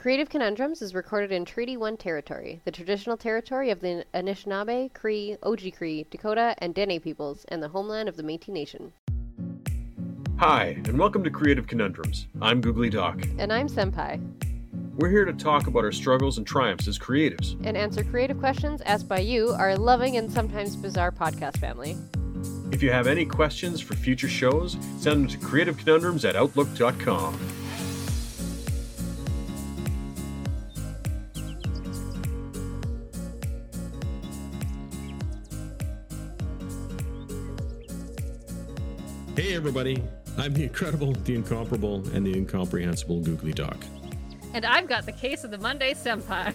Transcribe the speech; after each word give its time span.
Creative 0.00 0.28
Conundrums 0.28 0.80
is 0.80 0.94
recorded 0.94 1.32
in 1.32 1.44
Treaty 1.44 1.76
1 1.76 1.96
territory, 1.96 2.60
the 2.64 2.70
traditional 2.70 3.16
territory 3.16 3.70
of 3.72 3.80
the 3.80 4.04
Anishinaabe, 4.14 4.94
Cree, 4.94 5.36
Oji-Cree, 5.42 6.06
Dakota, 6.08 6.54
and 6.58 6.72
Dene 6.72 7.00
peoples, 7.00 7.44
and 7.48 7.60
the 7.60 7.66
homeland 7.66 8.08
of 8.08 8.16
the 8.16 8.22
Métis 8.22 8.50
Nation. 8.50 8.92
Hi, 10.36 10.80
and 10.84 10.96
welcome 11.00 11.24
to 11.24 11.30
Creative 11.30 11.66
Conundrums. 11.66 12.28
I'm 12.40 12.60
Googly 12.60 12.88
Doc. 12.90 13.20
And 13.40 13.52
I'm 13.52 13.66
Senpai, 13.66 14.20
We're 14.94 15.10
here 15.10 15.24
to 15.24 15.32
talk 15.32 15.66
about 15.66 15.82
our 15.82 15.90
struggles 15.90 16.38
and 16.38 16.46
triumphs 16.46 16.86
as 16.86 16.96
creatives. 16.96 17.56
and 17.66 17.76
answer 17.76 18.04
creative 18.04 18.38
questions 18.38 18.80
asked 18.82 19.08
by 19.08 19.18
you, 19.18 19.48
our 19.48 19.76
loving 19.76 20.16
and 20.16 20.30
sometimes 20.30 20.76
bizarre 20.76 21.10
podcast 21.10 21.56
family. 21.56 21.96
If 22.70 22.84
you 22.84 22.92
have 22.92 23.08
any 23.08 23.26
questions 23.26 23.80
for 23.80 23.96
future 23.96 24.28
shows, 24.28 24.76
send 25.00 25.24
them 25.24 25.26
to 25.26 25.38
creativeconundrums 25.38 26.24
at 26.24 26.36
outlook.com. 26.36 27.36
everybody. 39.58 40.00
I'm 40.36 40.54
the 40.54 40.62
incredible, 40.62 41.14
the 41.14 41.34
incomparable, 41.34 41.96
and 42.14 42.24
the 42.24 42.32
incomprehensible 42.32 43.18
Googly 43.22 43.52
Doc. 43.52 43.76
And 44.54 44.64
I've 44.64 44.88
got 44.88 45.04
the 45.04 45.10
case 45.10 45.42
of 45.42 45.50
the 45.50 45.58
Monday 45.58 45.94
Senpai. 45.94 46.54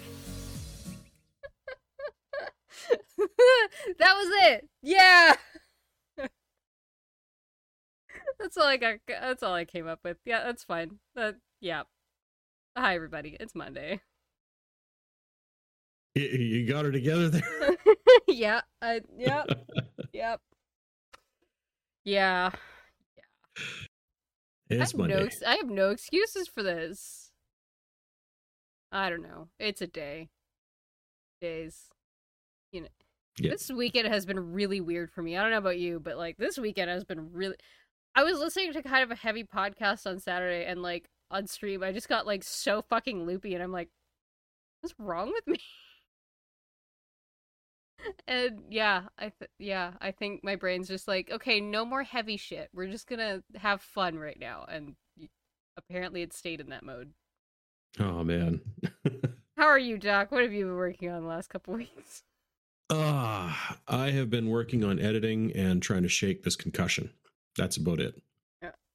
that 3.18 4.14
was 4.14 4.28
it. 4.46 4.70
Yeah. 4.82 5.34
that's 8.38 8.56
all 8.56 8.64
I 8.64 8.78
got. 8.78 9.00
That's 9.06 9.42
all 9.42 9.52
I 9.52 9.66
came 9.66 9.86
up 9.86 10.00
with. 10.02 10.16
Yeah, 10.24 10.42
that's 10.42 10.64
fine. 10.64 10.98
That 11.14 11.34
yeah. 11.60 11.82
Hi 12.74 12.94
everybody. 12.94 13.36
It's 13.38 13.54
Monday. 13.54 14.00
You 16.14 16.66
got 16.66 16.86
her 16.86 16.92
together 16.92 17.28
there? 17.28 17.76
yeah. 18.28 18.62
I 18.80 19.02
yep. 19.18 19.46
yep. 20.14 20.40
Yeah. 22.04 22.50
I 24.70 24.74
It's 24.76 24.92
have, 24.92 24.98
no, 24.98 25.06
Monday. 25.06 25.24
ex- 25.26 25.42
I 25.42 25.56
have 25.56 25.68
no 25.70 25.90
excuses 25.90 26.48
for 26.48 26.62
this. 26.62 27.30
I 28.90 29.10
don't 29.10 29.22
know. 29.22 29.48
It's 29.58 29.82
a 29.82 29.86
day. 29.86 30.28
Days. 31.40 31.88
You 32.72 32.82
know. 32.82 32.88
Yeah. 33.38 33.50
This 33.50 33.70
weekend 33.70 34.08
has 34.08 34.24
been 34.24 34.52
really 34.52 34.80
weird 34.80 35.10
for 35.10 35.22
me. 35.22 35.36
I 35.36 35.42
don't 35.42 35.50
know 35.50 35.58
about 35.58 35.78
you, 35.78 35.98
but 36.00 36.16
like 36.16 36.36
this 36.36 36.56
weekend 36.58 36.88
has 36.90 37.04
been 37.04 37.32
really 37.32 37.56
I 38.14 38.22
was 38.22 38.38
listening 38.38 38.72
to 38.72 38.82
kind 38.82 39.02
of 39.02 39.10
a 39.10 39.16
heavy 39.16 39.42
podcast 39.42 40.06
on 40.06 40.20
Saturday 40.20 40.64
and 40.66 40.82
like 40.82 41.08
on 41.30 41.46
stream 41.48 41.82
I 41.82 41.90
just 41.90 42.08
got 42.08 42.26
like 42.26 42.44
so 42.44 42.80
fucking 42.82 43.26
loopy 43.26 43.54
and 43.54 43.62
I'm 43.62 43.72
like 43.72 43.88
what's 44.80 44.94
wrong 44.98 45.32
with 45.32 45.46
me? 45.46 45.58
And 48.26 48.62
yeah, 48.70 49.04
I 49.18 49.32
th- 49.38 49.50
yeah, 49.58 49.92
I 50.00 50.10
think 50.10 50.42
my 50.44 50.56
brain's 50.56 50.88
just 50.88 51.08
like, 51.08 51.30
okay, 51.30 51.60
no 51.60 51.84
more 51.84 52.02
heavy 52.02 52.36
shit. 52.36 52.68
We're 52.74 52.90
just 52.90 53.06
going 53.08 53.18
to 53.18 53.58
have 53.58 53.80
fun 53.82 54.18
right 54.18 54.38
now 54.38 54.64
and 54.68 54.94
apparently 55.76 56.22
it 56.22 56.32
stayed 56.32 56.60
in 56.60 56.70
that 56.70 56.84
mode. 56.84 57.12
Oh, 57.98 58.24
man. 58.24 58.60
How 59.56 59.66
are 59.66 59.78
you, 59.78 59.98
Doc? 59.98 60.32
What 60.32 60.42
have 60.42 60.52
you 60.52 60.66
been 60.66 60.76
working 60.76 61.10
on 61.10 61.22
the 61.22 61.28
last 61.28 61.48
couple 61.48 61.74
weeks? 61.78 62.22
Ah, 62.90 63.78
I 63.88 64.10
have 64.10 64.30
been 64.30 64.50
working 64.50 64.84
on 64.84 64.98
editing 65.00 65.52
and 65.52 65.82
trying 65.82 66.02
to 66.02 66.08
shake 66.08 66.42
this 66.42 66.56
concussion. 66.56 67.10
That's 67.56 67.76
about 67.76 68.00
it. 68.00 68.20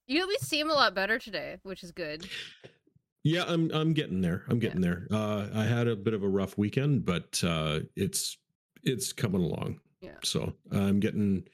You 0.09 0.23
at 0.23 0.27
least 0.27 0.45
seem 0.45 0.71
a 0.71 0.73
lot 0.73 0.95
better 0.95 1.19
today, 1.19 1.57
which 1.61 1.83
is 1.83 1.91
good. 1.91 2.27
Yeah, 3.23 3.43
I'm 3.47 3.69
I'm 3.71 3.93
getting 3.93 4.21
there. 4.21 4.43
I'm 4.49 4.57
getting 4.57 4.81
there. 4.81 5.07
Uh, 5.11 5.45
I 5.53 5.65
had 5.65 5.87
a 5.87 5.95
bit 5.95 6.15
of 6.15 6.23
a 6.23 6.27
rough 6.27 6.57
weekend, 6.57 7.05
but 7.05 7.43
uh, 7.45 7.81
it's 7.95 8.35
it's 8.89 9.13
coming 9.13 9.41
along. 9.41 9.79
Yeah. 10.01 10.17
So 10.23 10.53
I'm 10.71 10.99
getting 10.99 11.47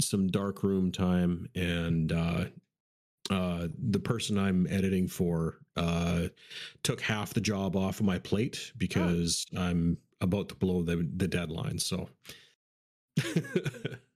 some 0.00 0.28
dark 0.28 0.62
room 0.62 0.92
time, 0.92 1.48
and 1.54 2.12
uh, 2.12 2.44
uh, 3.30 3.68
the 3.90 4.00
person 4.00 4.38
I'm 4.38 4.66
editing 4.68 5.08
for 5.08 5.58
uh, 5.76 6.28
took 6.82 7.00
half 7.00 7.34
the 7.34 7.40
job 7.40 7.76
off 7.76 8.00
of 8.00 8.06
my 8.06 8.18
plate 8.18 8.72
because 8.76 9.46
I'm 9.56 9.98
about 10.20 10.48
to 10.50 10.54
blow 10.54 10.82
the 10.82 11.08
the 11.16 11.28
deadline. 11.28 11.78
So 11.78 12.08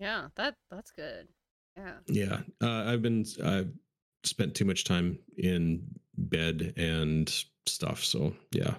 Yeah, 0.00 0.28
that 0.36 0.54
that's 0.70 0.90
good. 0.90 1.28
Yeah. 1.76 1.92
yeah, 2.08 2.40
uh, 2.62 2.90
I've 2.90 3.02
been 3.02 3.24
I've 3.44 3.70
spent 4.24 4.54
too 4.54 4.64
much 4.64 4.84
time 4.84 5.18
in 5.36 5.82
bed 6.16 6.72
and 6.76 7.32
stuff. 7.66 8.02
So 8.02 8.34
yeah, 8.52 8.74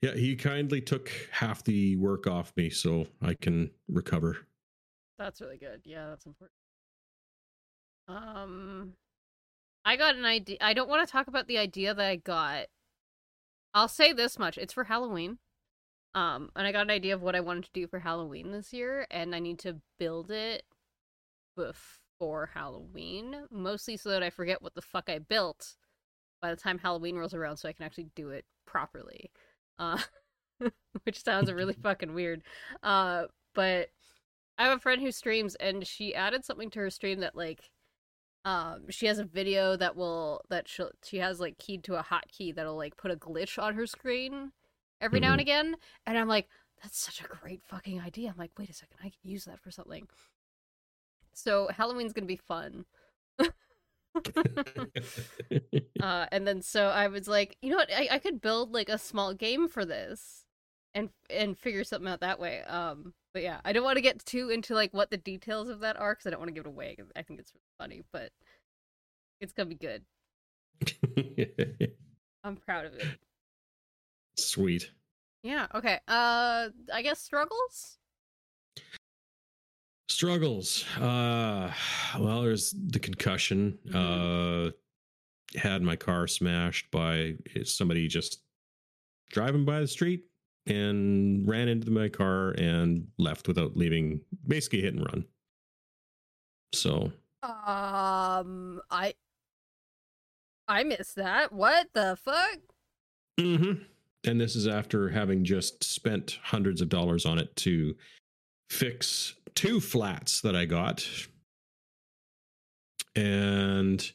yeah. 0.00 0.14
He 0.14 0.36
kindly 0.36 0.80
took 0.80 1.10
half 1.32 1.64
the 1.64 1.96
work 1.96 2.26
off 2.26 2.52
me 2.56 2.70
so 2.70 3.06
I 3.22 3.34
can 3.34 3.70
recover. 3.88 4.46
That's 5.18 5.40
really 5.40 5.58
good. 5.58 5.80
Yeah, 5.84 6.08
that's 6.08 6.26
important. 6.26 6.54
Um 8.06 8.92
I 9.84 9.96
got 9.96 10.16
an 10.16 10.24
idea. 10.24 10.58
I 10.60 10.74
don't 10.74 10.88
want 10.88 11.06
to 11.06 11.10
talk 11.10 11.28
about 11.28 11.46
the 11.46 11.58
idea 11.58 11.94
that 11.94 12.06
I 12.06 12.16
got. 12.16 12.66
I'll 13.74 13.88
say 13.88 14.12
this 14.12 14.38
much. 14.38 14.58
It's 14.58 14.72
for 14.72 14.84
Halloween. 14.84 15.38
Um 16.14 16.50
and 16.54 16.66
I 16.66 16.72
got 16.72 16.82
an 16.82 16.90
idea 16.90 17.14
of 17.14 17.22
what 17.22 17.34
I 17.36 17.40
wanted 17.40 17.64
to 17.64 17.70
do 17.72 17.86
for 17.86 17.98
Halloween 17.98 18.52
this 18.52 18.72
year 18.72 19.06
and 19.10 19.34
I 19.34 19.40
need 19.40 19.58
to 19.60 19.80
build 19.98 20.30
it 20.30 20.64
before 21.56 22.50
Halloween, 22.54 23.46
mostly 23.50 23.96
so 23.96 24.10
that 24.10 24.22
I 24.22 24.30
forget 24.30 24.62
what 24.62 24.74
the 24.74 24.82
fuck 24.82 25.08
I 25.10 25.18
built 25.18 25.76
by 26.40 26.50
the 26.50 26.56
time 26.56 26.78
Halloween 26.78 27.16
rolls 27.16 27.34
around 27.34 27.56
so 27.56 27.68
I 27.68 27.72
can 27.72 27.84
actually 27.84 28.08
do 28.14 28.30
it 28.30 28.44
properly. 28.66 29.30
Uh 29.78 29.98
which 31.04 31.22
sounds 31.22 31.52
really 31.52 31.72
fucking 31.82 32.14
weird. 32.14 32.42
Uh 32.82 33.24
but 33.54 33.88
I 34.58 34.64
have 34.64 34.76
a 34.76 34.80
friend 34.80 35.00
who 35.00 35.12
streams 35.12 35.54
and 35.56 35.86
she 35.86 36.14
added 36.14 36.44
something 36.44 36.70
to 36.70 36.80
her 36.80 36.90
stream 36.90 37.20
that 37.20 37.36
like 37.36 37.70
um 38.44 38.84
she 38.90 39.06
has 39.06 39.18
a 39.18 39.24
video 39.24 39.76
that 39.76 39.96
will 39.96 40.42
that 40.50 40.68
she 40.68 40.84
she 41.04 41.18
has 41.18 41.40
like 41.40 41.58
keyed 41.58 41.84
to 41.84 41.96
a 41.96 42.04
hotkey 42.04 42.54
that'll 42.54 42.76
like 42.76 42.96
put 42.96 43.10
a 43.10 43.16
glitch 43.16 43.60
on 43.60 43.74
her 43.74 43.86
screen 43.86 44.52
every 45.00 45.20
now 45.20 45.32
and 45.32 45.40
again 45.40 45.76
and 46.06 46.18
I'm 46.18 46.28
like 46.28 46.48
that's 46.82 46.98
such 46.98 47.20
a 47.20 47.24
great 47.24 47.60
fucking 47.66 48.00
idea. 48.00 48.28
I'm 48.28 48.38
like 48.38 48.52
wait 48.58 48.70
a 48.70 48.74
second, 48.74 48.98
I 49.00 49.10
can 49.10 49.18
use 49.22 49.44
that 49.44 49.60
for 49.60 49.70
something. 49.70 50.06
So 51.34 51.68
Halloween's 51.72 52.12
to 52.12 52.22
be 52.22 52.36
fun. 52.36 52.84
uh 56.02 56.26
and 56.32 56.46
then 56.46 56.62
so 56.62 56.86
I 56.88 57.08
was 57.08 57.28
like, 57.28 57.56
you 57.62 57.70
know 57.70 57.76
what? 57.76 57.90
I 57.92 58.08
I 58.12 58.18
could 58.18 58.40
build 58.40 58.72
like 58.72 58.88
a 58.88 58.98
small 58.98 59.34
game 59.34 59.68
for 59.68 59.84
this 59.84 60.44
and 60.94 61.10
and 61.30 61.56
figure 61.56 61.84
something 61.84 62.10
out 62.10 62.20
that 62.20 62.40
way. 62.40 62.62
Um, 62.62 63.14
but 63.32 63.42
yeah, 63.42 63.60
I 63.64 63.72
don't 63.72 63.84
want 63.84 63.96
to 63.96 64.02
get 64.02 64.24
too 64.24 64.50
into 64.50 64.74
like 64.74 64.92
what 64.92 65.10
the 65.10 65.16
details 65.16 65.68
of 65.68 65.80
that 65.80 65.98
are 65.98 66.14
because 66.14 66.26
I 66.26 66.30
don't 66.30 66.40
want 66.40 66.48
to 66.48 66.54
give 66.54 66.66
it 66.66 66.68
away. 66.68 66.96
I 67.14 67.22
think 67.22 67.40
it's 67.40 67.52
really 67.52 67.62
funny, 67.78 68.02
but 68.12 68.30
it's 69.40 69.52
gonna 69.52 69.68
be 69.68 69.74
good. 69.74 70.02
I'm 72.44 72.56
proud 72.56 72.86
of 72.86 72.94
it. 72.94 73.06
Sweet. 74.36 74.90
Yeah. 75.42 75.66
Okay. 75.74 76.00
Uh, 76.08 76.68
I 76.92 77.02
guess 77.02 77.20
struggles. 77.20 77.97
Struggles. 80.08 80.84
Uh 80.96 81.72
well, 82.18 82.42
there's 82.42 82.74
the 82.88 82.98
concussion. 82.98 83.78
Uh 83.94 84.70
had 85.56 85.82
my 85.82 85.96
car 85.96 86.26
smashed 86.26 86.90
by 86.90 87.34
somebody 87.64 88.06
just 88.08 88.42
driving 89.30 89.64
by 89.64 89.80
the 89.80 89.86
street 89.86 90.24
and 90.66 91.48
ran 91.48 91.68
into 91.68 91.90
my 91.90 92.08
car 92.08 92.50
and 92.58 93.06
left 93.18 93.48
without 93.48 93.74
leaving 93.76 94.20
basically 94.46 94.82
hit 94.82 94.94
and 94.94 95.06
run. 95.06 95.24
So 96.74 97.12
Um, 97.42 98.80
I 98.90 99.14
I 100.66 100.84
missed 100.84 101.16
that. 101.16 101.52
What 101.52 101.88
the 101.94 102.18
fuck? 102.22 102.58
Mm-hmm. 103.40 103.82
And 104.24 104.40
this 104.40 104.54
is 104.56 104.66
after 104.66 105.08
having 105.08 105.44
just 105.44 105.82
spent 105.84 106.38
hundreds 106.42 106.82
of 106.82 106.88
dollars 106.90 107.24
on 107.24 107.38
it 107.38 107.54
to 107.56 107.94
fix 108.70 109.34
two 109.54 109.80
flats 109.80 110.40
that 110.42 110.54
I 110.54 110.64
got. 110.64 111.06
And 113.16 114.10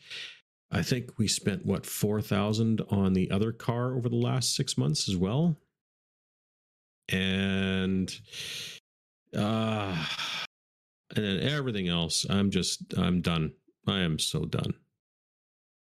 I 0.71 0.81
think 0.81 1.17
we 1.17 1.27
spent 1.27 1.65
what 1.65 1.85
four 1.85 2.21
thousand 2.21 2.81
on 2.89 3.13
the 3.13 3.29
other 3.31 3.51
car 3.51 3.95
over 3.95 4.09
the 4.09 4.15
last 4.15 4.55
six 4.55 4.77
months 4.77 5.09
as 5.09 5.17
well. 5.17 5.57
And 7.09 8.13
uh 9.35 10.05
and 11.15 11.25
then 11.25 11.39
everything 11.41 11.89
else, 11.89 12.25
I'm 12.29 12.49
just 12.49 12.93
I'm 12.97 13.21
done. 13.21 13.53
I 13.85 13.99
am 13.99 14.17
so 14.17 14.45
done 14.45 14.73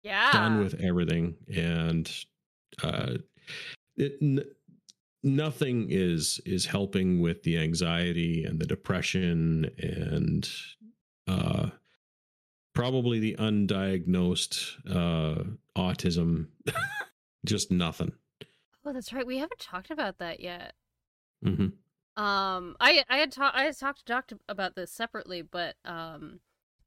Yeah. 0.03 0.31
done 0.31 0.59
with 0.59 0.75
everything 0.75 1.35
and 1.53 2.09
uh 2.83 3.15
it, 3.97 4.47
nothing 5.23 5.87
is 5.89 6.39
is 6.45 6.65
helping 6.65 7.19
with 7.19 7.43
the 7.43 7.57
anxiety 7.57 8.43
and 8.45 8.59
the 8.59 8.65
depression 8.65 9.69
and 9.77 10.49
uh 11.27 11.69
probably 12.73 13.19
the 13.19 13.35
undiagnosed 13.39 14.77
uh 14.89 15.43
autism 15.77 16.47
Just 17.45 17.71
nothing. 17.71 18.13
Oh, 18.85 18.93
that's 18.93 19.13
right. 19.13 19.25
We 19.25 19.37
haven't 19.37 19.59
talked 19.59 19.91
about 19.91 20.17
that 20.19 20.39
yet. 20.39 20.73
mm-hmm. 21.43 21.67
Um, 22.21 22.75
I 22.81 23.05
I 23.09 23.17
had 23.17 23.31
talked 23.31 23.55
I 23.55 23.63
had 23.63 23.77
talked 23.77 23.99
to 23.99 24.05
Doc 24.05 24.31
about 24.49 24.75
this 24.75 24.91
separately, 24.91 25.41
but 25.41 25.75
um, 25.85 26.41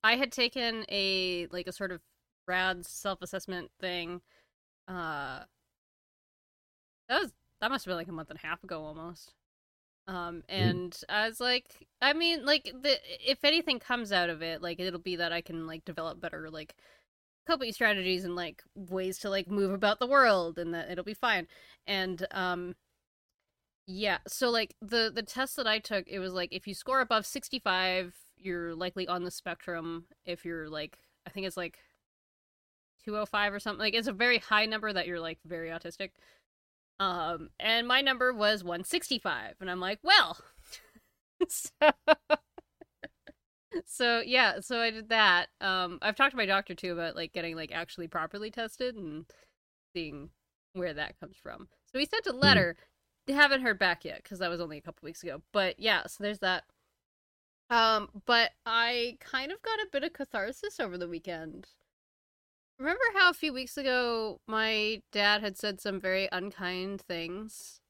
I 0.04 0.16
had 0.16 0.30
taken 0.30 0.84
a 0.90 1.46
like 1.50 1.66
a 1.66 1.72
sort 1.72 1.90
of 1.90 2.00
RAADS 2.46 2.86
self 2.86 3.22
assessment 3.22 3.70
thing. 3.80 4.20
Uh, 4.86 5.40
that 7.08 7.22
was 7.22 7.32
that 7.62 7.70
must 7.70 7.84
have 7.84 7.90
been 7.90 7.96
like 7.96 8.08
a 8.08 8.12
month 8.12 8.28
and 8.28 8.40
a 8.42 8.46
half 8.46 8.62
ago 8.64 8.82
almost. 8.82 9.34
Um, 10.08 10.42
and 10.48 10.98
I 11.08 11.28
was 11.28 11.40
like, 11.40 11.86
I 12.02 12.12
mean, 12.12 12.44
like 12.44 12.64
the 12.64 12.98
if 13.20 13.44
anything 13.44 13.78
comes 13.78 14.10
out 14.10 14.30
of 14.30 14.42
it, 14.42 14.60
like 14.60 14.80
it'll 14.80 14.98
be 14.98 15.14
that 15.16 15.32
I 15.32 15.40
can 15.42 15.66
like 15.68 15.84
develop 15.84 16.20
better 16.20 16.50
like 16.50 16.74
coping 17.46 17.72
strategies 17.72 18.24
and 18.24 18.34
like 18.34 18.64
ways 18.74 19.18
to 19.20 19.30
like 19.30 19.48
move 19.48 19.72
about 19.72 20.00
the 20.00 20.08
world, 20.08 20.58
and 20.58 20.74
that 20.74 20.90
it'll 20.90 21.04
be 21.04 21.14
fine. 21.14 21.46
And 21.86 22.26
um, 22.32 22.74
yeah, 23.86 24.18
so 24.26 24.50
like 24.50 24.74
the 24.82 25.12
the 25.14 25.22
test 25.22 25.54
that 25.54 25.68
I 25.68 25.78
took, 25.78 26.08
it 26.08 26.18
was 26.18 26.34
like 26.34 26.52
if 26.52 26.66
you 26.66 26.74
score 26.74 27.00
above 27.00 27.24
65, 27.26 28.12
you're 28.36 28.74
likely 28.74 29.06
on 29.06 29.22
the 29.22 29.30
spectrum. 29.30 30.06
If 30.26 30.44
you're 30.44 30.68
like 30.68 30.98
I 31.28 31.30
think 31.30 31.46
it's 31.46 31.56
like 31.56 31.78
205 33.04 33.54
or 33.54 33.60
something. 33.60 33.78
Like 33.78 33.94
it's 33.94 34.08
a 34.08 34.12
very 34.12 34.38
high 34.38 34.66
number 34.66 34.92
that 34.92 35.06
you're 35.06 35.20
like 35.20 35.38
very 35.46 35.68
autistic. 35.68 36.10
Um 37.02 37.50
and 37.58 37.88
my 37.88 38.00
number 38.00 38.32
was 38.32 38.62
165 38.62 39.56
and 39.60 39.70
I'm 39.70 39.80
like, 39.80 39.98
well. 40.02 40.38
so, 41.48 41.70
so 43.84 44.20
yeah, 44.20 44.60
so 44.60 44.80
I 44.80 44.90
did 44.90 45.08
that. 45.08 45.48
Um 45.60 45.98
I've 46.02 46.16
talked 46.16 46.32
to 46.32 46.36
my 46.36 46.46
doctor 46.46 46.74
too 46.74 46.92
about 46.92 47.16
like 47.16 47.32
getting 47.32 47.56
like 47.56 47.72
actually 47.72 48.08
properly 48.08 48.50
tested 48.50 48.94
and 48.94 49.26
seeing 49.94 50.30
where 50.74 50.94
that 50.94 51.18
comes 51.18 51.36
from. 51.42 51.68
So 51.92 51.98
he 51.98 52.06
sent 52.06 52.26
a 52.26 52.32
letter 52.32 52.76
they 53.26 53.32
haven't 53.32 53.62
heard 53.62 53.78
back 53.78 54.04
yet 54.04 54.22
because 54.22 54.38
that 54.40 54.50
was 54.50 54.60
only 54.60 54.78
a 54.78 54.82
couple 54.82 55.06
weeks 55.06 55.22
ago. 55.22 55.42
But 55.52 55.78
yeah, 55.78 56.06
so 56.06 56.22
there's 56.22 56.40
that. 56.40 56.64
Um, 57.70 58.08
but 58.26 58.50
I 58.66 59.16
kind 59.20 59.52
of 59.52 59.62
got 59.62 59.78
a 59.78 59.88
bit 59.90 60.04
of 60.04 60.12
catharsis 60.12 60.80
over 60.80 60.98
the 60.98 61.08
weekend. 61.08 61.68
Remember 62.78 63.04
how 63.14 63.30
a 63.30 63.34
few 63.34 63.52
weeks 63.52 63.76
ago 63.76 64.40
my 64.46 65.02
dad 65.12 65.40
had 65.40 65.56
said 65.56 65.80
some 65.80 66.00
very 66.00 66.28
unkind 66.32 67.00
things? 67.00 67.80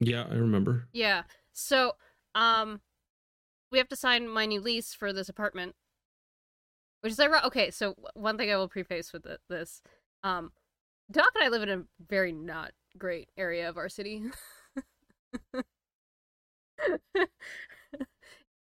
Yeah, 0.00 0.26
I 0.30 0.34
remember. 0.34 0.86
Yeah. 0.92 1.22
So, 1.52 1.92
um, 2.34 2.80
we 3.72 3.78
have 3.78 3.88
to 3.88 3.96
sign 3.96 4.28
my 4.28 4.46
new 4.46 4.60
lease 4.60 4.94
for 4.94 5.12
this 5.12 5.28
apartment, 5.28 5.74
which 7.00 7.12
is 7.12 7.20
ironic. 7.20 7.44
Okay, 7.46 7.70
so 7.70 7.94
one 8.14 8.38
thing 8.38 8.50
I 8.50 8.56
will 8.56 8.68
preface 8.68 9.12
with 9.12 9.26
this, 9.48 9.82
um, 10.22 10.52
Doc 11.10 11.30
and 11.34 11.44
I 11.44 11.48
live 11.48 11.62
in 11.62 11.68
a 11.70 11.82
very 12.08 12.32
not 12.32 12.72
great 12.96 13.28
area 13.36 13.68
of 13.68 13.76
our 13.76 13.88
city. 13.88 14.22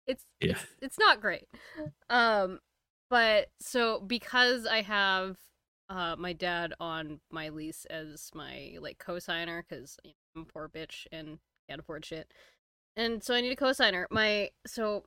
it's, 0.08 0.24
Yeah. 0.42 0.52
it's 0.52 0.66
it's 0.82 1.00
not 1.00 1.22
great. 1.22 1.48
Um 2.10 2.60
but 3.10 3.50
so 3.60 4.00
because 4.02 4.66
I 4.66 4.82
have 4.82 5.38
uh 5.90 6.16
my 6.18 6.34
dad 6.34 6.74
on 6.80 7.22
my 7.32 7.50
lease 7.50 7.86
as 7.86 8.30
my 8.34 8.76
like 8.80 8.98
co-signer 9.00 9.64
cuz 9.70 9.98
you 10.04 10.12
know, 10.12 10.42
I'm 10.42 10.42
a 10.44 10.46
poor 10.46 10.70
bitch 10.70 11.08
and 11.12 11.40
can't 11.70 11.80
afford 11.82 12.06
shit. 12.06 12.34
And 12.96 13.24
so 13.24 13.34
I 13.36 13.42
need 13.42 13.52
a 13.52 13.56
co-signer. 13.56 14.08
My 14.12 14.52
so 14.66 15.06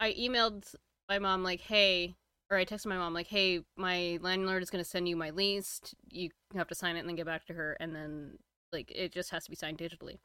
I 0.00 0.12
emailed 0.14 0.74
my 1.08 1.18
mom 1.18 1.42
like, 1.44 1.60
"Hey, 1.62 2.16
or 2.50 2.56
I 2.58 2.64
texted 2.64 2.86
my 2.86 2.96
mom 2.98 3.14
like, 3.14 3.28
"Hey, 3.28 3.64
my 3.76 4.18
landlord 4.22 4.62
is 4.62 4.70
going 4.70 4.82
to 4.84 4.90
send 4.90 5.08
you 5.08 5.16
my 5.16 5.30
lease. 5.30 5.80
You 6.10 6.30
have 6.54 6.68
to 6.68 6.74
sign 6.74 6.96
it 6.96 7.00
and 7.00 7.08
then 7.08 7.16
get 7.16 7.26
back 7.26 7.46
to 7.46 7.54
her 7.54 7.76
and 7.80 7.94
then 7.94 8.38
like 8.72 8.90
it 8.94 9.12
just 9.12 9.30
has 9.30 9.44
to 9.44 9.50
be 9.50 9.56
signed 9.56 9.78
digitally." 9.78 10.18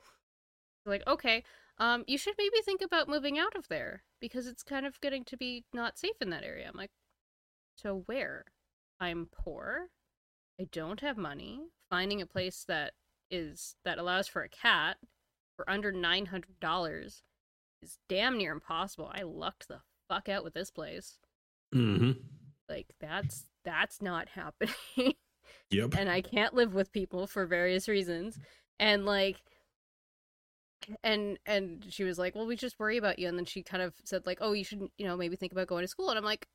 Like, 0.86 1.06
"Okay, 1.08 1.44
um 1.78 2.04
you 2.08 2.18
should 2.18 2.36
maybe 2.38 2.62
think 2.64 2.82
about 2.82 3.10
moving 3.10 3.38
out 3.38 3.56
of 3.56 3.68
there 3.68 4.04
because 4.22 4.48
it's 4.48 4.64
kind 4.64 4.86
of 4.86 5.00
getting 5.02 5.24
to 5.26 5.38
be 5.38 5.66
not 5.74 5.98
safe 5.98 6.16
in 6.22 6.30
that 6.32 6.44
area." 6.44 6.68
I'm 6.68 6.78
like, 6.78 6.92
"So 7.78 8.04
where? 8.06 8.46
I'm 9.00 9.28
poor. 9.32 9.90
I 10.60 10.66
don't 10.72 11.02
have 11.02 11.18
money. 11.18 11.62
Finding 11.90 12.22
a 12.22 12.26
place 12.26 12.64
that 12.68 12.94
is 13.30 13.76
that 13.84 13.98
allows 13.98 14.28
for 14.28 14.44
a 14.44 14.50
cat 14.50 14.98
for 15.56 15.70
under 15.70 15.92
$900 15.92 17.24
is 17.82 17.98
damn 18.10 18.38
near 18.38 18.52
impossible. 18.54 19.12
I 19.14 19.24
lucked 19.24 19.68
the 19.68 19.82
fuck 20.10 20.30
out 20.30 20.44
with 20.44 20.54
this 20.54 20.72
place." 20.72 21.18
hmm 21.74 22.12
like 22.70 22.88
that's 23.00 23.46
that's 23.64 24.02
not 24.02 24.30
happening 24.36 25.14
Yep. 25.72 25.96
and 25.98 26.10
i 26.10 26.22
can't 26.22 26.54
live 26.54 26.74
with 26.74 26.92
people 26.92 27.28
for 27.28 27.46
various 27.46 27.88
reasons 27.88 28.40
and 28.80 29.06
like 29.06 29.44
and 31.04 31.40
and 31.46 31.86
she 31.90 32.04
was 32.04 32.18
like 32.18 32.36
well 32.36 32.46
we 32.46 32.56
just 32.56 32.80
worry 32.80 32.98
about 32.98 33.20
you. 33.20 33.28
And 33.28 33.38
then 33.38 33.46
she 33.46 33.64
kind 33.64 33.84
of 33.84 33.94
said 34.04 34.26
like 34.26 34.40
oh 34.42 34.54
you 34.54 34.64
should 34.64 34.90
you 34.98 35.06
know 35.06 35.18
maybe 35.18 35.36
think 35.36 35.52
about 35.52 35.68
going 35.68 35.84
to 35.84 35.88
school. 35.88 36.10
And 36.10 36.18
i'm 36.18 36.26
like 36.26 36.48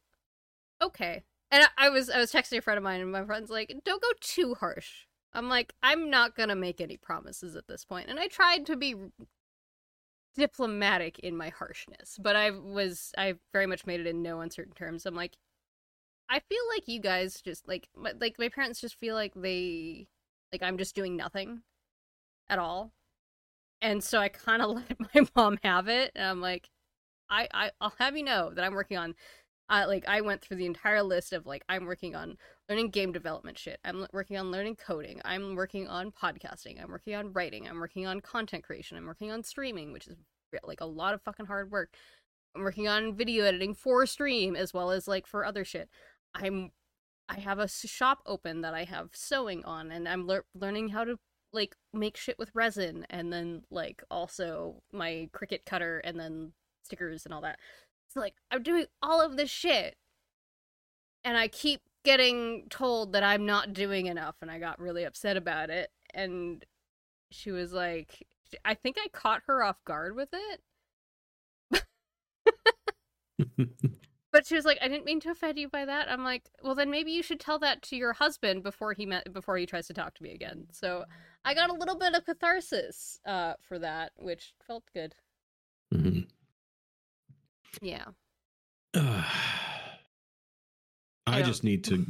okay. 0.82 1.24
And 1.50 1.64
I, 1.64 1.86
I 1.86 1.90
was 1.90 2.10
i 2.10 2.18
was 2.18 2.32
texting 2.32 2.58
a 2.58 2.62
friend 2.62 2.78
of 2.78 2.84
mine 2.84 3.00
and 3.00 3.12
my 3.12 3.24
friend's 3.24 3.50
like 3.50 3.74
don't 3.84 4.02
go 4.02 4.08
too 4.20 4.54
harsh. 4.54 5.06
I'm 5.32 5.48
like 5.48 5.72
i'm 5.82 6.10
not 6.10 6.36
gonna 6.36 6.56
make 6.56 6.80
any 6.80 6.96
promises 6.96 7.56
at 7.56 7.68
this 7.68 7.84
point. 7.84 8.08
And 8.08 8.18
i 8.18 8.26
tried 8.28 8.66
to 8.66 8.76
be 8.76 8.94
diplomatic 10.36 11.18
in 11.18 11.36
my 11.36 11.48
harshness 11.48 12.16
but 12.22 12.36
i 12.36 12.50
was 12.50 13.12
i 13.18 13.34
very 13.52 13.66
much 13.66 13.84
made 13.84 13.98
it 13.98 14.06
in 14.06 14.22
no 14.22 14.40
uncertain 14.40 14.74
terms. 14.74 15.04
I'm 15.06 15.14
like 15.14 15.36
i 16.28 16.38
feel 16.38 16.62
like 16.74 16.86
you 16.86 17.00
guys 17.00 17.40
just 17.40 17.66
like 17.68 17.88
my, 17.96 18.12
like 18.20 18.36
my 18.38 18.48
parents 18.48 18.80
just 18.80 18.98
feel 18.98 19.14
like 19.14 19.32
they 19.34 20.06
like 20.52 20.62
i'm 20.62 20.78
just 20.78 20.94
doing 20.94 21.16
nothing 21.16 21.62
at 22.48 22.58
all 22.58 22.92
and 23.82 24.02
so 24.02 24.18
i 24.18 24.28
kind 24.28 24.62
of 24.62 24.70
let 24.76 25.14
my 25.14 25.26
mom 25.34 25.58
have 25.62 25.88
it 25.88 26.12
and 26.14 26.26
i'm 26.26 26.40
like 26.40 26.68
i, 27.28 27.48
I 27.52 27.70
i'll 27.80 27.94
have 27.98 28.16
you 28.16 28.24
know 28.24 28.50
that 28.54 28.64
i'm 28.64 28.74
working 28.74 28.96
on 28.96 29.14
uh, 29.68 29.84
like 29.86 30.04
i 30.08 30.20
went 30.20 30.40
through 30.40 30.56
the 30.56 30.66
entire 30.66 31.02
list 31.02 31.32
of 31.32 31.46
like 31.46 31.64
i'm 31.68 31.86
working 31.86 32.14
on 32.14 32.36
learning 32.68 32.90
game 32.90 33.12
development 33.12 33.58
shit 33.58 33.78
i'm 33.84 34.06
working 34.12 34.36
on 34.36 34.50
learning 34.50 34.76
coding 34.76 35.20
i'm 35.24 35.54
working 35.54 35.86
on 35.86 36.10
podcasting 36.10 36.82
i'm 36.82 36.90
working 36.90 37.14
on 37.14 37.32
writing 37.32 37.68
i'm 37.68 37.78
working 37.78 38.06
on 38.06 38.20
content 38.20 38.64
creation 38.64 38.96
i'm 38.96 39.06
working 39.06 39.30
on 39.30 39.42
streaming 39.42 39.92
which 39.92 40.06
is 40.08 40.16
like 40.64 40.80
a 40.80 40.86
lot 40.86 41.14
of 41.14 41.22
fucking 41.22 41.46
hard 41.46 41.70
work 41.70 41.94
i'm 42.56 42.62
working 42.62 42.88
on 42.88 43.14
video 43.14 43.44
editing 43.44 43.74
for 43.74 44.04
stream 44.06 44.56
as 44.56 44.74
well 44.74 44.90
as 44.90 45.06
like 45.06 45.26
for 45.26 45.44
other 45.44 45.64
shit 45.64 45.88
i'm 46.34 46.70
i 47.28 47.38
have 47.38 47.60
a 47.60 47.68
shop 47.68 48.20
open 48.26 48.62
that 48.62 48.74
i 48.74 48.82
have 48.82 49.10
sewing 49.12 49.64
on 49.64 49.92
and 49.92 50.08
i'm 50.08 50.26
lear- 50.26 50.44
learning 50.54 50.88
how 50.88 51.04
to 51.04 51.16
like 51.52 51.76
make 51.92 52.16
shit 52.16 52.38
with 52.38 52.50
resin 52.54 53.06
and 53.10 53.32
then 53.32 53.62
like 53.70 54.02
also 54.10 54.82
my 54.92 55.28
cricut 55.32 55.64
cutter 55.64 55.98
and 55.98 56.18
then 56.18 56.52
stickers 56.82 57.24
and 57.24 57.34
all 57.34 57.40
that. 57.40 57.58
So 58.08 58.20
like 58.20 58.34
i'm 58.50 58.62
doing 58.62 58.86
all 59.02 59.20
of 59.20 59.36
this 59.36 59.50
shit. 59.50 59.96
And 61.24 61.36
i 61.36 61.48
keep 61.48 61.80
getting 62.04 62.66
told 62.70 63.12
that 63.12 63.22
i'm 63.22 63.44
not 63.46 63.72
doing 63.72 64.06
enough 64.06 64.36
and 64.40 64.50
i 64.50 64.58
got 64.58 64.80
really 64.80 65.04
upset 65.04 65.36
about 65.36 65.70
it. 65.70 65.90
And 66.14 66.64
she 67.30 67.50
was 67.50 67.72
like 67.72 68.26
i 68.64 68.74
think 68.74 68.96
i 68.98 69.08
caught 69.12 69.42
her 69.46 69.62
off 69.62 69.84
guard 69.84 70.16
with 70.16 70.30
it. 70.32 70.60
But 74.32 74.46
she 74.46 74.54
was 74.54 74.64
like 74.64 74.78
i 74.80 74.86
didn't 74.86 75.04
mean 75.04 75.18
to 75.20 75.30
offend 75.30 75.58
you 75.58 75.68
by 75.68 75.84
that. 75.84 76.08
I'm 76.10 76.22
like 76.22 76.50
well 76.62 76.76
then 76.76 76.90
maybe 76.90 77.10
you 77.10 77.22
should 77.22 77.40
tell 77.40 77.58
that 77.60 77.82
to 77.82 77.96
your 77.96 78.12
husband 78.12 78.62
before 78.62 78.92
he 78.92 79.04
met 79.04 79.32
before 79.32 79.56
he 79.56 79.66
tries 79.66 79.88
to 79.88 79.94
talk 79.94 80.14
to 80.14 80.22
me 80.22 80.32
again. 80.32 80.66
So 80.70 81.04
i 81.44 81.54
got 81.54 81.70
a 81.70 81.74
little 81.74 81.96
bit 81.98 82.14
of 82.14 82.24
catharsis 82.24 83.18
uh 83.26 83.54
for 83.60 83.78
that 83.78 84.12
which 84.16 84.54
felt 84.66 84.84
good 84.94 85.14
Mm-hmm. 85.92 86.20
yeah 87.82 88.04
Uh, 88.94 89.24
I 91.26 91.38
don't- 91.40 91.46
just 91.48 91.64
need 91.64 91.84
to, 91.84 92.06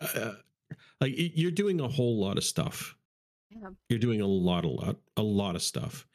uh, 0.00 0.32
like, 1.00 1.12
you're 1.16 1.50
doing 1.50 1.80
a 1.80 1.88
whole 1.88 2.18
lot 2.20 2.36
of 2.38 2.44
stuff. 2.44 2.96
yeah 3.50 3.68
You're 3.88 3.98
doing 3.98 4.20
a 4.20 4.26
lot, 4.26 4.64
a 4.64 4.68
lot, 4.68 4.96
a 5.16 5.22
lot 5.22 5.54
of 5.54 5.62
stuff, 5.62 6.06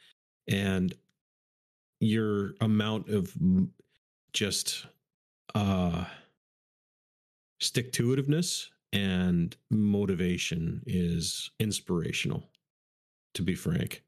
and 0.48 0.94
your 2.00 2.54
amount 2.62 3.10
of 3.10 3.34
just 4.34 4.86
uh 5.56 6.06
stick 7.60 7.92
to 7.94 8.16
itiveness 8.16 8.70
and 8.94 9.56
motivation 9.70 10.82
is 10.86 11.50
inspirational. 11.60 12.50
To 13.36 13.42
be 13.42 13.56
frank, 13.56 14.04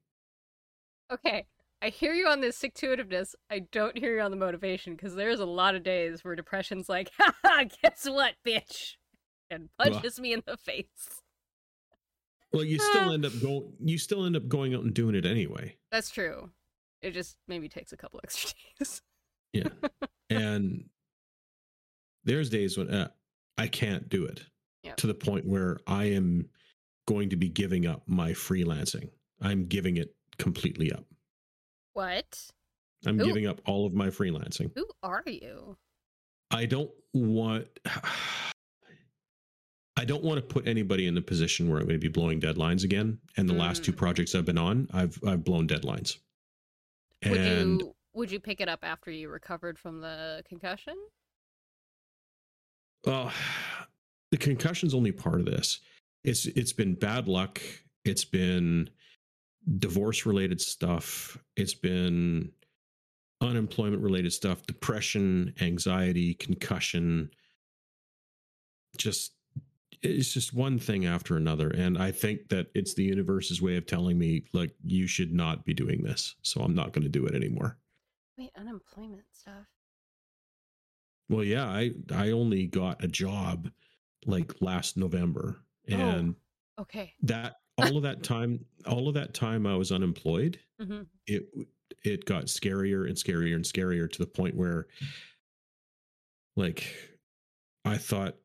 okay 1.11 1.45
i 1.81 1.89
hear 1.89 2.13
you 2.13 2.27
on 2.27 2.41
the 2.41 2.51
stick 2.51 2.73
to 2.75 2.87
itiveness 2.95 3.35
i 3.49 3.59
don't 3.71 3.97
hear 3.97 4.15
you 4.15 4.21
on 4.21 4.31
the 4.31 4.37
motivation 4.37 4.95
because 4.95 5.13
there's 5.13 5.39
a 5.39 5.45
lot 5.45 5.75
of 5.75 5.83
days 5.83 6.23
where 6.23 6.35
depression's 6.35 6.87
like 6.89 7.11
haha 7.19 7.65
guess 7.83 8.07
what 8.09 8.33
bitch 8.45 8.93
and 9.51 9.69
Well- 9.77 9.91
punches 9.91 10.19
me 10.19 10.33
in 10.33 10.41
the 10.45 10.57
face 10.57 11.21
well, 12.53 12.63
you 12.63 12.79
still 12.79 13.11
end 13.11 13.25
up 13.25 13.33
going. 13.41 13.73
You 13.83 13.97
still 13.97 14.25
end 14.25 14.37
up 14.37 14.47
going 14.47 14.73
out 14.73 14.83
and 14.83 14.93
doing 14.93 15.13
it 15.15 15.25
anyway. 15.25 15.75
that's 15.91 16.09
true 16.09 16.49
it 17.01 17.11
just 17.11 17.35
maybe 17.47 17.67
takes 17.67 17.91
a 17.91 17.97
couple 17.97 18.19
extra 18.23 18.51
days 18.79 19.01
Yeah. 19.53 19.67
and 20.29 20.85
there's 22.23 22.49
days 22.49 22.77
when 22.77 22.89
uh, 22.89 23.09
I 23.57 23.67
can't 23.67 24.07
do 24.09 24.23
it 24.25 24.41
Yeah. 24.85 24.93
to 24.95 25.07
the 25.07 25.13
point 25.13 25.45
where 25.45 25.77
I 25.87 26.05
am 26.05 26.47
going 27.07 27.29
to 27.29 27.35
be 27.35 27.49
giving 27.49 27.85
up 27.87 28.03
my 28.07 28.31
freelancing. 28.31 29.09
I'm 29.41 29.65
giving 29.65 29.97
it 29.97 30.15
completely 30.37 30.91
up. 30.91 31.05
What? 31.93 32.39
I'm 33.05 33.17
Who- 33.19 33.25
giving 33.25 33.47
up 33.47 33.61
all 33.65 33.85
of 33.85 33.93
my 33.93 34.07
freelancing. 34.07 34.71
Who 34.75 34.87
are 35.03 35.23
you? 35.25 35.77
I 36.51 36.65
don't 36.65 36.91
want 37.13 37.67
I 39.97 40.03
don't 40.03 40.23
want 40.23 40.37
to 40.37 40.41
put 40.41 40.67
anybody 40.67 41.07
in 41.07 41.15
the 41.15 41.21
position 41.21 41.69
where 41.69 41.79
I'm 41.79 41.85
going 41.87 41.99
to 41.99 42.05
be 42.05 42.11
blowing 42.11 42.41
deadlines 42.41 42.83
again. 42.83 43.17
And 43.37 43.47
the 43.47 43.53
last 43.53 43.83
two 43.85 43.93
Mm. 43.93 43.97
projects 43.97 44.35
I've 44.35 44.43
been 44.45 44.57
on, 44.57 44.87
I've 44.93 45.17
I've 45.25 45.43
blown 45.43 45.67
deadlines. 45.67 46.17
Would 47.25 47.37
And 47.37 47.79
you 47.81 47.95
would 48.13 48.29
you 48.31 48.39
pick 48.39 48.59
it 48.61 48.67
up 48.69 48.79
after 48.83 49.09
you 49.09 49.29
recovered 49.29 49.79
from 49.79 50.01
the 50.01 50.43
concussion? 50.47 50.95
well, 53.05 53.31
the 54.35 54.43
concussion's 54.43 54.93
only 54.93 55.13
part 55.13 55.39
of 55.39 55.45
this. 55.45 55.79
It's 56.25 56.45
it's 56.45 56.73
been 56.73 56.93
bad 56.95 57.29
luck. 57.29 57.61
It's 58.03 58.25
been 58.25 58.89
divorce 59.79 60.25
related 60.25 60.59
stuff. 60.59 61.37
It's 61.55 61.73
been 61.73 62.51
unemployment 63.39 64.03
related 64.03 64.33
stuff, 64.33 64.65
depression, 64.67 65.53
anxiety, 65.61 66.33
concussion. 66.33 67.29
Just 68.97 69.31
it's 70.01 70.33
just 70.33 70.53
one 70.53 70.79
thing 70.79 71.05
after 71.05 71.37
another. 71.37 71.69
And 71.69 71.97
I 71.97 72.11
think 72.11 72.49
that 72.49 72.67
it's 72.75 72.93
the 72.93 73.03
universe's 73.03 73.61
way 73.61 73.77
of 73.77 73.85
telling 73.85 74.19
me, 74.19 74.43
like, 74.51 74.75
you 74.83 75.07
should 75.07 75.31
not 75.31 75.63
be 75.63 75.73
doing 75.73 76.03
this. 76.03 76.35
So 76.41 76.59
I'm 76.59 76.75
not 76.75 76.91
going 76.91 77.03
to 77.03 77.09
do 77.09 77.25
it 77.25 77.35
anymore. 77.35 77.77
Wait, 78.37 78.51
unemployment 78.57 79.23
stuff. 79.31 79.65
Well, 81.29 81.45
yeah, 81.45 81.67
I 81.67 81.91
I 82.13 82.31
only 82.31 82.67
got 82.67 83.01
a 83.01 83.07
job 83.07 83.69
like 84.25 84.53
last 84.61 84.97
November, 84.97 85.61
Oh. 85.91 85.95
and 85.95 86.35
Okay. 86.79 87.13
that 87.23 87.55
all 87.77 87.97
of 87.97 88.03
that 88.03 88.23
time, 88.23 88.65
all 88.85 89.07
of 89.07 89.13
that 89.15 89.33
time 89.33 89.65
I 89.67 89.75
was 89.75 89.91
unemployed. 89.91 90.59
hmm 90.79 91.03
It 91.27 91.43
it 92.03 92.25
got 92.25 92.45
scarier 92.45 93.07
and 93.07 93.15
scarier 93.17 93.55
and 93.55 93.63
scarier 93.65 94.11
to 94.11 94.19
the 94.19 94.27
point 94.27 94.55
where, 94.55 94.87
like, 96.55 96.93
I 97.83 97.97
thought 97.97 98.35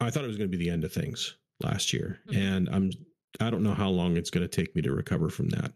I 0.00 0.10
thought 0.10 0.24
it 0.24 0.28
was 0.28 0.36
going 0.36 0.50
to 0.50 0.56
be 0.56 0.62
the 0.64 0.70
end 0.70 0.84
of 0.84 0.92
things 0.92 1.36
last 1.60 1.92
year, 1.92 2.20
Mhm. 2.28 2.36
and 2.36 2.68
I'm 2.70 2.90
I 3.40 3.50
don't 3.50 3.62
know 3.62 3.74
how 3.74 3.90
long 3.90 4.16
it's 4.16 4.30
going 4.30 4.48
to 4.48 4.56
take 4.56 4.74
me 4.74 4.82
to 4.82 4.92
recover 4.92 5.28
from 5.28 5.48
that. 5.50 5.74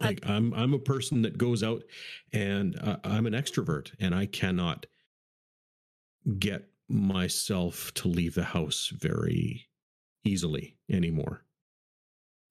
I- 0.00 0.06
Like 0.06 0.26
I'm 0.26 0.52
I'm 0.54 0.74
a 0.74 0.78
person 0.78 1.22
that 1.22 1.38
goes 1.38 1.62
out 1.62 1.82
and 2.32 2.76
uh, 2.78 2.98
I'm 3.04 3.26
an 3.26 3.32
extrovert 3.32 3.92
and 4.00 4.14
I 4.14 4.26
cannot 4.26 4.86
get 6.38 6.68
myself 6.88 7.92
to 7.94 8.08
leave 8.08 8.34
the 8.34 8.44
house 8.44 8.92
very 8.94 9.68
easily 10.24 10.76
anymore. 10.90 11.42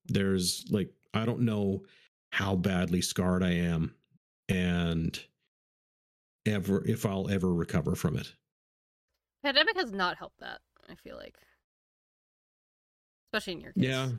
There's 0.06 0.66
like 0.70 0.92
I 1.14 1.26
don't 1.26 1.42
know 1.42 1.84
how 2.32 2.56
badly 2.56 3.02
scarred 3.02 3.44
I 3.44 3.52
am 3.52 3.96
and 4.50 5.18
ever 6.46 6.86
if 6.86 7.06
I'll 7.06 7.30
ever 7.30 7.54
recover 7.54 7.96
from 7.96 8.18
it. 8.18 8.34
Pandemic 9.44 9.78
has 9.78 9.92
not 9.92 10.18
helped 10.18 10.40
that. 10.40 10.60
I 10.90 10.96
feel 10.96 11.18
like, 11.18 11.36
especially 13.28 13.54
in 13.54 13.62
your 13.62 13.72
case. 13.74 13.84
Yeah. 13.84 14.10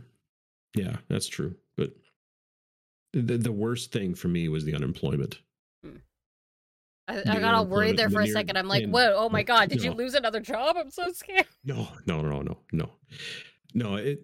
Yeah, 0.74 0.96
that's 1.08 1.26
true. 1.26 1.56
But 1.76 1.90
the 3.12 3.38
the 3.38 3.52
worst 3.52 3.92
thing 3.92 4.14
for 4.14 4.28
me 4.28 4.48
was 4.48 4.64
the 4.64 4.74
unemployment. 4.74 5.40
Hmm. 5.82 5.96
I, 7.08 7.22
I 7.26 7.38
got 7.40 7.54
all 7.54 7.66
worried 7.66 7.96
there 7.96 8.10
for 8.10 8.20
a 8.20 8.26
second. 8.26 8.56
I'm 8.56 8.66
like, 8.68 8.84
and- 8.84 8.92
"Whoa! 8.92 9.14
Oh 9.16 9.28
my 9.28 9.42
god! 9.42 9.68
Did 9.68 9.82
you 9.82 9.92
lose 9.92 10.14
another 10.14 10.40
job? 10.40 10.76
I'm 10.76 10.90
so 10.90 11.12
scared." 11.12 11.46
No, 11.64 11.88
no, 12.06 12.22
no, 12.22 12.42
no, 12.42 12.58
no. 12.72 12.90
No, 13.74 13.96
it 13.96 14.20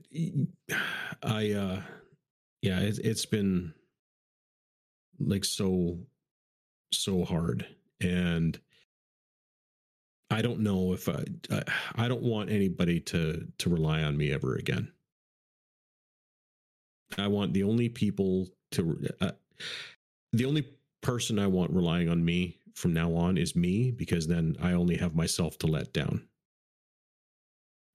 I 1.23 1.53
uh 1.53 1.83
yeah, 2.63 2.81
it, 2.81 2.99
it's 3.05 3.27
been 3.27 3.75
like 5.21 5.45
so 5.45 5.99
so 6.93 7.25
hard 7.25 7.67
and 8.01 8.59
I 10.31 10.41
don't 10.43 10.61
know 10.61 10.93
if 10.95 11.09
I 11.09 11.25
I, 11.51 11.63
I 11.97 12.09
don't 12.09 12.23
want 12.23 12.51
anybody 12.51 13.01
to 13.01 13.47
to 13.59 13.71
rely 13.71 14.03
on 14.03 14.17
me 14.17 14.33
ever 14.33 14.55
again. 14.55 14.91
I 17.19 17.29
want 17.29 17.53
the 17.53 17.65
only 17.65 17.89
people 17.91 18.49
to 18.73 19.07
uh, 19.21 19.33
the 20.33 20.47
only 20.47 20.67
person 21.03 21.39
I 21.39 21.47
want 21.49 21.73
relying 21.73 22.09
on 22.09 22.25
me 22.25 22.57
from 22.75 22.93
now 22.93 23.15
on 23.15 23.39
is 23.39 23.55
me 23.57 23.91
because 23.91 24.27
then 24.27 24.57
I 24.61 24.73
only 24.73 24.97
have 24.97 25.15
myself 25.15 25.59
to 25.59 25.67
let 25.67 25.93
down. 25.93 26.29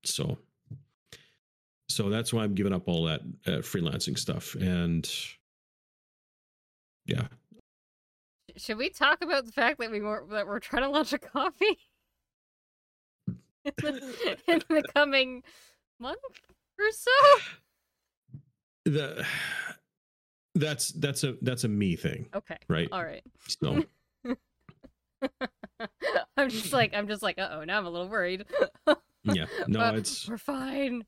So 0.03 0.37
so 1.89 2.09
that's 2.09 2.33
why 2.33 2.43
I'm 2.43 2.53
giving 2.53 2.73
up 2.73 2.87
all 2.87 3.05
that 3.05 3.21
uh, 3.45 3.51
freelancing 3.61 4.17
stuff 4.17 4.55
and 4.55 5.09
yeah. 7.05 7.27
Should 8.57 8.77
we 8.77 8.89
talk 8.89 9.23
about 9.23 9.45
the 9.45 9.51
fact 9.51 9.79
that 9.79 9.91
we 9.91 10.01
were 10.01 10.25
that 10.31 10.47
we're 10.47 10.59
trying 10.59 10.83
to 10.83 10.89
launch 10.89 11.13
a 11.13 11.19
Ko-fi 11.19 11.77
in 13.27 13.35
the, 13.77 14.37
in 14.47 14.61
the 14.69 14.83
coming 14.93 15.43
month 15.99 16.19
or 16.79 16.91
so? 16.91 17.11
The 18.85 19.25
that's 20.55 20.89
that's 20.89 21.23
a 21.23 21.35
that's 21.41 21.63
a 21.63 21.67
me 21.67 21.95
thing, 21.95 22.27
Okay. 22.33 22.57
right? 22.67 22.89
All 22.91 23.03
right. 23.03 23.23
So 23.47 23.83
I'm 26.37 26.49
just 26.49 26.73
like 26.73 26.93
I'm 26.93 27.07
just 27.07 27.21
like, 27.23 27.37
uh 27.37 27.49
oh, 27.51 27.63
now 27.63 27.77
I'm 27.77 27.85
a 27.85 27.89
little 27.89 28.09
worried. 28.09 28.45
yeah, 29.23 29.45
no, 29.67 29.79
Uh, 29.81 29.93
it's 29.93 30.27
we're 30.27 30.37
fine. 30.37 31.05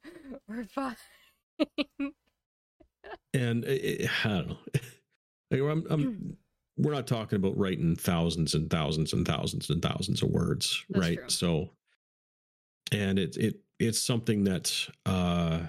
We're 0.48 0.64
fine. 0.66 0.96
and 3.34 3.64
it, 3.66 4.02
it- 4.02 4.26
I 4.26 4.30
don't 4.30 4.48
know. 4.50 4.58
Like, 5.52 5.62
I'm, 5.62 5.86
I'm, 5.90 6.38
we're 6.78 6.94
not 6.94 7.08
talking 7.08 7.38
about 7.38 7.58
writing 7.58 7.96
thousands 7.96 8.54
and 8.54 8.70
thousands 8.70 9.14
and 9.14 9.26
thousands 9.28 9.70
and 9.70 9.82
thousands 9.82 10.22
of 10.22 10.30
words, 10.30 10.86
That's 10.90 11.06
right? 11.08 11.18
true. 11.18 11.30
So, 11.30 11.70
and 12.92 13.18
it 13.20 13.36
it 13.38 13.60
it's 13.80 14.00
something 14.00 14.44
that 14.46 14.72
uh, 15.06 15.62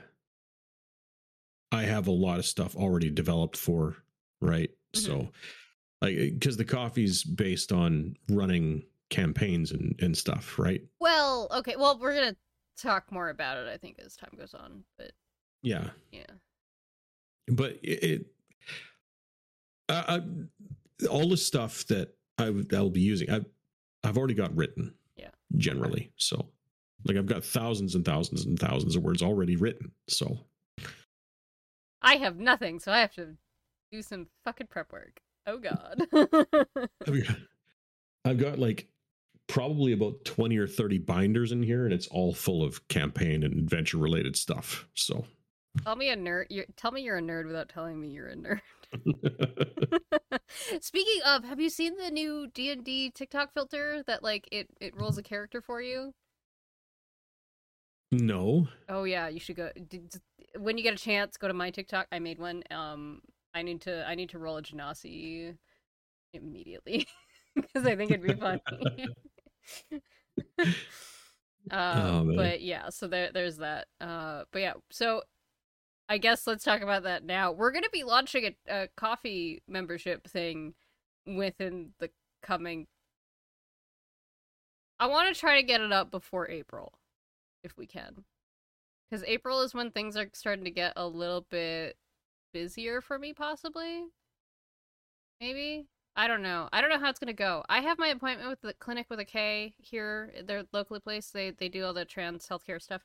I 1.73 1.83
have 1.83 2.09
a 2.09 2.13
lot 2.13 2.39
of 2.39 2.47
stuff 2.47 2.77
already 2.77 3.11
developed 3.11 3.57
for, 3.57 3.97
right? 4.41 4.71
So, 4.95 5.31
like, 6.01 6.17
eh, 6.17 6.31
because 6.33 6.57
the 6.57 6.65
Ko-fi's 6.65 7.23
based 7.25 7.73
on 7.73 8.17
running 8.29 8.85
campaigns 9.11 9.71
and 9.73 9.95
and 10.01 10.17
stuff, 10.17 10.59
right? 10.59 10.83
well, 11.01 11.49
okay. 11.51 11.77
Well, 11.77 11.99
we're 11.99 12.15
gonna 12.15 12.37
talk 12.79 13.11
more 13.13 13.29
about 13.29 13.59
it. 13.59 13.69
I 13.69 13.77
think 13.77 13.99
as 14.05 14.17
time 14.17 14.31
goes 14.39 14.55
on. 14.55 14.85
But 14.97 15.13
Yeah, 15.63 15.91
yeah. 16.13 16.27
but 17.49 17.79
it, 17.83 18.03
it 18.05 18.27
I, 19.89 20.21
I, 21.03 21.07
all 21.09 21.29
the 21.29 21.37
stuff 21.37 21.85
that 21.89 22.15
I 22.39 22.51
would- 22.51 22.73
I'll 22.73 22.89
be 22.91 23.01
using, 23.01 23.31
I've 23.31 23.47
I've 24.05 24.17
already 24.17 24.35
got 24.35 24.55
written. 24.57 24.95
Yeah. 25.17 25.31
Generally, 25.57 26.13
so 26.17 26.49
like 27.05 27.17
I've 27.17 27.27
got 27.27 27.45
thousands 27.45 27.95
and 27.95 28.05
thousands 28.05 28.45
and 28.47 28.59
thousands 28.59 28.95
of 28.97 29.03
words 29.03 29.23
already 29.23 29.57
written. 29.57 29.91
So 30.09 30.47
I 32.01 32.15
have 32.17 32.37
nothing, 32.39 32.79
so 32.81 32.93
I 32.93 33.01
have 33.01 33.13
to 33.17 33.37
do 33.93 34.01
some 34.03 34.29
fucking 34.45 34.69
prep 34.69 34.93
work. 34.93 35.21
Oh 35.47 35.59
god. 35.59 36.07
I've 37.07 37.27
got, 37.27 37.37
I've 38.25 38.39
got 38.39 38.59
like 38.59 38.89
probably 39.47 39.93
about 39.93 40.25
twenty 40.25 40.57
or 40.59 40.67
thirty 40.67 40.99
binders 40.99 41.53
in 41.53 41.63
here, 41.63 41.85
and 41.85 41.93
it's 41.93 42.07
all 42.09 42.33
full 42.33 42.63
of 42.63 42.87
campaign 42.89 43.43
and 43.43 43.55
adventure 43.55 43.99
related 43.99 44.37
stuff. 44.37 44.87
So. 44.95 45.25
tell 45.85 45.97
me 45.97 46.11
a 46.11 46.17
nerd. 46.17 46.47
You're, 46.51 46.67
tell 46.77 46.93
me 46.93 47.03
you're 47.03 47.19
a 47.19 47.23
nerd 47.23 47.47
without 47.47 47.69
telling 47.69 48.01
me 48.01 48.09
you're 48.09 48.29
a 48.29 48.37
nerd. 48.37 48.61
Speaking 50.81 51.21
of, 51.25 51.45
have 51.45 51.61
you 51.61 51.71
seen 51.71 51.97
the 51.97 52.11
new 52.11 52.49
D 52.53 52.71
and 52.71 52.85
D 52.85 53.11
TikTok 53.11 53.53
filter 53.55 54.03
that 54.07 54.23
like 54.23 54.49
it 54.53 54.69
it 54.81 54.97
rolls 54.97 55.19
a 55.19 55.23
character 55.23 55.61
for 55.61 55.81
you? 55.81 56.13
no. 58.13 58.69
Oh 58.89 59.05
yeah, 59.05 59.29
you 59.29 59.41
should 59.41 59.57
go 59.57 59.71
when 60.59 60.77
you 60.77 60.85
get 60.85 60.95
a 60.95 60.99
chance. 60.99 61.37
Go 61.37 61.49
to 61.49 61.55
my 61.55 61.71
TikTok. 61.71 62.07
I 62.13 62.19
made 62.19 62.39
one. 62.39 62.63
Um, 62.71 63.21
I 63.55 63.63
need 63.63 63.81
to 63.83 64.07
I 64.07 64.15
need 64.15 64.31
to 64.31 64.39
roll 64.39 64.57
a 64.57 64.63
Genasi 64.63 65.57
immediately 66.33 67.07
because 67.55 67.87
I 67.87 67.97
think 67.97 68.11
it'd 68.13 68.23
be 68.23 68.35
funny. 68.35 68.61
um, 71.71 72.31
Oh, 72.31 72.33
but 72.37 72.61
yeah, 72.63 72.89
so 72.91 73.09
there 73.09 73.31
there's 73.33 73.59
that. 73.59 73.89
Uh, 74.01 74.45
but 74.53 74.61
yeah, 74.61 74.75
so 74.91 75.23
I 76.09 76.19
guess 76.19 76.47
let's 76.47 76.65
talk 76.65 76.83
about 76.83 77.05
that 77.05 77.25
now. 77.25 77.53
We're 77.53 77.73
gonna 77.73 77.89
be 77.93 78.05
launching 78.05 78.55
a, 78.69 78.83
a 78.83 78.89
Ko-fi 78.97 79.61
membership 79.69 80.27
thing 80.29 80.75
within 81.27 81.91
the 81.99 82.11
coming. 82.43 82.87
I 84.99 85.07
want 85.07 85.35
to 85.35 85.39
try 85.41 85.57
to 85.61 85.67
get 85.67 85.81
it 85.81 85.93
up 85.93 86.11
before 86.11 86.49
April, 86.51 86.93
if 87.65 87.77
we 87.77 87.87
can, 87.87 88.25
because 89.11 89.25
April 89.27 89.63
is 89.63 89.75
when 89.75 89.91
things 89.91 90.17
are 90.17 90.29
starting 90.35 90.65
to 90.65 90.71
get 90.71 90.93
a 90.97 91.07
little 91.07 91.47
bit 91.51 91.97
busier 92.53 93.01
for 93.01 93.19
me, 93.19 93.33
possibly. 93.33 94.07
Maybe 95.41 95.89
I 96.17 96.29
don't 96.29 96.43
know. 96.43 96.69
I 96.73 96.81
don't 96.81 96.91
know 96.91 96.99
how 96.99 97.09
it's 97.11 97.19
gonna 97.19 97.33
go. 97.33 97.65
I 97.69 97.81
have 97.81 97.99
my 97.99 98.09
appointment 98.09 98.49
with 98.51 98.61
the 98.61 98.75
clinic 98.75 99.07
with 99.11 99.21
a 99.21 99.25
K 99.25 99.75
here. 99.79 100.33
They're 100.45 100.65
locally 100.73 101.01
placed. 101.01 101.33
They 101.33 101.51
they 101.51 101.69
do 101.69 101.85
all 101.85 101.95
the 101.95 102.05
trans 102.05 102.47
healthcare 102.49 102.81
stuff. 102.83 103.03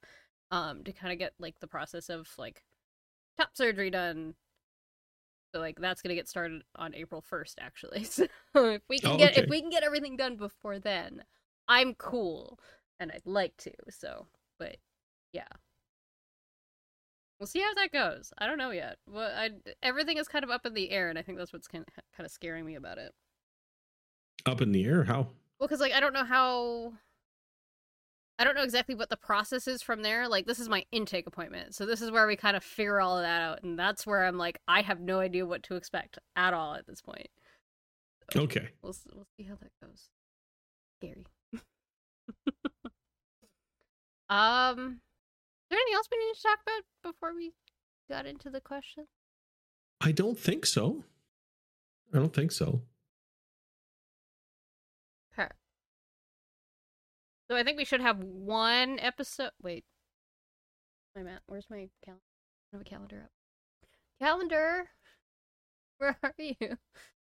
um, 0.51 0.85
to 0.85 0.93
kind 0.93 1.13
of 1.13 1.19
get 1.19 1.33
like 1.39 1.59
the 1.61 1.67
process 1.67 2.09
of 2.09 2.29
like 2.39 2.63
top 3.37 3.55
surgery 3.57 3.91
done. 3.91 4.35
So 5.53 5.59
like 5.59 5.77
that's 5.79 6.01
gonna 6.01 6.15
get 6.15 6.27
started 6.27 6.63
on 6.75 6.93
April 6.95 7.21
first, 7.21 7.57
actually. 7.61 8.03
So 8.05 8.27
if 8.71 8.81
we 8.89 8.99
can 8.99 9.15
Oh, 9.15 9.17
get 9.17 9.37
if 9.37 9.47
we 9.49 9.61
can 9.61 9.69
get 9.69 9.83
everything 9.83 10.17
done 10.17 10.37
before 10.37 10.79
then, 10.79 11.23
I'm 11.67 11.93
cool, 11.95 12.59
and 12.99 13.11
I'd 13.11 13.25
like 13.25 13.55
to. 13.57 13.71
So, 13.89 14.27
but 14.59 14.77
yeah, 15.33 15.47
we'll 17.39 17.47
see 17.47 17.61
how 17.61 17.73
that 17.75 17.91
goes. 17.91 18.33
I 18.37 18.45
don't 18.45 18.57
know 18.57 18.71
yet. 18.71 18.97
Well, 19.07 19.31
I 19.35 19.51
everything 19.83 20.17
is 20.17 20.27
kind 20.27 20.43
of 20.43 20.51
up 20.51 20.65
in 20.65 20.73
the 20.73 20.91
air, 20.91 21.09
and 21.09 21.17
I 21.19 21.21
think 21.21 21.37
that's 21.37 21.53
what's 21.53 21.67
kind 21.67 21.85
of, 21.87 21.93
kind 22.15 22.25
of 22.25 22.31
scaring 22.31 22.65
me 22.65 22.75
about 22.75 22.97
it. 22.97 23.13
Up 24.45 24.61
in 24.61 24.71
the 24.71 24.85
air? 24.85 25.03
How? 25.03 25.29
Well, 25.59 25.67
because 25.67 25.79
like 25.79 25.93
I 25.93 25.99
don't 25.99 26.13
know 26.13 26.25
how. 26.25 26.93
I 28.37 28.43
don't 28.43 28.55
know 28.55 28.63
exactly 28.63 28.95
what 28.95 29.09
the 29.09 29.15
process 29.15 29.65
is 29.65 29.81
from 29.81 30.01
there. 30.01 30.27
Like 30.27 30.45
this 30.45 30.59
is 30.59 30.67
my 30.67 30.83
intake 30.91 31.27
appointment, 31.27 31.73
so 31.73 31.85
this 31.85 32.01
is 32.01 32.11
where 32.11 32.27
we 32.27 32.35
kind 32.35 32.57
of 32.57 32.63
figure 32.63 32.99
all 32.99 33.17
of 33.17 33.23
that 33.23 33.41
out, 33.41 33.63
and 33.63 33.79
that's 33.79 34.05
where 34.05 34.25
I'm 34.25 34.37
like, 34.37 34.59
I 34.67 34.81
have 34.81 34.99
no 34.99 35.19
idea 35.19 35.45
what 35.45 35.63
to 35.63 35.75
expect 35.75 36.19
at 36.35 36.53
all 36.53 36.73
at 36.73 36.85
this 36.85 37.01
point. 37.01 37.27
Okay. 38.35 38.69
We'll 38.81 38.95
we'll 39.13 39.27
see 39.37 39.43
how 39.43 39.55
that 39.55 39.71
goes. 39.81 40.09
Scary. 40.99 41.25
um, 44.29 45.01
there 45.75 45.81
anything 45.81 45.95
else 45.95 46.07
we 46.11 46.25
need 46.25 46.33
to 46.35 46.41
talk 46.41 46.59
about 46.63 47.11
before 47.11 47.35
we 47.35 47.53
got 48.09 48.25
into 48.25 48.49
the 48.49 48.61
question? 48.61 49.07
I 50.01 50.11
don't 50.11 50.39
think 50.39 50.65
so. 50.65 51.03
I 52.13 52.19
don't 52.19 52.33
think 52.33 52.51
so. 52.51 52.81
Okay. 55.37 55.49
So 57.49 57.57
I 57.57 57.63
think 57.63 57.77
we 57.77 57.85
should 57.85 58.01
have 58.01 58.19
one 58.19 58.99
episode. 58.99 59.51
Wait. 59.61 59.83
Wait 61.15 61.21
a 61.21 61.25
minute. 61.25 61.41
Where's 61.47 61.69
my 61.69 61.89
calendar? 62.03 62.23
I 62.71 62.77
have 62.77 62.81
a 62.81 62.89
calendar 62.89 63.21
up. 63.25 63.31
Calendar. 64.21 64.89
Where 65.97 66.17
are 66.23 66.33
you? 66.37 66.77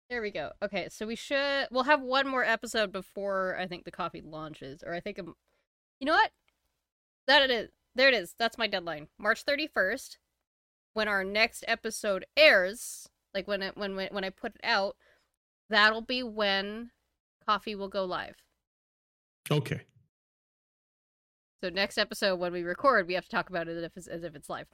There 0.09 0.23
we 0.23 0.31
go. 0.31 0.51
Okay, 0.63 0.89
so 0.91 1.07
we 1.07 1.15
should. 1.15 1.69
We'll 1.71 1.85
have 1.85 2.03
one 2.03 2.27
more 2.27 2.45
episode 2.45 2.91
before 2.91 3.57
I 3.59 3.67
think 3.67 3.85
the 3.85 3.93
Ko-fi 3.93 4.23
launches, 4.25 4.83
or 4.85 4.95
I 4.95 5.01
think. 5.01 5.19
I'm, 5.19 5.35
you 6.01 6.07
know 6.07 6.15
what? 6.15 6.31
That 7.27 7.43
it 7.43 7.51
is. 7.51 7.71
There 7.95 8.09
it 8.09 8.15
is. 8.15 8.35
That's 8.39 8.59
my 8.59 8.67
deadline. 8.67 9.09
March 9.19 9.43
thirty 9.43 9.67
first, 9.67 10.19
when 10.95 11.09
our 11.09 11.25
next 11.25 11.65
episode 11.67 12.25
airs. 12.37 13.09
Like 13.35 13.47
when 13.47 13.63
it 13.63 13.77
when 13.77 13.95
when 13.97 14.09
when 14.11 14.25
I 14.25 14.31
put 14.31 14.55
it 14.57 14.61
out, 14.65 14.97
that'll 15.69 16.03
be 16.03 16.23
when 16.23 16.91
Ko-fi 17.47 17.75
will 17.75 17.89
go 17.89 18.05
live. 18.05 18.37
Okay. 19.51 19.83
So 21.63 21.69
next 21.69 21.99
episode, 21.99 22.37
when 22.37 22.53
we 22.53 22.63
record, 22.63 23.07
we 23.07 23.15
have 23.15 23.25
to 23.25 23.31
talk 23.31 23.51
about 23.51 23.69
it 23.69 23.77
as 23.77 23.85
if 23.85 23.97
it's, 23.97 24.07
as 24.07 24.25
if 24.25 24.35
it's 24.35 24.49
live. 24.49 24.67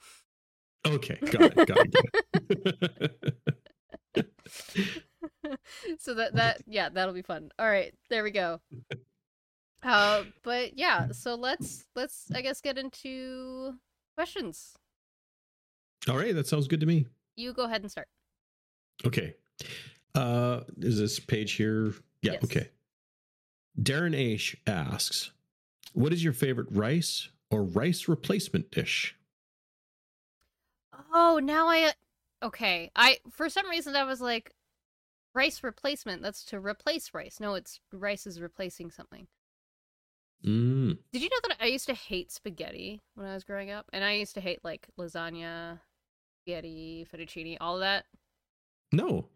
Okay. 0.87 1.19
Got 1.21 1.43
it. 1.43 1.67
Got 1.67 1.79
it. 1.79 1.95
Got 4.15 4.25
it. 5.45 5.99
so 5.99 6.15
that 6.15 6.35
that 6.35 6.63
yeah, 6.67 6.89
that'll 6.89 7.15
be 7.15 7.23
fun. 7.23 7.51
All 7.59 7.69
right, 7.69 7.93
there 8.09 8.23
we 8.23 8.31
go. 8.31 8.61
Uh, 9.87 10.25
but 10.43 10.77
yeah, 10.77 11.13
so 11.13 11.37
let's 11.37 11.87
let's 11.95 12.27
I 12.35 12.41
guess 12.41 12.61
get 12.61 12.77
into 12.77 13.75
questions. 14.17 14.77
All 16.09 16.17
right. 16.17 16.35
That 16.35 16.49
sounds 16.49 16.67
good 16.67 16.81
to 16.81 16.87
me. 16.87 17.07
You 17.37 17.53
go 17.53 17.65
ahead 17.65 17.83
and 17.83 17.91
start. 17.91 18.09
Okay. 19.07 19.35
Uh, 20.15 20.61
is 20.79 20.99
this 20.99 21.21
page 21.21 21.53
here? 21.53 21.95
Yeah. 22.21 22.33
Yes. 22.33 22.45
Okay. 22.45 22.71
Darren 23.81 24.17
H 24.17 24.57
asks, 24.67 25.31
"What 25.93 26.13
is 26.13 26.25
your 26.25 26.33
favorite 26.33 26.69
rice 26.71 27.29
or 27.51 27.63
rice 27.63 28.09
replacement 28.09 28.73
dish?" 28.73 29.15
Oh, 31.13 31.39
now 31.41 31.69
I 31.69 31.93
okay. 32.43 32.91
I 32.97 33.19
for 33.31 33.49
some 33.49 33.69
reason 33.69 33.95
I 33.95 34.03
was 34.03 34.21
like 34.21 34.53
rice 35.33 35.63
replacement. 35.63 36.23
That's 36.23 36.45
to 36.47 36.59
replace 36.59 37.15
rice. 37.15 37.39
No, 37.39 37.55
it's 37.55 37.79
rice 37.93 38.27
is 38.27 38.41
replacing 38.41 38.91
something. 38.91 39.29
Mm, 40.45 40.99
Did 41.13 41.23
you 41.23 41.29
know 41.31 41.41
that 41.49 41.57
I 41.61 41.67
used 41.67 41.87
to 41.87 41.95
hate 41.95 42.31
spaghetti 42.31 43.03
when 43.15 43.27
I 43.27 43.35
was 43.35 43.45
growing 43.45 43.71
up? 43.71 43.89
And 43.93 44.05
I 44.05 44.13
used 44.13 44.35
to 44.35 44.41
hate 44.41 44.65
like 44.65 44.89
lasagna, 44.99 45.81
spaghetti, 46.43 47.07
fettuccine, 47.13 47.57
all 47.61 47.77
of 47.77 47.81
that. 47.81 48.07
no. 48.93 49.29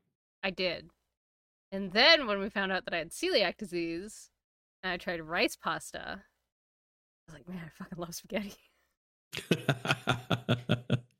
I 0.42 0.50
did. 0.50 0.90
And 1.72 1.92
then 1.92 2.26
when 2.26 2.40
we 2.40 2.50
found 2.50 2.72
out 2.72 2.84
that 2.86 2.94
I 2.94 2.98
had 2.98 3.10
celiac 3.10 3.56
disease 3.58 4.30
and 4.82 4.92
I 4.92 4.98
tried 4.98 5.22
rice 5.22 5.56
pasta, 5.56 6.24
I 7.28 7.32
was 7.32 7.34
like, 7.34 7.48
man, 7.48 7.62
I 7.64 7.70
fucking 7.70 7.98
love 7.98 8.14
spaghetti. 8.14 8.54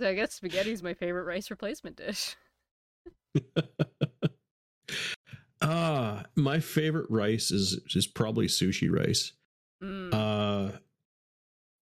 So 0.00 0.08
I 0.08 0.14
guess 0.14 0.34
spaghetti's 0.34 0.82
my 0.82 0.94
favorite 0.94 1.22
rice 1.24 1.48
replacement 1.48 1.94
dish. 1.96 2.34
uh 5.60 6.22
my 6.36 6.58
favorite 6.60 7.06
rice 7.10 7.50
is 7.50 7.80
is 7.94 8.06
probably 8.06 8.46
sushi 8.46 8.90
rice. 8.90 9.32
Mm. 9.82 10.12
Uh 10.14 10.78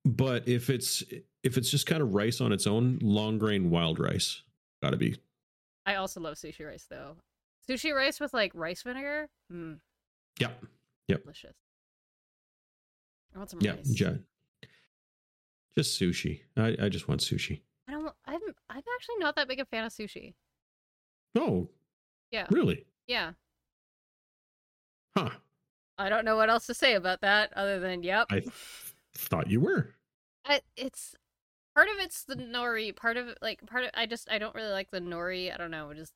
but 0.05 0.49
if 0.49 0.71
it's 0.71 1.03
if 1.43 1.57
it's 1.57 1.71
just 1.71 1.87
kind 1.87 2.03
of 2.03 2.14
rice 2.14 2.41
on 2.41 2.53
its 2.53 2.67
own, 2.67 2.99
long 3.03 3.38
grain 3.38 3.71
wild 3.71 3.99
rice. 4.01 4.43
Got 4.83 4.91
to 4.91 4.97
be. 4.97 5.17
I 5.87 5.97
also 5.97 6.21
love 6.21 6.35
sushi 6.35 6.67
rice 6.67 6.87
though. 6.88 7.17
Sushi 7.69 7.95
rice 7.95 8.19
with 8.21 8.33
like 8.35 8.53
rice 8.55 8.83
vinegar? 8.83 9.29
Mm, 9.53 9.79
Yep. 10.41 10.64
delicious. 11.09 11.55
I 13.35 13.38
want 13.38 13.51
some 13.51 13.61
Yeah, 13.61 13.73
rice. 13.77 13.91
ju- 13.91 14.25
just 15.77 16.01
sushi. 16.01 16.41
I, 16.57 16.77
I 16.83 16.88
just 16.88 17.09
want 17.09 17.21
sushi. 17.21 17.61
I 17.87 17.93
don't 17.93 18.12
I'm 18.27 18.41
I'm 18.71 18.83
actually 18.97 19.17
not 19.19 19.37
that 19.37 19.49
big 19.49 19.61
a 19.61 19.64
fan 19.64 19.85
of 19.85 19.93
sushi. 19.93 20.35
Oh, 21.35 21.69
Yeah. 22.31 22.47
really? 22.51 22.87
Yeah. 23.07 23.33
Huh. 25.16 25.31
I 25.99 26.09
don't 26.09 26.25
know 26.25 26.37
what 26.37 26.49
else 26.51 26.66
to 26.66 26.75
say 26.75 26.94
about 26.94 27.21
that 27.21 27.53
other 27.55 27.79
than 27.81 28.03
yep. 28.03 28.31
I 28.31 28.42
thought 29.14 29.51
you 29.51 29.61
were. 29.61 29.94
I, 30.44 30.61
it's 30.77 31.14
part 31.75 31.88
of 31.88 31.97
it's 32.01 32.25
the 32.25 32.37
nori, 32.37 32.94
part 32.94 33.16
of 33.16 33.37
like 33.42 33.66
part 33.66 33.85
of 33.85 33.90
I 33.94 34.07
just 34.07 34.31
I 34.31 34.38
don't 34.38 34.55
really 34.55 34.73
like 34.73 34.90
the 34.90 35.01
nori. 35.01 35.53
I 35.53 35.57
don't 35.57 35.71
know, 35.71 35.92
just 35.94 36.14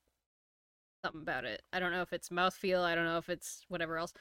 something 1.05 1.23
about 1.23 1.45
it. 1.45 1.63
I 1.73 1.81
don't 1.81 1.93
know 1.93 2.03
if 2.03 2.13
it's 2.13 2.29
mouthfeel, 2.29 2.83
I 2.83 2.95
don't 2.95 3.05
know 3.05 3.19
if 3.19 3.29
it's 3.29 3.65
whatever 3.69 3.99
else. 3.99 4.13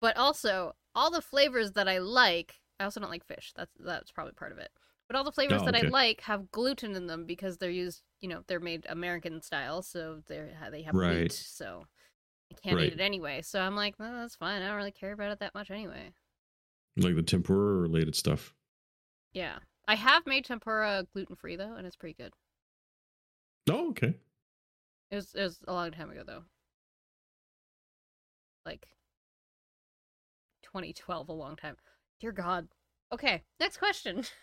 But 0.00 0.16
also, 0.16 0.74
all 0.94 1.10
the 1.10 1.22
flavors 1.22 1.72
that 1.72 1.88
I 1.88 1.98
like, 1.98 2.60
I 2.80 2.84
also 2.84 3.00
don't 3.00 3.10
like 3.10 3.26
fish. 3.26 3.52
That's 3.56 3.72
that's 3.80 4.12
probably 4.12 4.34
part 4.34 4.52
of 4.52 4.58
it. 4.58 4.70
But 5.08 5.16
all 5.16 5.24
the 5.24 5.32
flavors 5.32 5.62
Oh, 5.62 5.66
that 5.66 5.76
I 5.76 5.82
like 5.82 6.22
have 6.22 6.50
gluten 6.52 6.94
in 6.96 7.06
them 7.06 7.26
because 7.26 7.58
they're 7.58 7.70
used, 7.70 8.02
you 8.20 8.28
know, 8.28 8.42
they're 8.48 8.60
made 8.60 8.86
American 8.88 9.42
style, 9.42 9.82
so 9.82 10.22
they're 10.28 10.50
they 10.70 10.82
have 10.82 10.96
Right. 10.96 11.32
wheat, 11.32 11.32
so 11.32 11.86
I 12.56 12.60
can't 12.60 12.76
Right. 12.76 12.86
eat 12.86 12.92
it 12.94 13.00
anyway. 13.00 13.42
So 13.42 13.60
I'm 13.60 13.74
like, 13.76 13.98
no, 13.98 14.12
that's 14.20 14.36
fine. 14.36 14.62
I 14.62 14.68
don't 14.68 14.76
really 14.76 14.92
care 14.92 15.12
about 15.12 15.30
it 15.32 15.38
that 15.40 15.54
much 15.54 15.70
anyway. 15.70 16.12
Like 16.96 17.16
the 17.16 17.22
tempura 17.22 17.76
related 17.76 18.14
stuff. 18.14 18.54
Yeah. 19.32 19.58
I 19.88 19.94
have 19.96 20.26
made 20.26 20.44
tempura 20.44 21.06
gluten 21.12 21.36
free 21.36 21.56
though, 21.56 21.74
and 21.74 21.86
it's 21.86 21.96
pretty 21.96 22.14
good. 22.14 22.32
Oh, 23.70 23.90
okay. 23.90 24.14
It 25.10 25.16
was 25.16 25.34
it 25.34 25.42
was 25.42 25.60
a 25.66 25.72
long 25.72 25.90
time 25.92 26.10
ago 26.10 26.22
though. 26.26 26.44
Like 28.64 28.86
2012, 30.62 31.28
a 31.28 31.32
long 31.32 31.56
time. 31.56 31.76
Dear 32.20 32.32
God. 32.32 32.68
Okay, 33.12 33.42
next 33.58 33.78
question. 33.78 34.24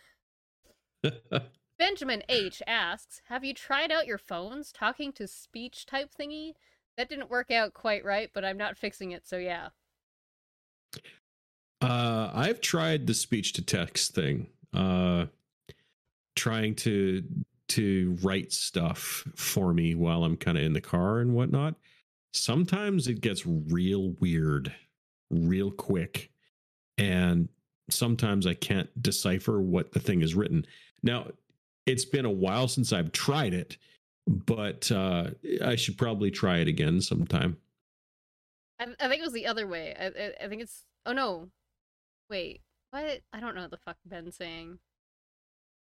Benjamin 1.80 2.24
H 2.28 2.62
asks, 2.68 3.22
"Have 3.30 3.46
you 3.46 3.54
tried 3.54 3.92
out 3.92 4.06
your 4.06 4.18
phones 4.18 4.72
talking 4.74 5.14
to 5.14 5.28
speech 5.28 5.86
type 5.86 6.10
thingy? 6.20 6.54
That 7.00 7.08
didn't 7.08 7.30
work 7.30 7.50
out 7.50 7.74
quite 7.74 8.04
right, 8.04 8.30
but 8.34 8.44
I'm 8.44 8.58
not 8.58 8.78
fixing 8.78 9.12
it, 9.12 9.26
so 9.26 9.38
yeah." 9.38 9.70
Uh, 11.80 12.30
I've 12.34 12.60
tried 12.60 13.08
the 13.08 13.14
speech 13.14 13.54
to 13.54 13.62
text 13.62 14.14
thing. 14.14 14.48
Uh, 14.74 15.28
trying 16.36 16.76
to 16.76 17.24
to 17.70 18.18
write 18.22 18.52
stuff 18.52 19.26
for 19.34 19.74
me 19.74 19.96
while 19.96 20.26
I'm 20.26 20.36
kind 20.36 20.58
of 20.58 20.64
in 20.66 20.74
the 20.74 20.82
car 20.82 21.20
and 21.20 21.34
whatnot. 21.34 21.76
Sometimes 22.34 23.08
it 23.08 23.22
gets 23.22 23.46
real 23.46 24.10
weird, 24.20 24.76
real 25.30 25.72
quick, 25.72 26.30
and 26.98 27.48
sometimes 27.90 28.46
I 28.46 28.56
can't 28.56 28.90
decipher 29.02 29.62
what 29.62 29.94
the 29.94 30.02
thing 30.02 30.22
is 30.22 30.36
written. 30.36 30.66
Now, 31.02 31.28
it's 31.86 32.04
been 32.04 32.26
a 32.26 32.30
while 32.30 32.68
since 32.68 32.92
I've 32.92 33.14
tried 33.14 33.54
it, 33.54 33.78
but 34.30 34.92
uh, 34.92 35.32
I 35.64 35.76
should 35.76 35.98
probably 35.98 36.30
try 36.30 36.60
it 36.60 36.68
again 36.68 37.02
sometime. 37.02 37.58
I, 38.80 38.86
I 39.00 39.10
think 39.10 39.22
it 39.22 39.26
was 39.26 39.34
the 39.34 39.48
other 39.48 39.68
way. 39.68 39.96
I, 40.00 40.06
I, 40.06 40.46
I 40.46 40.48
think 40.48 40.62
it's. 40.62 40.86
Oh 41.06 41.14
no, 41.14 41.50
wait. 42.30 42.62
What? 42.92 43.22
I 43.34 43.40
don't 43.40 43.56
know 43.56 43.62
what 43.62 43.72
the 43.72 43.78
fuck 43.78 43.98
Ben's 44.06 44.36
saying. 44.36 44.80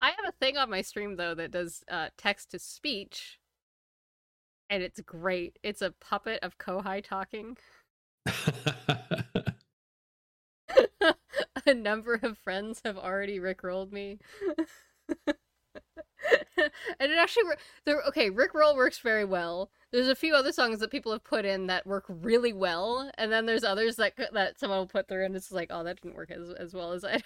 I 0.01 0.09
have 0.09 0.25
a 0.27 0.33
thing 0.33 0.57
on 0.57 0.69
my 0.69 0.81
stream 0.81 1.15
though 1.15 1.33
that 1.33 1.51
does 1.51 1.83
uh, 1.89 2.09
text 2.17 2.51
to 2.51 2.59
speech, 2.59 3.39
and 4.69 4.83
it's 4.83 4.99
great. 5.01 5.57
It's 5.63 5.81
a 5.81 5.91
puppet 5.91 6.43
of 6.43 6.57
Kohai 6.57 7.03
talking. 7.03 7.57
a 11.65 11.73
number 11.73 12.19
of 12.21 12.37
friends 12.37 12.81
have 12.85 12.97
already 12.97 13.39
rickrolled 13.39 13.91
me. 13.91 14.19
and 16.57 17.11
it 17.11 17.17
actually 17.17 17.43
there 17.85 18.01
okay 18.07 18.29
rickroll 18.29 18.75
works 18.75 18.99
very 18.99 19.25
well. 19.25 19.69
There's 19.91 20.07
a 20.07 20.15
few 20.15 20.33
other 20.35 20.51
songs 20.51 20.79
that 20.79 20.91
people 20.91 21.11
have 21.11 21.23
put 21.23 21.45
in 21.45 21.67
that 21.67 21.85
work 21.85 22.05
really 22.07 22.53
well 22.53 23.09
and 23.17 23.31
then 23.31 23.45
there's 23.45 23.63
others 23.63 23.95
that 23.97 24.13
that 24.33 24.59
someone 24.59 24.79
will 24.79 24.87
put 24.87 25.07
through 25.07 25.25
and 25.25 25.35
it's 25.35 25.51
like 25.51 25.69
oh 25.71 25.83
that 25.83 26.01
didn't 26.01 26.15
work 26.15 26.31
as, 26.31 26.49
as 26.51 26.73
well 26.73 26.91
as 26.91 27.03
i 27.03 27.21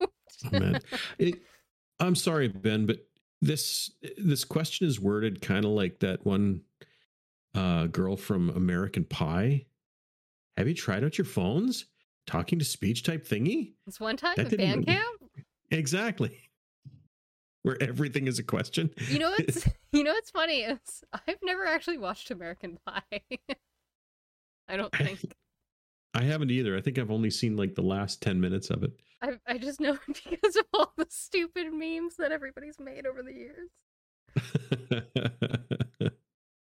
oh, 0.00 0.08
man. 0.52 0.80
It, 1.18 1.42
i'm 2.00 2.14
sorry 2.14 2.48
ben 2.48 2.86
but 2.86 2.98
this 3.40 3.90
this 4.16 4.44
question 4.44 4.86
is 4.86 5.00
worded 5.00 5.40
kind 5.40 5.64
of 5.64 5.72
like 5.72 6.00
that 6.00 6.24
one 6.24 6.62
uh 7.54 7.86
girl 7.86 8.16
from 8.16 8.50
american 8.50 9.04
pie. 9.04 9.66
Have 10.56 10.66
you 10.66 10.74
tried 10.74 11.04
out 11.04 11.18
your 11.18 11.24
phones? 11.24 11.86
Talking 12.26 12.58
to 12.58 12.64
speech 12.64 13.04
type 13.04 13.26
thingy? 13.26 13.74
It's 13.86 14.00
one 14.00 14.16
time 14.16 14.34
at 14.36 14.56
band 14.56 14.86
camp 14.86 15.22
exactly 15.70 16.47
where 17.62 17.80
everything 17.82 18.26
is 18.26 18.38
a 18.38 18.42
question. 18.42 18.90
You 19.08 19.18
know 19.18 19.30
what's 19.38 19.68
you 19.92 20.04
know 20.04 20.12
what's 20.12 20.30
funny 20.30 20.60
is 20.62 21.02
I've 21.12 21.38
never 21.42 21.66
actually 21.66 21.98
watched 21.98 22.30
American 22.30 22.78
Pie. 22.86 23.02
I 24.68 24.76
don't 24.76 24.92
think. 24.94 25.20
I 26.14 26.22
haven't 26.22 26.50
either. 26.50 26.76
I 26.76 26.80
think 26.80 26.98
I've 26.98 27.10
only 27.10 27.30
seen 27.30 27.56
like 27.56 27.74
the 27.74 27.82
last 27.82 28.22
10 28.22 28.40
minutes 28.40 28.70
of 28.70 28.82
it. 28.82 28.92
I 29.22 29.38
I 29.46 29.58
just 29.58 29.80
know 29.80 29.98
because 30.06 30.56
of 30.56 30.64
all 30.72 30.92
the 30.96 31.06
stupid 31.08 31.72
memes 31.72 32.16
that 32.16 32.32
everybody's 32.32 32.78
made 32.80 33.06
over 33.06 33.22
the 33.22 33.32
years. 33.32 33.68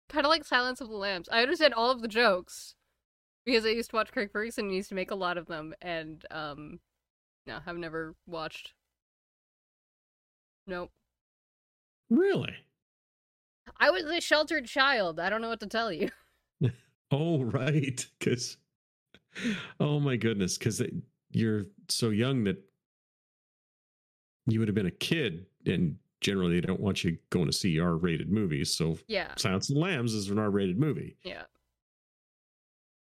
kind 0.09 0.25
of 0.25 0.31
like 0.31 0.45
Silence 0.45 0.81
of 0.81 0.89
the 0.89 0.97
Lambs. 0.97 1.29
I 1.31 1.43
understand 1.43 1.75
all 1.75 1.91
of 1.91 2.01
the 2.01 2.09
jokes 2.09 2.75
because 3.45 3.65
I 3.65 3.71
used 3.71 3.91
to 3.91 3.97
watch 3.97 4.13
Craig 4.13 4.31
Ferguson 4.33 4.67
and 4.67 4.75
used 4.75 4.89
to 4.91 4.95
make 4.95 5.11
a 5.11 5.17
lot 5.17 5.39
of 5.39 5.47
them 5.47 5.75
and 5.81 6.25
um 6.31 6.81
no, 7.47 7.59
I've 7.65 7.77
never 7.77 8.17
watched 8.27 8.73
Nope. 10.67 10.91
Really? 12.11 12.55
I 13.79 13.91
was 13.91 14.05
a 14.05 14.21
sheltered 14.21 14.67
child. 14.67 15.21
I 15.21 15.29
don't 15.29 15.43
know 15.43 15.49
what 15.49 15.61
to 15.61 15.67
tell 15.67 15.93
you. 15.93 16.11
oh, 17.11 17.43
right. 17.45 18.07
Because, 18.19 18.57
oh 19.81 20.01
my 20.01 20.17
goodness, 20.17 20.57
because 20.57 20.83
you're 21.31 21.67
so 21.89 22.11
young 22.11 22.45
that 22.45 22.63
you 24.47 24.59
would 24.61 24.69
have 24.69 24.75
been 24.75 24.87
a 24.87 24.91
kid, 24.93 25.47
and 25.67 25.97
generally 26.21 26.61
they 26.61 26.67
don't 26.67 26.81
want 26.81 27.05
you 27.05 27.19
going 27.31 27.47
to 27.47 27.53
see 27.53 27.81
R-rated 27.81 28.31
movies. 28.31 28.75
So, 28.75 28.99
yeah, 29.09 29.33
Silence 29.37 29.69
of 29.69 29.75
the 29.75 29.81
Lambs 29.81 30.15
is 30.15 30.31
an 30.31 30.39
R-rated 30.39 30.79
movie. 30.79 31.17
Yeah. 31.23 31.43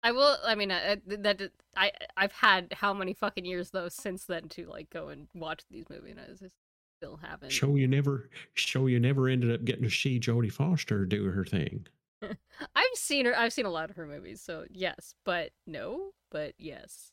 I 0.02 0.12
will. 0.12 0.36
I 0.44 0.54
mean, 0.54 0.70
uh, 0.70 0.74
uh, 0.74 0.96
I, 1.12 1.16
that 1.16 1.50
I 1.76 1.92
I've 2.14 2.32
had 2.32 2.74
how 2.74 2.92
many 2.92 3.14
fucking 3.14 3.46
years 3.46 3.70
though 3.70 3.88
since 3.88 4.26
then 4.26 4.50
to 4.50 4.66
like 4.66 4.90
go 4.90 5.08
and 5.08 5.28
watch 5.34 5.62
these 5.70 5.88
movies. 5.88 6.10
And 6.10 6.20
I 6.20 6.28
was 6.28 6.40
just 6.40 6.54
still 6.96 7.18
haven't. 7.22 7.50
Show 7.50 7.76
you 7.76 7.86
never, 7.86 8.30
show 8.54 8.86
you 8.86 9.00
never 9.00 9.28
ended 9.28 9.52
up 9.52 9.64
getting 9.64 9.84
to 9.84 9.90
see 9.90 10.20
Jodie 10.20 10.52
Foster 10.52 11.04
do 11.04 11.24
her 11.24 11.44
thing. 11.44 11.86
I've 12.22 12.84
seen 12.94 13.26
her. 13.26 13.38
I've 13.38 13.52
seen 13.52 13.66
a 13.66 13.70
lot 13.70 13.90
of 13.90 13.96
her 13.96 14.06
movies, 14.06 14.40
so 14.40 14.64
yes, 14.70 15.14
but 15.24 15.50
no, 15.66 16.10
but 16.30 16.54
yes, 16.58 17.12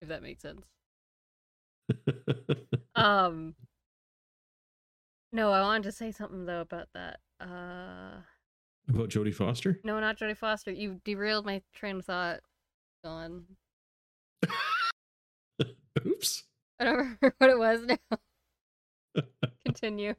if 0.00 0.08
that 0.08 0.22
makes 0.22 0.42
sense. 0.42 0.66
um, 2.96 3.54
no, 5.32 5.52
I 5.52 5.60
wanted 5.62 5.84
to 5.84 5.92
say 5.92 6.12
something 6.12 6.46
though 6.46 6.62
about 6.62 6.88
that. 6.94 7.20
Uh, 7.40 8.20
about 8.88 9.08
Jodie 9.08 9.34
Foster? 9.34 9.80
No, 9.84 9.98
not 10.00 10.18
Jodie 10.18 10.36
Foster. 10.36 10.70
You 10.70 11.00
derailed 11.04 11.44
my 11.44 11.62
train 11.74 11.96
of 11.96 12.04
thought. 12.04 12.40
Gone. 13.04 13.44
Oops. 16.06 16.44
I 16.78 16.84
don't 16.84 16.96
remember 16.96 17.34
what 17.38 17.50
it 17.50 17.58
was 17.58 17.80
now. 17.82 18.18
Continue. 19.64 20.14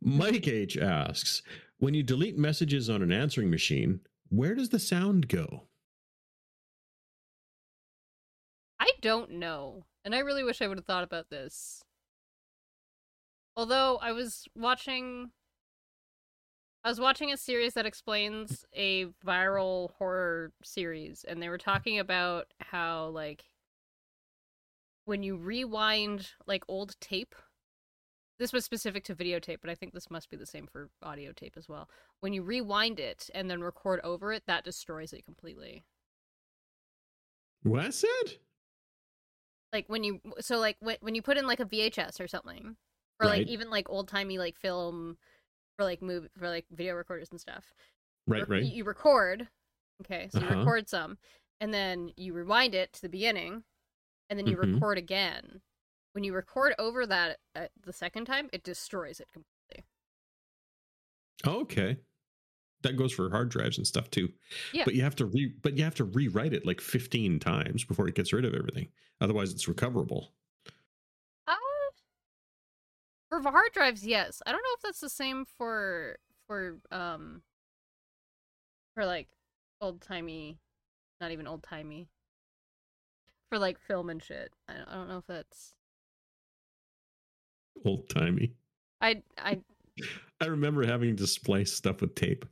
Mike 0.00 0.46
H 0.46 0.76
asks 0.76 1.42
When 1.78 1.94
you 1.94 2.02
delete 2.02 2.38
messages 2.38 2.88
on 2.88 3.02
an 3.02 3.12
answering 3.12 3.50
machine, 3.50 4.00
where 4.28 4.54
does 4.54 4.68
the 4.68 4.78
sound 4.78 5.28
go? 5.28 5.64
I 8.80 8.90
don't 9.00 9.32
know. 9.32 9.84
And 10.04 10.14
I 10.14 10.20
really 10.20 10.44
wish 10.44 10.62
I 10.62 10.68
would 10.68 10.78
have 10.78 10.86
thought 10.86 11.04
about 11.04 11.30
this. 11.30 11.82
Although 13.56 13.98
I 14.00 14.12
was 14.12 14.46
watching 14.54 15.30
I 16.84 16.88
was 16.88 17.00
watching 17.00 17.32
a 17.32 17.36
series 17.36 17.74
that 17.74 17.86
explains 17.86 18.64
a 18.74 19.06
viral 19.26 19.90
horror 19.94 20.52
series 20.62 21.24
and 21.26 21.42
they 21.42 21.48
were 21.48 21.58
talking 21.58 21.98
about 21.98 22.46
how 22.60 23.08
like 23.08 23.44
when 25.04 25.22
you 25.22 25.36
rewind 25.36 26.30
like 26.46 26.62
old 26.68 26.94
tape 27.00 27.34
this 28.38 28.52
was 28.52 28.64
specific 28.64 29.04
to 29.04 29.14
videotape, 29.14 29.58
but 29.60 29.70
I 29.70 29.74
think 29.74 29.92
this 29.92 30.10
must 30.10 30.30
be 30.30 30.36
the 30.36 30.46
same 30.46 30.66
for 30.66 30.90
audio 31.02 31.32
tape 31.32 31.54
as 31.56 31.68
well. 31.68 31.88
When 32.20 32.32
you 32.32 32.42
rewind 32.42 33.00
it 33.00 33.28
and 33.34 33.50
then 33.50 33.62
record 33.62 34.00
over 34.04 34.32
it, 34.32 34.44
that 34.46 34.64
destroys 34.64 35.12
it 35.12 35.24
completely. 35.24 35.84
What 37.64 37.84
I 37.84 37.90
said? 37.90 38.38
Like 39.72 39.86
when 39.88 40.04
you 40.04 40.20
so 40.40 40.58
like 40.58 40.76
when 40.80 40.96
when 41.00 41.14
you 41.14 41.22
put 41.22 41.36
in 41.36 41.46
like 41.46 41.60
a 41.60 41.64
VHS 41.64 42.20
or 42.20 42.28
something, 42.28 42.76
or 43.20 43.28
right. 43.28 43.40
like 43.40 43.48
even 43.48 43.70
like 43.70 43.90
old 43.90 44.08
timey 44.08 44.38
like 44.38 44.56
film, 44.56 45.18
for 45.76 45.84
like 45.84 46.00
move 46.00 46.28
for 46.38 46.48
like 46.48 46.64
video 46.70 46.94
recorders 46.94 47.28
and 47.30 47.40
stuff. 47.40 47.72
Right, 48.26 48.48
right. 48.48 48.62
You 48.62 48.84
record, 48.84 49.48
okay, 50.02 50.28
so 50.30 50.40
you 50.40 50.46
uh-huh. 50.46 50.58
record 50.58 50.88
some, 50.88 51.18
and 51.60 51.74
then 51.74 52.12
you 52.16 52.32
rewind 52.32 52.74
it 52.74 52.92
to 52.94 53.02
the 53.02 53.08
beginning, 53.08 53.64
and 54.30 54.38
then 54.38 54.46
you 54.46 54.56
mm-hmm. 54.56 54.74
record 54.74 54.98
again 54.98 55.60
when 56.12 56.24
you 56.24 56.32
record 56.34 56.74
over 56.78 57.06
that 57.06 57.38
the 57.54 57.92
second 57.92 58.24
time, 58.24 58.48
it 58.52 58.64
destroys 58.64 59.20
it 59.20 59.28
completely. 59.32 59.86
okay. 61.46 61.96
That 62.82 62.96
goes 62.96 63.12
for 63.12 63.28
hard 63.30 63.48
drives 63.48 63.76
and 63.76 63.86
stuff 63.86 64.08
too. 64.10 64.28
Yeah. 64.72 64.84
But 64.84 64.94
you 64.94 65.02
have 65.02 65.16
to 65.16 65.26
re 65.26 65.52
but 65.62 65.76
you 65.76 65.82
have 65.84 65.96
to 65.96 66.04
rewrite 66.04 66.52
it 66.52 66.64
like 66.64 66.80
15 66.80 67.40
times 67.40 67.84
before 67.84 68.06
it 68.06 68.14
gets 68.14 68.32
rid 68.32 68.44
of 68.44 68.54
everything. 68.54 68.88
Otherwise 69.20 69.52
it's 69.52 69.66
recoverable. 69.66 70.32
Uh 71.46 71.56
for 73.28 73.42
hard 73.42 73.72
drives, 73.72 74.06
yes. 74.06 74.40
I 74.46 74.52
don't 74.52 74.62
know 74.62 74.74
if 74.76 74.82
that's 74.82 75.00
the 75.00 75.10
same 75.10 75.44
for 75.56 76.18
for 76.46 76.78
um 76.92 77.42
for 78.94 79.04
like 79.04 79.28
old 79.80 80.00
timey 80.00 80.58
not 81.20 81.32
even 81.32 81.46
old 81.48 81.62
timey. 81.64 82.08
For 83.48 83.58
like 83.58 83.80
film 83.80 84.10
and 84.10 84.22
shit. 84.22 84.52
I 84.68 84.74
I 84.86 84.94
don't 84.94 85.08
know 85.08 85.18
if 85.18 85.26
that's 85.26 85.74
old 87.84 88.08
timey. 88.08 88.52
I 89.00 89.22
I 89.36 89.60
I 90.40 90.46
remember 90.46 90.86
having 90.86 91.16
to 91.16 91.26
splice 91.26 91.72
stuff 91.72 92.00
with 92.00 92.14
tape. 92.14 92.44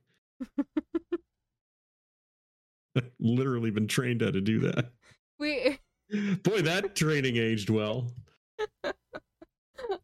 I've 2.97 3.11
literally 3.21 3.71
been 3.71 3.89
trained 3.89 4.23
how 4.23 4.31
to 4.31 4.41
do 4.41 4.61
that. 4.61 4.91
We 5.39 5.79
boy, 6.43 6.63
that 6.63 6.95
training 6.97 7.37
aged 7.37 7.71
well. 7.71 8.11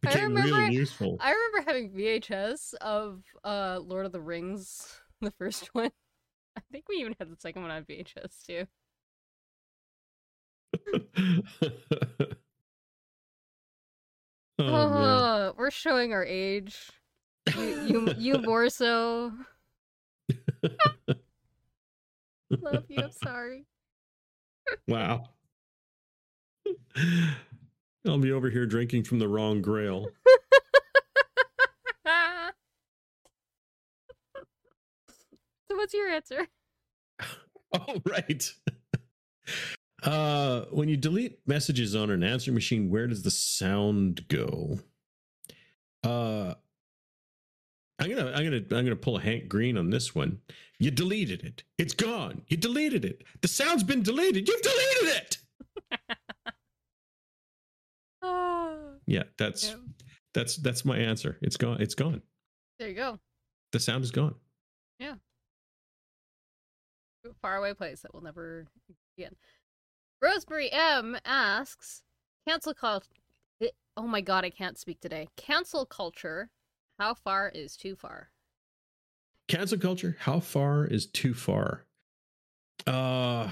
Became 0.01 0.21
I 0.21 0.23
remember, 0.23 0.57
really 0.57 0.75
useful. 0.75 1.17
I 1.21 1.33
remember 1.33 1.71
having 1.71 1.91
VHS 1.91 2.75
of 2.75 3.23
uh 3.45 3.81
Lord 3.83 4.07
of 4.07 4.13
the 4.13 4.21
Rings, 4.21 5.01
the 5.21 5.31
first 5.33 5.75
one. 5.75 5.91
I 6.57 6.61
think 6.71 6.85
we 6.89 6.97
even 6.97 7.15
had 7.19 7.31
the 7.31 7.37
second 7.39 7.63
one 7.63 7.71
on 7.71 7.85
VHS 7.85 8.47
too. 8.47 8.67
Oh, 14.69 15.55
we're 15.59 15.71
showing 15.71 16.13
our 16.13 16.25
age. 16.25 16.91
You, 17.57 17.83
you, 17.87 18.15
you 18.17 18.39
more 18.43 18.69
so. 18.69 19.33
Love 22.61 22.85
you. 22.89 23.03
I'm 23.03 23.13
sorry. 23.13 23.67
wow. 24.87 25.25
I'll 28.07 28.19
be 28.19 28.33
over 28.33 28.51
here 28.51 28.67
drinking 28.67 29.05
from 29.05 29.19
the 29.19 29.29
wrong 29.29 29.63
grail. 29.63 30.07
so, 32.07 32.51
what's 35.71 35.95
your 35.95 36.09
answer? 36.09 36.49
Oh, 37.73 38.03
right. 38.05 38.53
Uh, 40.03 40.63
when 40.71 40.89
you 40.89 40.97
delete 40.97 41.39
messages 41.47 41.95
on 41.95 42.11
an 42.11 42.23
answering 42.23 42.55
machine, 42.55 42.91
where 42.91 43.07
does 43.07 43.23
the 43.23 43.31
sound 43.31 44.27
go? 44.29 44.79
Uh, 46.03 46.55
I'm 47.99 48.11
gonna, 48.11 48.33
I'm 48.33 48.45
gonna, 48.45 48.57
I'm 48.57 48.85
gonna 48.85 48.97
pull 48.97 49.17
a 49.17 49.21
Hank 49.21 49.49
Green 49.49 49.79
on 49.79 49.91
this 49.91 50.13
one. 50.15 50.41
You 50.81 50.91
deleted 50.91 51.45
it. 51.45 51.63
It's 51.79 51.95
gone. 51.95 52.43
You 52.49 52.57
deleted 52.57 53.05
it. 53.05 53.23
The 53.43 53.49
sound's 53.49 53.85
been 53.85 54.03
deleted. 54.03 54.49
You've 54.49 54.63
deleted 54.63 55.17
it. 55.17 55.39
yeah, 59.07 59.23
that's 59.39 59.69
yeah. 59.69 59.77
that's 60.35 60.57
that's 60.57 60.85
my 60.85 60.99
answer. 60.99 61.39
It's 61.43 61.57
gone. 61.57 61.81
It's 61.81 61.95
gone. 61.95 62.23
There 62.81 62.89
you 62.89 62.97
go. 62.97 63.21
The 63.71 63.79
sound 63.79 64.03
is 64.03 64.11
gone. 64.11 64.35
Yeah. 64.99 65.15
Far 67.41 67.59
away 67.59 67.75
place 67.75 68.01
that 68.01 68.13
will 68.13 68.23
never 68.23 68.67
again. 69.17 69.37
Rosemary 70.23 70.71
M 70.71 71.17
asks, 71.25 72.03
cancel 72.47 72.75
culture. 72.75 73.09
Oh 73.97 74.07
my 74.07 74.21
god, 74.21 74.45
I 74.45 74.51
can't 74.51 74.79
speak 74.79 75.01
today. 75.01 75.29
Cancel 75.37 75.85
culture. 75.85 76.49
How 76.99 77.15
far 77.15 77.51
is 77.55 77.77
too 77.77 77.97
far? 77.97 78.31
Cancel 79.49 79.79
culture, 79.79 80.17
how 80.21 80.41
far 80.41 80.87
is 80.87 81.07
too 81.07 81.35
far? 81.35 81.85
Uh 82.87 83.51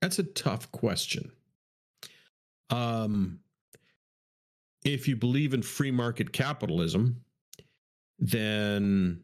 that's 0.00 0.18
a 0.18 0.24
tough 0.24 0.70
question. 0.72 1.30
Um 2.70 3.38
if 4.84 5.06
you 5.06 5.14
believe 5.14 5.54
in 5.54 5.62
free 5.62 5.92
market 5.92 6.32
capitalism, 6.32 7.22
then 8.18 9.22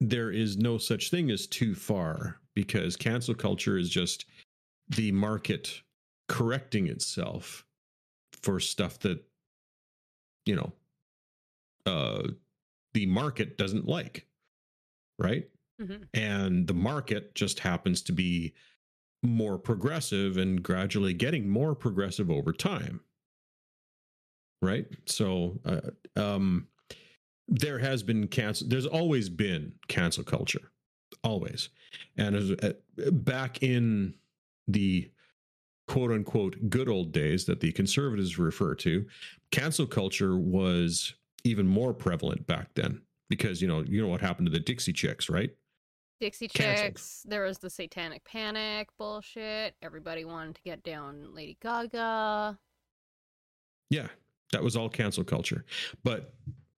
there 0.00 0.30
is 0.30 0.56
no 0.56 0.78
such 0.78 1.10
thing 1.10 1.30
as 1.30 1.46
too 1.46 1.74
far 1.74 2.40
because 2.54 2.96
cancel 2.96 3.34
culture 3.34 3.76
is 3.78 3.90
just 3.90 4.24
the 4.96 5.12
market 5.12 5.82
correcting 6.28 6.86
itself 6.88 7.64
for 8.42 8.58
stuff 8.60 8.98
that 9.00 9.22
you 10.46 10.56
know 10.56 10.72
uh 11.86 12.22
the 12.94 13.06
market 13.06 13.56
doesn't 13.58 13.86
like 13.86 14.26
right? 15.18 15.48
Mhm. 15.80 16.06
and 16.14 16.66
the 16.66 16.74
market 16.74 17.34
just 17.34 17.60
happens 17.60 18.02
to 18.02 18.12
be 18.12 18.52
more 19.22 19.56
progressive 19.58 20.36
and 20.36 20.62
gradually 20.62 21.14
getting 21.14 21.48
more 21.48 21.74
progressive 21.74 22.30
over 22.30 22.52
time. 22.52 23.00
Right? 24.60 24.86
So 25.06 25.60
uh, 25.64 25.80
um 26.16 26.68
there 27.48 27.78
has 27.78 28.02
been 28.02 28.28
cancel 28.28 28.68
there's 28.68 28.86
always 28.86 29.28
been 29.28 29.74
cancel 29.88 30.24
culture. 30.24 30.70
Always. 31.24 31.68
And 32.16 32.34
as, 32.36 32.50
uh, 32.50 32.72
back 33.12 33.62
in 33.62 34.14
the 34.68 35.10
quote 35.88 36.10
unquote 36.12 36.56
good 36.68 36.88
old 36.88 37.12
days 37.12 37.44
that 37.44 37.60
the 37.60 37.72
conservatives 37.72 38.38
refer 38.38 38.74
to 38.74 39.04
cancel 39.50 39.86
culture 39.86 40.36
was 40.38 41.14
even 41.44 41.66
more 41.66 41.92
prevalent 41.92 42.46
back 42.46 42.68
then 42.74 43.02
because 43.28 43.60
you 43.60 43.66
know 43.68 43.82
you 43.82 44.00
know 44.00 44.08
what 44.08 44.20
happened 44.20 44.46
to 44.46 44.52
the 44.52 44.60
dixie 44.60 44.92
chicks 44.92 45.28
right 45.28 45.50
Dixie 46.20 46.46
Canceled. 46.46 46.86
Chicks. 46.86 47.26
There 47.28 47.42
was 47.42 47.58
the 47.58 47.68
Satanic 47.68 48.22
Panic 48.22 48.90
bullshit. 48.96 49.74
Everybody 49.82 50.24
wanted 50.24 50.54
to 50.54 50.62
get 50.62 50.84
down 50.84 51.34
Lady 51.34 51.56
Gaga. 51.60 52.56
Yeah, 53.90 54.06
that 54.52 54.62
was 54.62 54.76
all 54.76 54.88
cancel 54.88 55.24
culture. 55.24 55.64
But 56.04 56.32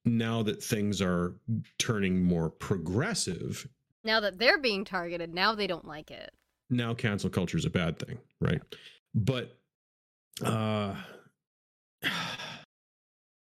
now 0.07 0.43
that 0.45 0.65
things 0.65 1.03
are 1.03 1.35
turning 1.79 2.25
more 2.25 2.49
progressive, 2.49 3.69
Now 4.03 4.21
that 4.21 4.39
they're 4.39 4.57
being 4.57 4.83
targeted, 4.83 5.35
now 5.35 5.55
they 5.55 5.67
don't 5.67 5.87
like 5.87 6.11
it. 6.11 6.33
Now 6.71 6.95
cancel 6.95 7.31
culture 7.31 7.57
is 7.57 7.65
a 7.65 7.71
bad 7.71 7.99
thing, 7.99 8.19
right? 8.41 8.63
But 9.15 9.57
uh 10.45 10.95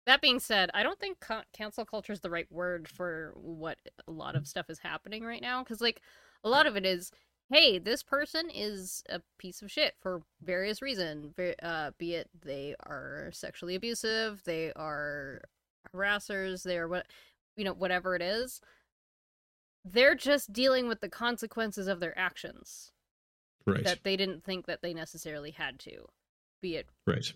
That 0.09 0.23
being 0.23 0.41
said, 0.41 0.71
I 0.73 0.83
don't 0.83 0.99
think 0.99 1.21
ca- 1.21 1.45
cancel 1.53 1.85
culture 1.85 2.15
is 2.15 2.21
the 2.21 2.31
right 2.31 2.51
word 2.51 2.89
for 2.89 3.35
what 3.37 3.77
a 4.07 4.11
lot 4.11 4.37
of 4.37 4.49
stuff 4.49 4.71
is 4.71 4.79
happening 4.79 5.23
right 5.23 5.43
now. 5.43 5.63
Because, 5.63 5.83
like, 5.83 6.01
a 6.43 6.49
lot 6.49 6.67
of 6.67 6.77
it 6.77 6.87
is, 6.87 7.13
hey, 7.51 7.79
this 7.79 8.03
person 8.03 8.49
is 8.49 9.03
a 9.11 9.21
piece 9.39 9.61
of 9.61 9.71
shit 9.71 9.97
for 10.01 10.23
various 10.41 10.81
reasons. 10.81 11.35
Uh, 11.63 11.91
be 11.99 12.15
it 12.15 12.31
they 12.43 12.75
are 12.87 13.29
sexually 13.35 13.75
abusive, 13.75 14.43
they 14.45 14.73
are 14.77 15.43
harassers, 15.95 16.63
they 16.63 16.79
are 16.79 16.89
what, 16.89 17.07
you 17.59 17.65
know, 17.65 17.75
whatever 17.75 18.17
it 18.17 18.23
is. 18.23 18.63
They're 19.85 20.15
just 20.15 20.55
dealing 20.55 20.89
with 20.89 21.03
the 21.03 21.11
consequences 21.11 21.87
of 21.87 22.01
their 22.01 22.19
actions 22.19 22.93
right, 23.67 23.85
that 23.85 24.05
they 24.05 24.17
didn't 24.17 24.45
think 24.45 24.67
that 24.67 24.83
they 24.83 24.95
necessarily 24.95 25.51
had 25.51 25.79
to. 25.81 26.07
Be 26.61 26.77
it 26.77 26.87
right. 27.07 27.33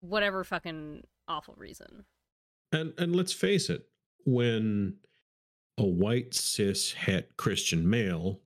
whatever 0.00 0.44
fucking 0.44 1.02
awful 1.26 1.54
reason. 1.56 2.04
And 2.70 2.92
and 2.98 3.14
let's 3.16 3.32
face 3.32 3.68
it, 3.68 3.88
when 4.24 4.96
a 5.78 5.84
white 5.84 6.34
cis 6.34 6.92
het 6.92 7.36
Christian 7.36 7.88
male 7.88 8.40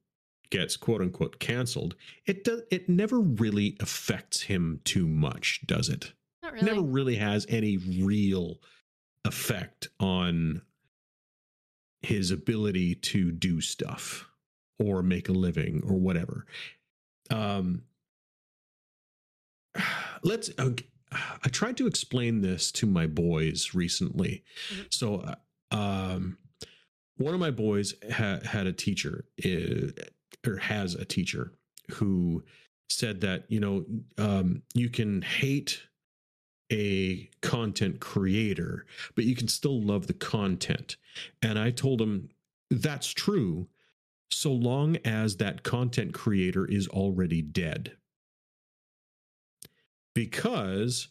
gets 0.50 0.76
quote 0.76 1.00
unquote 1.00 1.38
canceled, 1.38 1.94
it 2.24 2.44
does 2.44 2.62
it 2.70 2.88
never 2.88 3.20
really 3.20 3.76
affects 3.80 4.42
him 4.42 4.80
too 4.84 5.06
much, 5.06 5.60
does 5.66 5.88
it? 5.88 6.12
Not 6.42 6.54
really. 6.54 6.66
never 6.66 6.82
really 6.82 7.16
has 7.16 7.44
any 7.48 7.76
real 7.76 8.60
effect 9.24 9.88
on 9.98 10.62
his 12.00 12.30
ability 12.30 12.94
to 12.94 13.32
do 13.32 13.60
stuff 13.60 14.30
or 14.78 15.02
make 15.02 15.28
a 15.28 15.32
living 15.32 15.82
or 15.86 15.96
whatever. 15.96 16.46
Um, 17.30 17.82
let's. 20.22 20.50
Uh, 20.58 20.70
I 21.12 21.48
tried 21.48 21.76
to 21.78 21.86
explain 21.86 22.40
this 22.40 22.72
to 22.72 22.86
my 22.86 23.06
boys 23.06 23.74
recently. 23.74 24.42
Mhm. 24.70 24.86
So, 24.92 25.16
uh, 25.16 25.34
um, 25.70 26.38
one 27.16 27.32
of 27.32 27.40
my 27.40 27.52
boys 27.52 27.94
ha- 28.12 28.40
had 28.44 28.66
a 28.66 28.72
teacher, 28.72 29.24
uh, 29.44 29.92
or 30.46 30.56
has 30.56 30.94
a 30.94 31.04
teacher, 31.04 31.52
who 31.92 32.44
said 32.90 33.20
that 33.20 33.44
you 33.48 33.60
know 33.60 33.84
um, 34.18 34.62
you 34.74 34.90
can 34.90 35.22
hate 35.22 35.82
a 36.72 37.30
content 37.42 38.00
creator, 38.00 38.84
but 39.14 39.24
you 39.24 39.36
can 39.36 39.48
still 39.48 39.80
love 39.80 40.08
the 40.08 40.12
content. 40.12 40.96
And 41.40 41.58
I 41.58 41.70
told 41.70 42.00
him 42.00 42.30
that's 42.70 43.08
true 43.08 43.68
so 44.30 44.52
long 44.52 44.96
as 45.04 45.36
that 45.36 45.62
content 45.62 46.12
creator 46.12 46.66
is 46.66 46.88
already 46.88 47.42
dead. 47.42 47.92
Because 50.14 51.08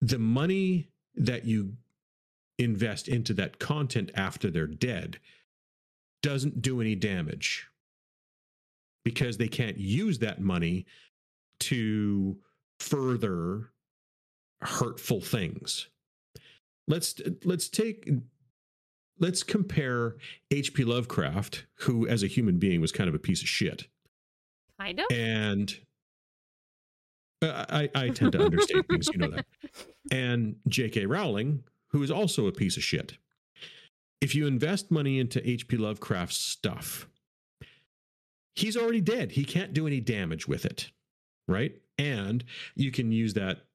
the 0.00 0.18
money 0.18 0.88
that 1.14 1.44
you 1.44 1.74
invest 2.58 3.08
into 3.08 3.34
that 3.34 3.58
content 3.58 4.10
after 4.14 4.50
they're 4.50 4.66
dead 4.66 5.18
doesn't 6.22 6.62
do 6.62 6.80
any 6.80 6.94
damage 6.94 7.68
because 9.04 9.36
they 9.36 9.48
can't 9.48 9.78
use 9.78 10.18
that 10.18 10.40
money 10.40 10.86
to 11.60 12.36
further 12.78 13.70
hurtful 14.62 15.20
things. 15.20 15.88
Let's 16.88 17.20
let's 17.44 17.68
take 17.68 18.10
let's 19.18 19.42
compare 19.42 20.16
H.P. 20.50 20.84
Lovecraft, 20.84 21.66
who 21.80 22.06
as 22.06 22.22
a 22.22 22.26
human 22.26 22.58
being 22.58 22.80
was 22.80 22.92
kind 22.92 23.08
of 23.08 23.14
a 23.14 23.18
piece 23.18 23.42
of 23.42 23.48
shit, 23.48 23.88
Kind 24.78 25.00
of. 25.00 25.06
and 25.12 25.74
uh, 27.42 27.64
I, 27.68 27.90
I 27.94 28.08
tend 28.08 28.32
to 28.32 28.42
understate 28.44 28.86
things, 28.88 29.08
you 29.12 29.18
know 29.18 29.30
that, 29.30 29.46
and 30.10 30.56
J.K. 30.68 31.06
Rowling, 31.06 31.62
who 31.88 32.02
is 32.02 32.10
also 32.10 32.46
a 32.46 32.52
piece 32.52 32.76
of 32.76 32.82
shit. 32.82 33.18
If 34.20 34.34
you 34.34 34.46
invest 34.46 34.90
money 34.90 35.18
into 35.18 35.46
H.P. 35.48 35.76
Lovecraft's 35.76 36.38
stuff, 36.38 37.08
he's 38.54 38.76
already 38.76 39.00
dead. 39.02 39.32
He 39.32 39.44
can't 39.44 39.74
do 39.74 39.86
any 39.86 40.00
damage 40.00 40.48
with 40.48 40.64
it, 40.64 40.90
right? 41.46 41.72
And 41.98 42.42
you 42.74 42.90
can 42.90 43.12
use 43.12 43.34
that 43.34 43.66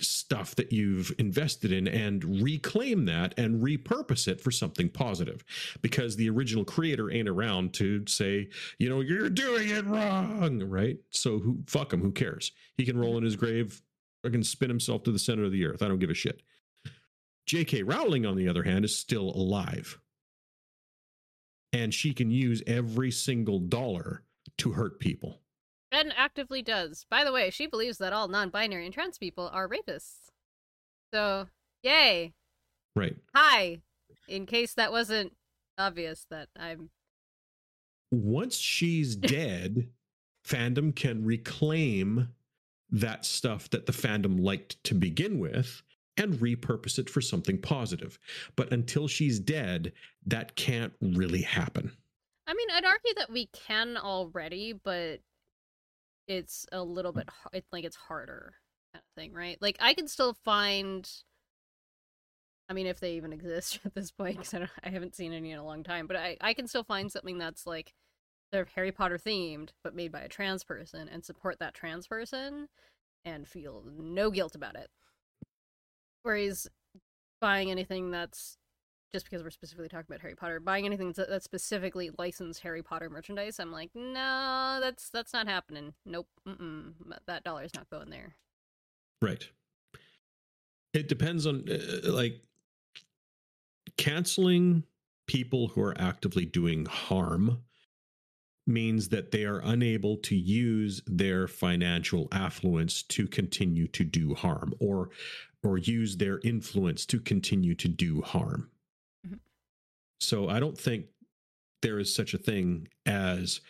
stuff 0.00 0.54
that 0.56 0.72
you've 0.72 1.12
invested 1.18 1.72
in 1.72 1.88
and 1.88 2.42
reclaim 2.42 3.04
that 3.06 3.34
and 3.36 3.62
repurpose 3.62 4.28
it 4.28 4.40
for 4.40 4.50
something 4.50 4.88
positive. 4.88 5.44
Because 5.82 6.16
the 6.16 6.30
original 6.30 6.64
creator 6.64 7.10
ain't 7.10 7.28
around 7.28 7.74
to 7.74 8.04
say 8.06 8.48
you 8.78 8.88
know 8.88 9.00
you're 9.00 9.30
doing 9.30 9.70
it 9.70 9.84
wrong 9.86 10.62
right? 10.68 10.98
So 11.10 11.38
who 11.38 11.58
fuck 11.66 11.92
him 11.92 12.00
who 12.00 12.12
cares? 12.12 12.52
He 12.76 12.84
can 12.84 12.98
roll 12.98 13.16
in 13.18 13.24
his 13.24 13.36
grave 13.36 13.82
or 14.24 14.30
can 14.30 14.42
spin 14.42 14.68
himself 14.68 15.02
to 15.04 15.12
the 15.12 15.18
center 15.18 15.44
of 15.44 15.52
the 15.52 15.64
earth. 15.66 15.82
I 15.82 15.88
don't 15.88 15.98
give 15.98 16.10
a 16.10 16.14
shit. 16.14 16.42
Jk 17.48 17.82
rowling 17.86 18.26
on 18.26 18.36
the 18.36 18.48
other 18.48 18.62
hand 18.62 18.84
is 18.84 18.96
still 18.96 19.30
alive. 19.30 19.98
And 21.72 21.92
she 21.92 22.14
can 22.14 22.30
use 22.30 22.62
every 22.66 23.10
single 23.10 23.58
dollar 23.58 24.22
to 24.58 24.72
hurt 24.72 25.00
people 25.00 25.40
And 25.90 26.12
actively 26.16 26.62
does. 26.62 27.06
By 27.10 27.24
the 27.24 27.32
way, 27.32 27.50
she 27.50 27.66
believes 27.66 27.98
that 27.98 28.12
all 28.12 28.28
non 28.28 28.50
binary 28.50 28.84
and 28.84 28.94
trans 28.94 29.18
people 29.18 29.48
are 29.52 29.68
rapists. 29.68 30.30
So, 31.12 31.48
yay. 31.82 32.34
right 32.94 33.16
Hi. 33.34 33.78
In 34.28 34.44
case 34.44 34.74
that 34.74 34.92
wasn't 34.92 35.32
obvious 35.78 36.26
that 36.30 36.48
I'm. 36.58 36.90
once 38.10 38.56
she's 38.56 39.16
dead, 39.16 39.88
fandom 40.46 40.94
can 40.94 41.24
reclaim 41.24 42.28
that 42.90 43.24
stuff 43.24 43.70
that 43.70 43.86
the 43.86 43.92
fandom 43.92 44.40
liked 44.40 44.82
to 44.84 44.94
begin 44.94 45.38
with 45.38 45.82
and 46.16 46.34
repurpose 46.34 46.98
it 46.98 47.08
for 47.08 47.20
something 47.20 47.58
positive. 47.58 48.18
But 48.56 48.72
until 48.72 49.08
she's 49.08 49.38
dead, 49.38 49.92
that 50.26 50.56
can't 50.56 50.92
really 51.00 51.42
happen. 51.42 51.92
I 52.46 52.54
mean, 52.54 52.68
I'd 52.72 52.84
argue 52.84 53.14
that 53.16 53.30
we 53.30 53.46
can 53.52 53.96
already, 53.96 54.72
but 54.72 55.20
it's 56.28 56.66
a 56.72 56.82
little 56.82 57.12
mm. 57.12 57.16
bit. 57.16 57.30
har- 57.30 57.50
It's 57.52 57.72
like 57.72 57.84
it's 57.84 57.96
harder 57.96 58.54
kind 58.94 59.02
of 59.02 59.20
thing, 59.20 59.32
right? 59.32 59.58
Like 59.60 59.76
I 59.80 59.94
can 59.94 60.08
still 60.08 60.34
find. 60.44 61.10
I 62.70 62.74
mean, 62.74 62.86
if 62.86 63.00
they 63.00 63.14
even 63.14 63.32
exist 63.34 63.80
at 63.84 63.94
this 63.94 64.10
point, 64.10 64.36
because 64.36 64.54
I, 64.54 64.58
don't- 64.60 64.70
I 64.84 64.90
haven't 64.90 65.16
seen 65.16 65.32
any 65.32 65.50
in 65.52 65.58
a 65.58 65.64
long 65.64 65.82
time, 65.82 66.06
but 66.06 66.16
I, 66.16 66.36
I 66.40 66.54
can 66.54 66.66
still 66.68 66.84
find 66.84 67.10
something 67.10 67.38
that's 67.38 67.66
like 67.66 67.94
they're 68.52 68.68
Harry 68.74 68.92
Potter 68.92 69.18
themed, 69.18 69.70
but 69.84 69.94
made 69.94 70.12
by 70.12 70.20
a 70.20 70.28
trans 70.28 70.64
person, 70.64 71.08
and 71.08 71.24
support 71.24 71.58
that 71.60 71.74
trans 71.74 72.06
person, 72.06 72.68
and 73.24 73.48
feel 73.48 73.84
no 73.98 74.30
guilt 74.30 74.54
about 74.54 74.76
it. 74.76 74.88
Whereas 76.22 76.68
buying 77.40 77.70
anything 77.70 78.10
that's 78.10 78.56
just 79.12 79.24
because 79.24 79.42
we're 79.42 79.50
specifically 79.50 79.88
talking 79.88 80.06
about 80.08 80.20
Harry 80.20 80.34
Potter, 80.34 80.60
buying 80.60 80.84
anything 80.84 81.12
that's, 81.16 81.44
specifically 81.44 82.10
licensed 82.18 82.60
Harry 82.62 82.82
Potter 82.82 83.08
merchandise, 83.08 83.58
I'm 83.58 83.72
like, 83.72 83.90
no, 83.94 84.78
that's 84.80 85.10
that's 85.10 85.32
not 85.32 85.48
happening. 85.48 85.94
Nope, 86.04 86.28
mm 86.46 86.92
that 87.26 87.44
dollar 87.44 87.64
is 87.64 87.74
not 87.74 87.88
going 87.90 88.10
there. 88.10 88.36
Right. 89.20 89.48
It 90.94 91.08
depends 91.08 91.46
on 91.46 91.64
uh, 91.70 92.10
like 92.10 92.40
canceling 93.96 94.84
people 95.26 95.68
who 95.68 95.82
are 95.82 95.98
actively 96.00 96.44
doing 96.44 96.86
harm 96.86 97.62
means 98.66 99.08
that 99.08 99.30
they 99.30 99.44
are 99.44 99.60
unable 99.60 100.18
to 100.18 100.36
use 100.36 101.02
their 101.06 101.48
financial 101.48 102.28
affluence 102.32 103.02
to 103.02 103.26
continue 103.26 103.86
to 103.88 104.04
do 104.04 104.34
harm 104.34 104.74
or 104.78 105.10
or 105.64 105.78
use 105.78 106.16
their 106.18 106.38
influence 106.44 107.04
to 107.06 107.18
continue 107.18 107.74
to 107.74 107.88
do 107.88 108.22
harm. 108.22 108.70
So 110.20 110.48
I 110.48 110.60
don't 110.60 110.78
think 110.78 111.06
there 111.82 111.98
is 111.98 112.14
such 112.14 112.34
a 112.34 112.38
thing 112.38 112.88
as 113.06 113.60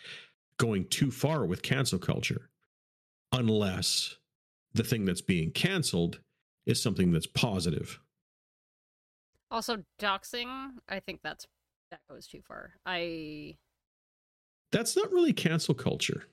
going 0.57 0.85
too 0.87 1.11
far 1.11 1.45
with 1.45 1.61
cancel 1.61 1.99
culture 1.99 2.49
unless 3.31 4.17
the 4.73 4.83
thing 4.83 5.05
that's 5.05 5.21
being 5.21 5.51
canceled 5.51 6.19
is 6.65 6.81
something 6.81 7.11
that's 7.11 7.27
positive. 7.27 7.99
Also, 9.51 9.83
doxing, 9.99 10.71
I 10.87 10.99
think 10.99 11.21
that's 11.23 11.47
that 11.91 12.01
goes 12.09 12.27
too 12.27 12.41
far. 12.47 12.73
I 12.85 13.55
that's 14.71 14.95
not 14.95 15.11
really 15.11 15.33
cancel 15.33 15.73
culture. 15.73 16.27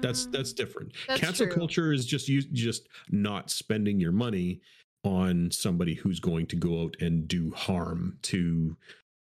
That's 0.00 0.26
mm, 0.26 0.32
that's 0.32 0.52
different. 0.52 0.94
That's 1.06 1.20
cancel 1.20 1.46
true. 1.46 1.54
culture 1.54 1.92
is 1.92 2.06
just 2.06 2.28
you 2.28 2.42
just 2.42 2.88
not 3.10 3.50
spending 3.50 4.00
your 4.00 4.12
money 4.12 4.60
on 5.04 5.50
somebody 5.50 5.94
who's 5.94 6.20
going 6.20 6.46
to 6.46 6.56
go 6.56 6.82
out 6.82 6.96
and 7.00 7.28
do 7.28 7.52
harm 7.52 8.18
to 8.22 8.76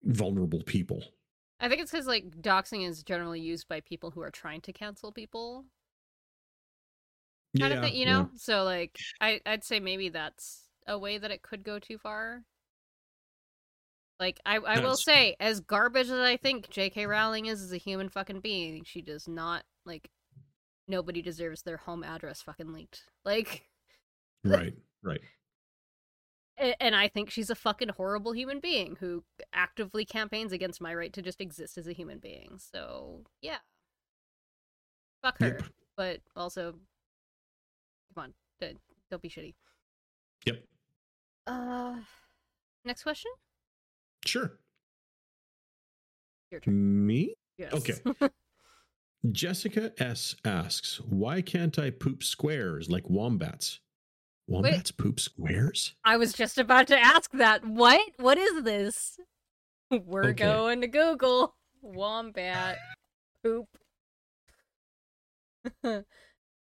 vulnerable 0.05 0.61
people. 0.63 1.03
I 1.59 1.69
think 1.69 1.81
it's 1.81 1.91
because 1.91 2.07
like 2.07 2.29
doxing 2.41 2.87
is 2.87 3.03
generally 3.03 3.39
used 3.39 3.67
by 3.67 3.81
people 3.81 4.11
who 4.11 4.21
are 4.21 4.31
trying 4.31 4.61
to 4.61 4.73
cancel 4.73 5.11
people. 5.11 5.65
Kind 7.57 7.71
yeah, 7.71 7.79
of 7.79 7.83
thing, 7.85 7.95
you 7.95 8.05
know? 8.05 8.29
Yeah. 8.31 8.37
So 8.37 8.63
like 8.63 8.97
I, 9.21 9.39
I'd 9.45 9.63
say 9.63 9.79
maybe 9.79 10.09
that's 10.09 10.63
a 10.87 10.99
way 10.99 11.17
that 11.17 11.31
it 11.31 11.41
could 11.41 11.63
go 11.63 11.79
too 11.79 11.97
far. 11.97 12.43
Like 14.19 14.39
I, 14.45 14.57
I 14.57 14.79
will 14.79 14.95
say, 14.95 15.35
as 15.41 15.59
garbage 15.59 16.07
as 16.07 16.19
I 16.19 16.37
think 16.37 16.69
J.K. 16.69 17.05
Rowling 17.05 17.47
is 17.47 17.61
as 17.61 17.73
a 17.73 17.77
human 17.77 18.07
fucking 18.07 18.39
being, 18.39 18.83
she 18.85 19.01
does 19.01 19.27
not 19.27 19.63
like. 19.85 20.09
Nobody 20.87 21.23
deserves 21.23 21.63
their 21.63 21.77
home 21.77 22.03
address 22.03 22.43
fucking 22.43 22.71
leaked. 22.71 23.01
Like, 23.25 23.63
right, 24.43 24.73
right. 25.03 25.19
And 26.57 26.95
I 26.95 27.09
think 27.09 27.29
she's 27.29 27.49
a 27.49 27.55
fucking 27.55 27.89
horrible 27.89 28.31
human 28.31 28.61
being 28.61 28.95
who 28.99 29.23
actively 29.53 30.05
campaigns 30.05 30.53
against 30.53 30.79
my 30.79 30.95
right 30.95 31.11
to 31.11 31.21
just 31.21 31.41
exist 31.41 31.77
as 31.77 31.87
a 31.87 31.91
human 31.91 32.19
being. 32.19 32.57
So 32.57 33.23
yeah, 33.41 33.57
fuck 35.21 35.37
her. 35.39 35.47
Yep. 35.47 35.63
But 35.97 36.19
also, 36.35 36.75
come 38.13 38.23
on, 38.23 38.33
don't 39.11 39.21
be 39.21 39.29
shitty. 39.29 39.53
Yep. 40.45 40.63
Uh, 41.47 41.97
next 42.85 43.03
question. 43.03 43.31
Sure. 44.25 44.57
Your 46.51 46.61
turn. 46.61 47.05
Me? 47.05 47.35
Yes. 47.57 47.73
Okay. 47.73 47.95
Jessica 49.31 49.91
S 49.97 50.35
asks, 50.45 51.01
"Why 51.01 51.41
can't 51.41 51.77
I 51.79 51.89
poop 51.89 52.23
squares 52.23 52.89
like 52.89 53.09
wombats?" 53.09 53.79
Wombats 54.47 54.91
Wait, 54.91 54.97
poop 54.97 55.19
squares? 55.19 55.95
I 56.03 56.17
was 56.17 56.33
just 56.33 56.57
about 56.57 56.87
to 56.87 56.99
ask 56.99 57.31
that. 57.31 57.65
What? 57.65 58.01
What 58.17 58.37
is 58.37 58.63
this? 58.63 59.19
We're 59.89 60.25
okay. 60.25 60.43
going 60.45 60.81
to 60.81 60.87
Google 60.87 61.55
wombat 61.81 62.77
poop. 63.43 63.67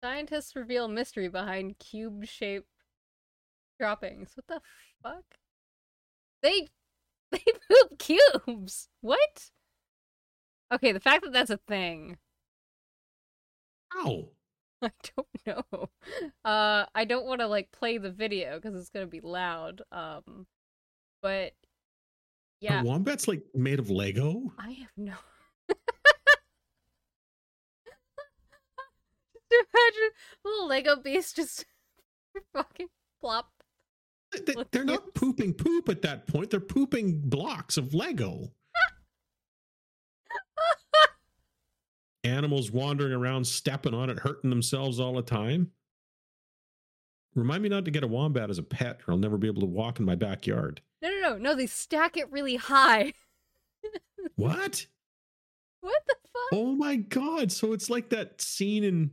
Scientists 0.02 0.56
reveal 0.56 0.88
mystery 0.88 1.28
behind 1.28 1.78
cube-shaped 1.78 2.66
droppings. 3.78 4.32
What 4.34 4.46
the 4.48 4.60
fuck? 5.02 5.24
They 6.42 6.68
They 7.32 7.44
poop 7.68 7.98
cubes. 7.98 8.88
What? 9.00 9.50
Okay, 10.72 10.92
the 10.92 11.00
fact 11.00 11.24
that 11.24 11.32
that's 11.32 11.50
a 11.50 11.58
thing. 11.68 12.18
How? 13.92 14.28
I 14.82 14.90
don't 15.16 15.28
know. 15.46 15.90
Uh, 16.44 16.86
I 16.94 17.04
don't 17.04 17.26
want 17.26 17.40
to 17.40 17.46
like 17.46 17.70
play 17.72 17.98
the 17.98 18.10
video 18.10 18.56
because 18.56 18.78
it's 18.78 18.90
gonna 18.90 19.06
be 19.06 19.20
loud. 19.20 19.82
Um, 19.92 20.46
but 21.22 21.52
yeah, 22.60 22.80
Are 22.80 22.84
wombats 22.84 23.28
like 23.28 23.42
made 23.54 23.78
of 23.78 23.90
Lego. 23.90 24.52
I 24.58 24.70
have 24.72 24.90
no. 24.96 25.14
just 25.68 25.76
imagine 29.52 30.10
little 30.44 30.68
Lego 30.68 30.96
beast 30.96 31.36
just 31.36 31.64
fucking 32.54 32.88
plop 33.20 33.50
they, 34.32 34.78
are 34.78 34.84
not 34.84 35.14
pooping 35.14 35.54
poop 35.54 35.88
at 35.88 36.02
that 36.02 36.26
point. 36.26 36.50
They're 36.50 36.60
pooping 36.60 37.22
blocks 37.24 37.76
of 37.76 37.94
Lego. 37.94 38.52
Animals 42.24 42.70
wandering 42.70 43.12
around, 43.12 43.46
stepping 43.46 43.94
on 43.94 44.10
it, 44.10 44.18
hurting 44.18 44.50
themselves 44.50 45.00
all 45.00 45.14
the 45.14 45.22
time. 45.22 45.70
Remind 47.34 47.62
me 47.62 47.68
not 47.68 47.84
to 47.84 47.90
get 47.90 48.04
a 48.04 48.08
wombat 48.08 48.50
as 48.50 48.58
a 48.58 48.62
pet, 48.62 49.00
or 49.06 49.12
I'll 49.12 49.18
never 49.18 49.38
be 49.38 49.46
able 49.46 49.60
to 49.60 49.66
walk 49.66 50.00
in 50.00 50.04
my 50.04 50.16
backyard. 50.16 50.82
No, 51.00 51.08
no, 51.08 51.20
no, 51.20 51.38
no. 51.38 51.54
They 51.54 51.66
stack 51.66 52.16
it 52.16 52.30
really 52.30 52.56
high. 52.56 53.14
what? 54.36 54.86
What 55.80 56.02
the 56.06 56.16
fuck? 56.24 56.52
Oh 56.52 56.74
my 56.74 56.96
god! 56.96 57.52
So 57.52 57.72
it's 57.72 57.88
like 57.88 58.10
that 58.10 58.40
scene 58.40 58.84
in 58.84 59.12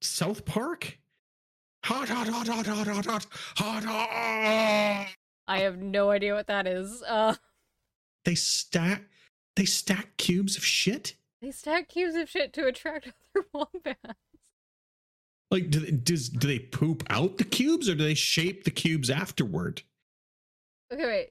South 0.00 0.44
Park 0.44 0.98
Hot, 1.84 2.08
hot, 2.08 2.28
hot, 2.28 2.46
hot, 2.46 2.64
hot, 2.64 2.86
hot, 2.86 3.04
hot, 3.04 3.26
hot, 3.56 3.84
hot. 3.84 5.08
I 5.48 5.58
have 5.58 5.78
no 5.78 6.10
idea 6.10 6.32
what 6.34 6.46
that 6.46 6.68
is. 6.68 7.02
Uh 7.02 7.34
They 8.24 8.36
stack 8.36 9.02
they 9.56 9.64
stack 9.64 10.16
cubes 10.16 10.56
of 10.56 10.64
shit? 10.64 11.14
They 11.42 11.50
stack 11.50 11.88
cubes 11.88 12.14
of 12.14 12.30
shit 12.30 12.52
to 12.52 12.66
attract 12.66 13.08
other 13.36 13.46
wombats. 13.52 14.20
Like 15.50 15.70
do, 15.70 15.90
does 15.90 16.28
do 16.28 16.46
they 16.46 16.60
poop 16.60 17.02
out 17.10 17.36
the 17.36 17.44
cubes 17.44 17.88
or 17.88 17.96
do 17.96 18.04
they 18.04 18.14
shape 18.14 18.64
the 18.64 18.70
cubes 18.70 19.10
afterward? 19.10 19.82
Okay, 20.90 21.04
wait. 21.04 21.30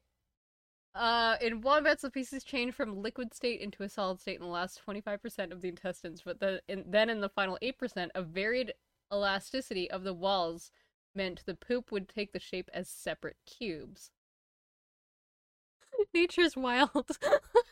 Uh, 0.94 1.38
in 1.42 1.62
wombats, 1.62 2.02
the 2.02 2.10
pieces 2.10 2.44
change 2.44 2.74
from 2.74 3.02
liquid 3.02 3.34
state 3.34 3.62
into 3.62 3.84
a 3.84 3.90
solid 3.90 4.20
state 4.20 4.36
in 4.36 4.42
the 4.42 4.48
last 4.48 4.82
25% 4.86 5.52
of 5.52 5.62
the 5.62 5.70
intestines, 5.70 6.22
but 6.24 6.42
the, 6.42 6.62
in, 6.68 6.84
then 6.86 7.10
in 7.10 7.22
the 7.22 7.30
final 7.30 7.58
8%, 7.62 8.10
a 8.14 8.22
varied 8.22 8.74
elasticity 9.12 9.90
of 9.90 10.04
the 10.04 10.14
walls 10.14 10.72
meant 11.16 11.44
the 11.46 11.56
poop 11.56 11.92
would 11.92 12.10
take 12.10 12.34
the 12.34 12.40
shape 12.40 12.70
as 12.74 12.90
separate 12.90 13.38
cubes. 13.46 14.12
Nature's 16.14 16.58
wild. 16.58 17.18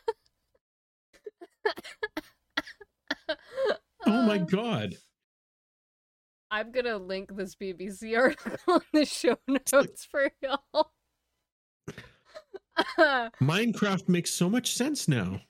oh 4.06 4.22
my 4.22 4.38
um, 4.38 4.46
god. 4.46 4.96
I'm 6.50 6.72
gonna 6.72 6.98
link 6.98 7.36
this 7.36 7.54
BBC 7.54 8.18
article 8.18 8.56
in 8.76 9.00
the 9.00 9.04
show 9.04 9.36
notes 9.72 10.04
for 10.10 10.30
y'all. 10.42 10.92
Minecraft 13.40 14.08
makes 14.08 14.30
so 14.30 14.48
much 14.48 14.72
sense 14.74 15.06
now. 15.06 15.40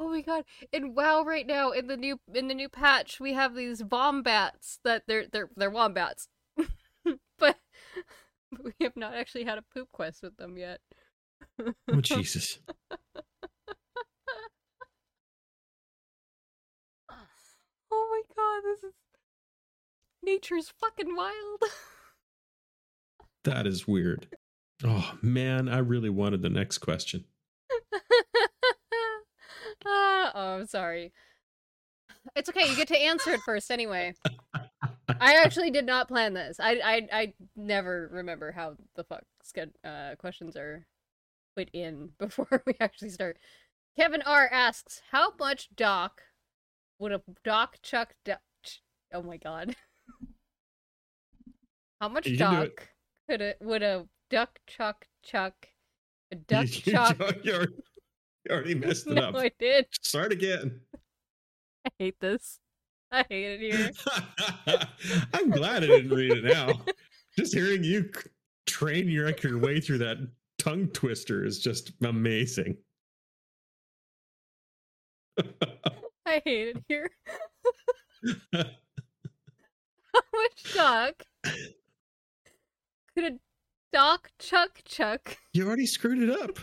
Oh 0.00 0.08
my 0.08 0.20
god! 0.20 0.44
In 0.70 0.94
WoW 0.94 1.24
right 1.24 1.46
now, 1.46 1.72
in 1.72 1.88
the 1.88 1.96
new 1.96 2.20
in 2.32 2.46
the 2.46 2.54
new 2.54 2.68
patch, 2.68 3.18
we 3.18 3.32
have 3.32 3.56
these 3.56 3.82
wombats 3.82 4.78
that 4.84 5.02
they're 5.08 5.26
they're 5.26 5.50
they're 5.56 5.70
wombats, 5.70 6.28
but 7.38 7.58
we 8.62 8.72
have 8.80 8.96
not 8.96 9.14
actually 9.14 9.44
had 9.44 9.58
a 9.58 9.64
poop 9.74 9.88
quest 9.90 10.22
with 10.22 10.36
them 10.36 10.56
yet. 10.56 10.80
Oh 11.60 12.00
Jesus! 12.00 12.58
oh 17.90 17.90
my 17.90 18.22
god! 18.36 18.62
This 18.64 18.84
is 18.84 18.92
nature's 20.22 20.72
fucking 20.80 21.16
wild. 21.16 21.62
that 23.44 23.66
is 23.66 23.88
weird. 23.88 24.28
Oh 24.84 25.14
man, 25.22 25.68
I 25.68 25.78
really 25.78 26.10
wanted 26.10 26.42
the 26.42 26.50
next 26.50 26.78
question. 26.78 27.24
oh, 29.86 30.30
I'm 30.34 30.66
sorry. 30.66 31.12
It's 32.36 32.48
okay. 32.48 32.68
You 32.68 32.76
get 32.76 32.88
to 32.88 32.98
answer 32.98 33.30
it 33.30 33.40
first 33.40 33.70
anyway. 33.70 34.14
I 35.08 35.34
actually 35.42 35.70
did 35.70 35.86
not 35.86 36.08
plan 36.08 36.34
this. 36.34 36.60
I 36.60 36.80
I 36.84 37.08
I 37.12 37.32
never 37.56 38.08
remember 38.12 38.52
how 38.52 38.76
the 38.94 39.04
fuck 39.04 39.24
uh, 39.84 40.14
questions 40.16 40.56
are 40.56 40.86
put 41.58 41.70
in 41.72 42.10
before 42.18 42.62
we 42.66 42.74
actually 42.80 43.10
start 43.10 43.36
Kevin 43.98 44.22
R 44.22 44.48
asks, 44.52 45.02
"How 45.10 45.32
much 45.40 45.68
doc 45.74 46.22
would 47.00 47.10
a 47.10 47.20
doc 47.44 47.78
chuck? 47.82 48.14
Do- 48.24 48.34
oh 49.12 49.22
my 49.22 49.38
god! 49.38 49.74
How 52.00 52.08
much 52.08 52.28
You 52.28 52.38
can 52.38 52.50
do 52.54 52.66
doc 52.68 52.88
could 53.28 53.42
a 53.42 53.54
would 53.60 53.82
a 53.82 54.06
duck 54.30 54.60
chuck 54.68 55.06
chuck? 55.24 55.54
A 56.30 56.36
duck 56.48 56.86
you, 56.86 56.92
chuck? 56.92 57.16
you 57.42 57.52
already, 57.52 57.72
you 58.44 58.54
already 58.54 58.74
messed 58.76 59.08
it 59.08 59.14
no, 59.14 59.30
up. 59.30 59.34
I 59.34 59.50
did. 59.58 59.86
Start 60.00 60.30
again. 60.30 60.80
I 61.84 61.90
hate 61.98 62.20
this. 62.20 62.60
I 63.10 63.24
hate 63.28 63.60
it 63.60 63.72
here. 63.72 63.90
I'm 65.32 65.50
glad 65.50 65.82
I 65.82 65.86
didn't 65.86 66.14
read 66.14 66.30
it 66.30 66.44
now. 66.44 66.84
Just 67.36 67.54
hearing 67.54 67.82
you 67.82 68.10
train 68.66 69.08
your, 69.08 69.32
your 69.42 69.58
way 69.58 69.80
through 69.80 69.98
that 69.98 70.18
tongue 70.58 70.88
twister 70.88 71.44
is 71.44 71.58
just 71.58 71.92
amazing. 72.02 72.76
I 76.26 76.42
hate 76.44 76.76
it 76.76 76.84
here. 76.88 77.10
How 78.52 80.22
much 80.34 80.74
doc 80.74 81.22
could 83.14 83.24
a 83.24 83.38
doc 83.92 84.30
chuck 84.38 84.82
chuck? 84.84 85.38
you 85.52 85.66
already 85.66 85.86
screwed 85.86 86.22
it 86.22 86.30
up. 86.30 86.58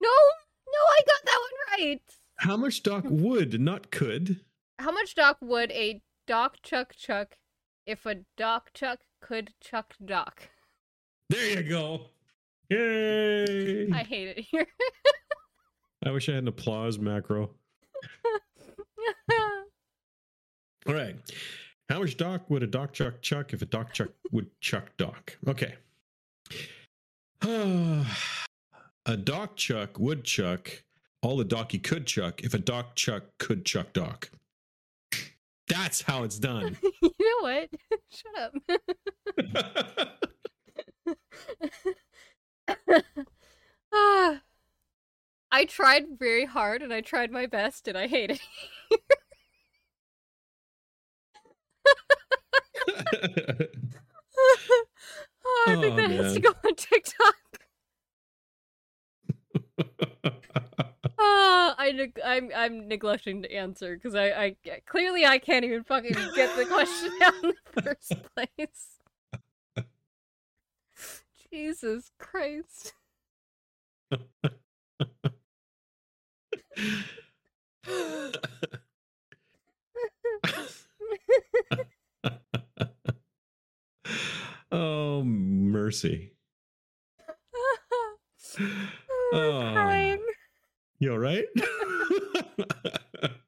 No, 0.00 0.08
no, 0.08 0.78
I 0.78 1.00
got 1.06 1.24
that 1.24 1.40
one 1.40 1.78
right. 1.80 2.00
How 2.38 2.56
much 2.56 2.82
Doc 2.82 3.04
would, 3.08 3.60
not 3.60 3.90
could? 3.92 4.40
How 4.78 4.90
much 4.90 5.14
doc 5.14 5.38
would 5.40 5.70
a 5.72 6.02
doc 6.26 6.56
chuck 6.62 6.94
chuck 6.96 7.36
if 7.86 8.04
a 8.04 8.16
doc 8.36 8.72
chuck 8.74 9.00
could 9.20 9.52
chuck 9.60 9.94
doc? 10.04 10.48
There 11.30 11.62
you 11.62 11.68
go. 11.68 12.06
Yay! 12.72 13.90
I 13.92 14.02
hate 14.02 14.28
it 14.28 14.38
here. 14.50 14.66
I 16.06 16.10
wish 16.10 16.26
I 16.28 16.32
had 16.32 16.42
an 16.44 16.48
applause 16.48 16.98
macro. 16.98 17.50
All 20.86 20.94
right. 20.94 21.16
How 21.90 22.00
much 22.00 22.16
doc 22.16 22.48
would 22.48 22.62
a 22.62 22.66
doc 22.66 22.94
chuck 22.94 23.20
chuck 23.20 23.52
if 23.52 23.60
a 23.60 23.66
doc 23.66 23.92
chuck 23.92 24.08
would 24.30 24.48
chuck 24.60 24.96
doc? 24.96 25.36
Okay. 25.46 25.74
a 27.42 28.06
doc 29.22 29.56
chuck 29.56 29.98
would 29.98 30.24
chuck 30.24 30.82
all 31.20 31.36
the 31.36 31.44
doc 31.44 31.72
he 31.72 31.78
could 31.78 32.06
chuck 32.06 32.42
if 32.42 32.54
a 32.54 32.58
doc 32.58 32.94
chuck 32.94 33.24
could 33.38 33.66
chuck 33.66 33.92
doc. 33.92 34.30
That's 35.68 36.00
how 36.00 36.24
it's 36.24 36.38
done. 36.38 36.78
you 37.02 37.10
know 37.20 37.42
what? 37.42 37.68
Shut 38.10 38.34
up. 38.38 38.54
Ah. 43.94 44.40
I 45.52 45.64
tried 45.66 46.18
very 46.18 46.46
hard 46.46 46.82
and 46.82 46.92
I 46.92 47.00
tried 47.02 47.30
my 47.30 47.46
best 47.46 47.86
and 47.88 47.96
I 47.96 48.06
hate 48.06 48.30
it. 48.30 48.40
oh, 55.44 55.64
I 55.68 55.74
think 55.80 55.92
Oh, 55.92 55.96
that 55.96 56.10
has 56.10 56.34
to 56.34 56.40
go 56.40 56.50
on 56.64 56.74
TikTok. 56.74 57.34
Ah, 61.18 61.74
I 61.78 61.92
neg- 61.92 62.20
I'm 62.24 62.50
I'm 62.54 62.88
neglecting 62.88 63.42
to 63.42 63.52
answer 63.52 63.94
because 63.94 64.14
I, 64.14 64.56
I 64.66 64.80
clearly 64.86 65.24
I 65.24 65.38
can't 65.38 65.64
even 65.64 65.84
fucking 65.84 66.14
get 66.34 66.56
the 66.56 66.64
question 66.66 67.10
out 67.22 67.34
in 67.44 67.52
the 67.74 67.82
first 67.82 68.14
place. 68.34 69.01
Jesus 71.52 72.10
Christ. 72.18 72.94
oh, 84.72 85.22
mercy. 85.24 86.32
Oh. 89.34 89.70
crying. 89.74 90.20
You 90.98 91.12
all 91.12 91.18
right? 91.18 91.44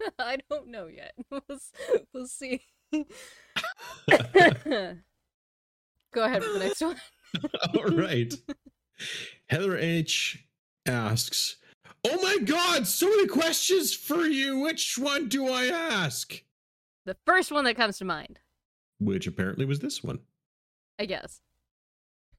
I 0.18 0.38
don't 0.50 0.68
know 0.68 0.86
yet. 0.86 1.12
We'll, 1.30 1.42
we'll 2.12 2.26
see. 2.26 2.62
Go 6.12 6.24
ahead 6.24 6.42
with 6.42 6.54
the 6.54 6.58
next 6.58 6.80
one. 6.80 6.96
all 7.76 7.96
right. 7.96 8.32
Heather 9.48 9.76
H 9.76 10.44
asks, 10.86 11.56
Oh 12.04 12.20
my 12.22 12.38
God, 12.44 12.86
so 12.86 13.08
many 13.08 13.26
questions 13.26 13.94
for 13.94 14.24
you. 14.26 14.58
Which 14.60 14.96
one 14.98 15.28
do 15.28 15.48
I 15.48 15.66
ask? 15.66 16.42
The 17.06 17.16
first 17.26 17.52
one 17.52 17.64
that 17.64 17.76
comes 17.76 17.98
to 17.98 18.04
mind, 18.04 18.40
Which 18.98 19.26
apparently 19.26 19.64
was 19.64 19.80
this 19.80 20.02
one. 20.02 20.20
I 20.98 21.06
guess. 21.06 21.40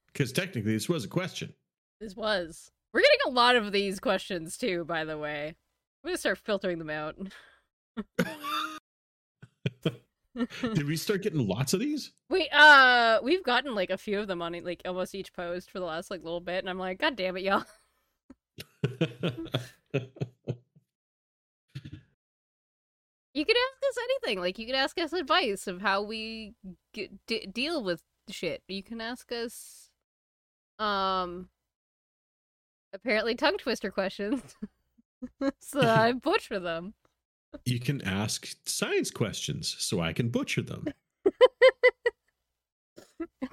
Because 0.07 0.32
technically, 0.32 0.74
this 0.74 0.89
was 0.89 1.05
a 1.05 1.09
question. 1.09 1.53
This 1.99 2.15
was. 2.15 2.72
We're 2.93 3.01
getting 3.01 3.19
a 3.28 3.30
lot 3.30 3.55
of 3.55 3.72
these 3.72 3.99
questions 3.99 4.57
too, 4.57 4.84
by 4.86 5.05
the 5.05 5.17
way. 5.17 5.55
I'm 6.03 6.07
gonna 6.07 6.17
start 6.17 6.38
filtering 6.39 6.80
them 6.80 6.89
out. 6.89 7.15
Did 10.61 10.88
we 10.88 10.95
start 10.95 11.23
getting 11.23 11.47
lots 11.47 11.73
of 11.73 11.79
these? 11.79 12.11
We 12.29 12.49
uh, 12.51 13.19
we've 13.21 13.43
gotten 13.43 13.75
like 13.75 13.89
a 13.89 13.97
few 13.97 14.19
of 14.19 14.27
them 14.27 14.41
on 14.41 14.53
like 14.63 14.82
almost 14.86 15.13
each 15.13 15.34
post 15.34 15.69
for 15.69 15.79
the 15.79 15.86
last 15.86 16.09
like 16.09 16.23
little 16.23 16.39
bit, 16.39 16.59
and 16.59 16.69
I'm 16.69 16.79
like, 16.79 16.99
God 16.99 17.15
damn 17.15 17.38
it, 17.38 17.43
y'all! 17.43 17.65
You 23.34 23.45
could 23.45 23.55
ask 23.55 23.84
us 23.89 24.03
anything. 24.03 24.39
Like 24.39 24.59
you 24.59 24.65
could 24.65 24.75
ask 24.75 24.97
us 24.99 25.13
advice 25.13 25.67
of 25.67 25.82
how 25.82 26.01
we 26.01 26.53
get, 26.93 27.11
d- 27.27 27.47
deal 27.51 27.84
with 27.84 28.03
shit. 28.29 28.61
You 28.67 28.84
can 28.84 28.99
ask 28.99 29.32
us, 29.32 29.89
um, 30.79 31.49
apparently 32.93 33.36
tongue 33.36 33.57
twister 33.57 33.89
questions, 33.89 34.55
so 35.59 35.82
I 35.82 36.11
butcher 36.11 36.59
them. 36.59 36.93
You 37.65 37.79
can 37.79 38.01
ask 38.01 38.55
science 38.65 39.11
questions 39.11 39.75
so 39.79 39.99
I 39.99 40.13
can 40.13 40.29
butcher 40.29 40.61
them. 40.61 40.85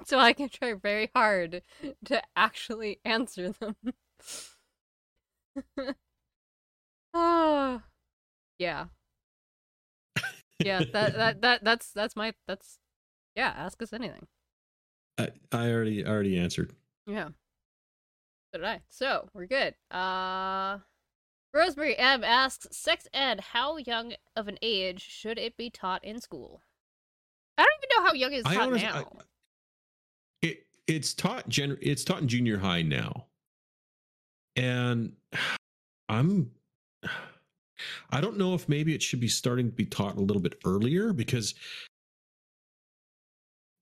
so 0.05 0.17
I 0.19 0.33
can 0.33 0.49
try 0.49 0.73
very 0.73 1.11
hard 1.15 1.61
to 2.05 2.21
actually 2.35 2.99
answer 3.05 3.51
them. 3.51 3.75
oh, 7.13 7.81
yeah, 8.59 8.85
yeah. 10.59 10.83
That 10.91 11.13
that 11.15 11.41
that 11.41 11.63
that's 11.63 11.91
that's 11.91 12.15
my 12.15 12.33
that's 12.47 12.79
yeah. 13.35 13.53
Ask 13.55 13.81
us 13.81 13.93
anything. 13.93 14.27
I, 15.17 15.29
I 15.51 15.71
already 15.71 16.05
already 16.05 16.37
answered. 16.37 16.73
Yeah. 17.05 17.29
So 18.53 18.59
did 18.59 18.65
I. 18.65 18.81
So 18.89 19.29
we're 19.33 19.45
good. 19.45 19.75
Uh, 19.91 20.79
Rosemary 21.53 21.97
M 21.97 22.23
asks, 22.23 22.67
"Sex 22.75 23.07
ed? 23.13 23.39
How 23.39 23.77
young 23.77 24.13
of 24.35 24.47
an 24.47 24.57
age 24.61 25.01
should 25.01 25.37
it 25.37 25.57
be 25.57 25.69
taught 25.69 26.03
in 26.03 26.21
school?" 26.21 26.61
I 27.57 27.63
don't 27.63 27.83
even 27.83 27.89
know 28.03 28.07
how 28.07 28.13
young 28.13 28.33
it's 28.33 28.47
taught 28.47 28.67
honest- 28.67 28.83
now. 28.85 28.95
I- 29.19 29.23
it 30.47 30.67
it's 30.87 31.13
taught 31.13 31.49
gen 31.49 31.77
it's 31.81 32.03
taught 32.03 32.21
in 32.21 32.27
junior 32.27 32.57
high 32.57 32.81
now 32.81 33.27
and 34.55 35.15
i'm 36.07 36.51
i 38.09 38.19
don't 38.21 38.37
know 38.37 38.53
if 38.53 38.67
maybe 38.69 38.95
it 38.95 39.03
should 39.03 39.19
be 39.19 39.27
starting 39.27 39.67
to 39.69 39.75
be 39.75 39.85
taught 39.85 40.15
a 40.15 40.21
little 40.21 40.41
bit 40.41 40.57
earlier 40.65 41.11
because 41.13 41.53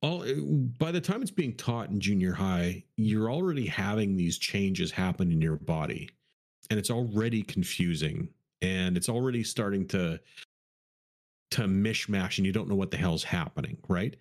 all 0.02 0.24
eh, 0.24 0.34
by 0.80 0.92
the 0.92 1.00
time 1.02 1.22
it's 1.22 1.32
being 1.32 1.56
taught 1.56 1.90
in 1.90 2.00
junior 2.00 2.34
high 2.34 2.84
you're 2.98 3.32
already 3.32 3.68
having 3.68 4.16
these 4.16 4.38
changes 4.40 4.92
happen 4.92 5.32
in 5.32 5.40
your 5.42 5.56
body 5.58 6.10
and 6.70 6.80
it's 6.80 6.92
already 6.92 7.42
confusing 7.42 8.30
and 8.62 8.98
it's 8.98 9.10
already 9.10 9.44
starting 9.44 9.88
to 9.88 10.20
to 11.52 11.62
mishmash 11.62 12.38
and 12.38 12.46
you 12.46 12.52
don't 12.52 12.68
know 12.68 12.76
what 12.76 12.92
the 12.92 12.98
hell's 12.98 13.24
happening 13.24 13.78
right 13.88 14.18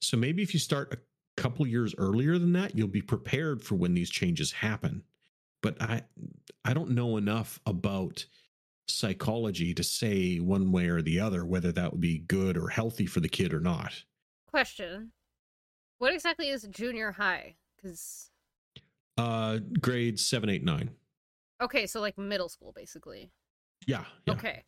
so 0.00 0.16
maybe 0.16 0.42
if 0.42 0.52
you 0.52 0.60
start 0.60 0.92
a 0.92 0.98
couple 1.40 1.66
years 1.66 1.94
earlier 1.98 2.38
than 2.38 2.52
that, 2.52 2.76
you'll 2.76 2.88
be 2.88 3.02
prepared 3.02 3.62
for 3.62 3.74
when 3.74 3.94
these 3.94 4.10
changes 4.10 4.52
happen. 4.52 5.02
But 5.62 5.80
I 5.80 6.02
I 6.64 6.74
don't 6.74 6.90
know 6.90 7.16
enough 7.16 7.60
about 7.66 8.24
psychology 8.88 9.74
to 9.74 9.82
say 9.82 10.36
one 10.36 10.70
way 10.70 10.88
or 10.88 11.02
the 11.02 11.18
other 11.18 11.44
whether 11.44 11.72
that 11.72 11.92
would 11.92 12.00
be 12.00 12.18
good 12.18 12.56
or 12.56 12.68
healthy 12.68 13.06
for 13.06 13.20
the 13.20 13.28
kid 13.28 13.52
or 13.52 13.60
not. 13.60 14.04
Question: 14.48 15.12
What 15.98 16.12
exactly 16.12 16.50
is 16.50 16.62
junior 16.70 17.12
high? 17.12 17.56
Because 17.76 18.30
Uh 19.16 19.58
grades 19.80 20.24
7 20.24 20.48
8 20.48 20.62
9. 20.62 20.90
Okay, 21.60 21.86
so 21.86 22.00
like 22.00 22.18
middle 22.18 22.48
school, 22.48 22.72
basically. 22.74 23.30
Yeah. 23.86 24.04
yeah. 24.26 24.34
Okay. 24.34 24.64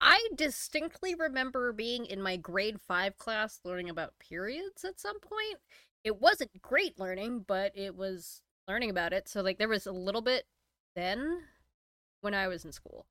I 0.00 0.28
distinctly 0.34 1.14
remember 1.14 1.72
being 1.72 2.06
in 2.06 2.20
my 2.20 2.36
grade 2.36 2.80
five 2.80 3.16
class 3.18 3.60
learning 3.64 3.88
about 3.88 4.14
periods 4.18 4.84
at 4.84 4.98
some 4.98 5.20
point. 5.20 5.58
It 6.02 6.20
wasn't 6.20 6.60
great 6.60 6.98
learning, 6.98 7.44
but 7.46 7.70
it 7.76 7.94
was 7.94 8.42
learning 8.66 8.90
about 8.90 9.12
it. 9.12 9.28
So 9.28 9.42
like 9.42 9.58
there 9.58 9.68
was 9.68 9.86
a 9.86 9.92
little 9.92 10.22
bit 10.22 10.44
then 10.96 11.42
when 12.20 12.34
I 12.34 12.48
was 12.48 12.64
in 12.64 12.72
school. 12.72 13.06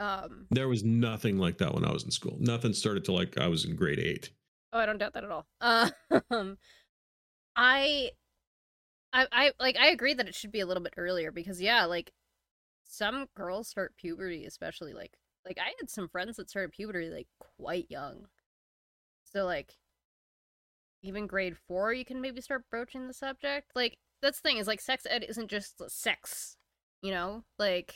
Um, 0.00 0.46
There 0.50 0.68
was 0.68 0.82
nothing 0.82 1.38
like 1.38 1.58
that 1.58 1.74
when 1.74 1.84
I 1.84 1.92
was 1.92 2.04
in 2.04 2.10
school. 2.10 2.36
Nothing 2.40 2.72
started 2.72 3.04
till 3.04 3.14
like 3.14 3.38
I 3.38 3.46
was 3.46 3.64
in 3.64 3.76
grade 3.76 4.00
eight. 4.00 4.30
Oh, 4.72 4.78
I 4.78 4.86
don't 4.86 4.98
doubt 4.98 5.14
that 5.14 5.24
at 5.24 5.30
all. 5.30 5.46
Um, 6.30 6.58
I, 7.56 8.10
I, 9.12 9.26
I 9.32 9.52
like. 9.58 9.76
I 9.76 9.88
agree 9.88 10.14
that 10.14 10.28
it 10.28 10.34
should 10.34 10.52
be 10.52 10.60
a 10.60 10.66
little 10.66 10.82
bit 10.82 10.94
earlier 10.96 11.32
because 11.32 11.60
yeah, 11.60 11.84
like 11.84 12.12
some 12.84 13.26
girls 13.36 13.68
start 13.68 13.96
puberty, 13.96 14.44
especially 14.46 14.92
like 14.92 15.16
like 15.44 15.58
I 15.58 15.72
had 15.80 15.90
some 15.90 16.08
friends 16.08 16.36
that 16.36 16.50
started 16.50 16.72
puberty 16.72 17.08
like 17.08 17.26
quite 17.38 17.86
young. 17.90 18.26
So 19.32 19.44
like, 19.44 19.74
even 21.02 21.26
grade 21.26 21.56
four, 21.68 21.92
you 21.92 22.04
can 22.04 22.20
maybe 22.20 22.40
start 22.40 22.64
broaching 22.70 23.06
the 23.06 23.14
subject. 23.14 23.70
Like 23.74 23.96
that's 24.22 24.40
the 24.40 24.48
thing 24.48 24.58
is 24.58 24.66
like 24.66 24.80
sex 24.80 25.06
ed 25.08 25.24
isn't 25.28 25.48
just 25.48 25.82
sex, 25.90 26.56
you 27.02 27.10
know, 27.10 27.42
like 27.58 27.94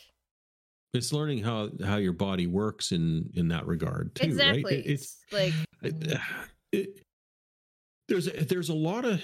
It's 0.94 1.12
learning 1.12 1.44
how 1.44 1.70
how 1.84 1.96
your 1.96 2.12
body 2.12 2.46
works 2.46 2.92
in 2.92 3.30
in 3.34 3.48
that 3.48 3.66
regard 3.66 4.14
too, 4.14 4.26
exactly. 4.26 4.64
right? 4.64 4.72
It- 4.74 4.86
it's 4.90 5.16
like 5.30 5.52
it- 5.82 6.18
it- 6.72 7.00
there's 8.08 8.26
a, 8.28 8.44
there's 8.44 8.68
a 8.68 8.74
lot 8.74 9.04
of 9.06 9.22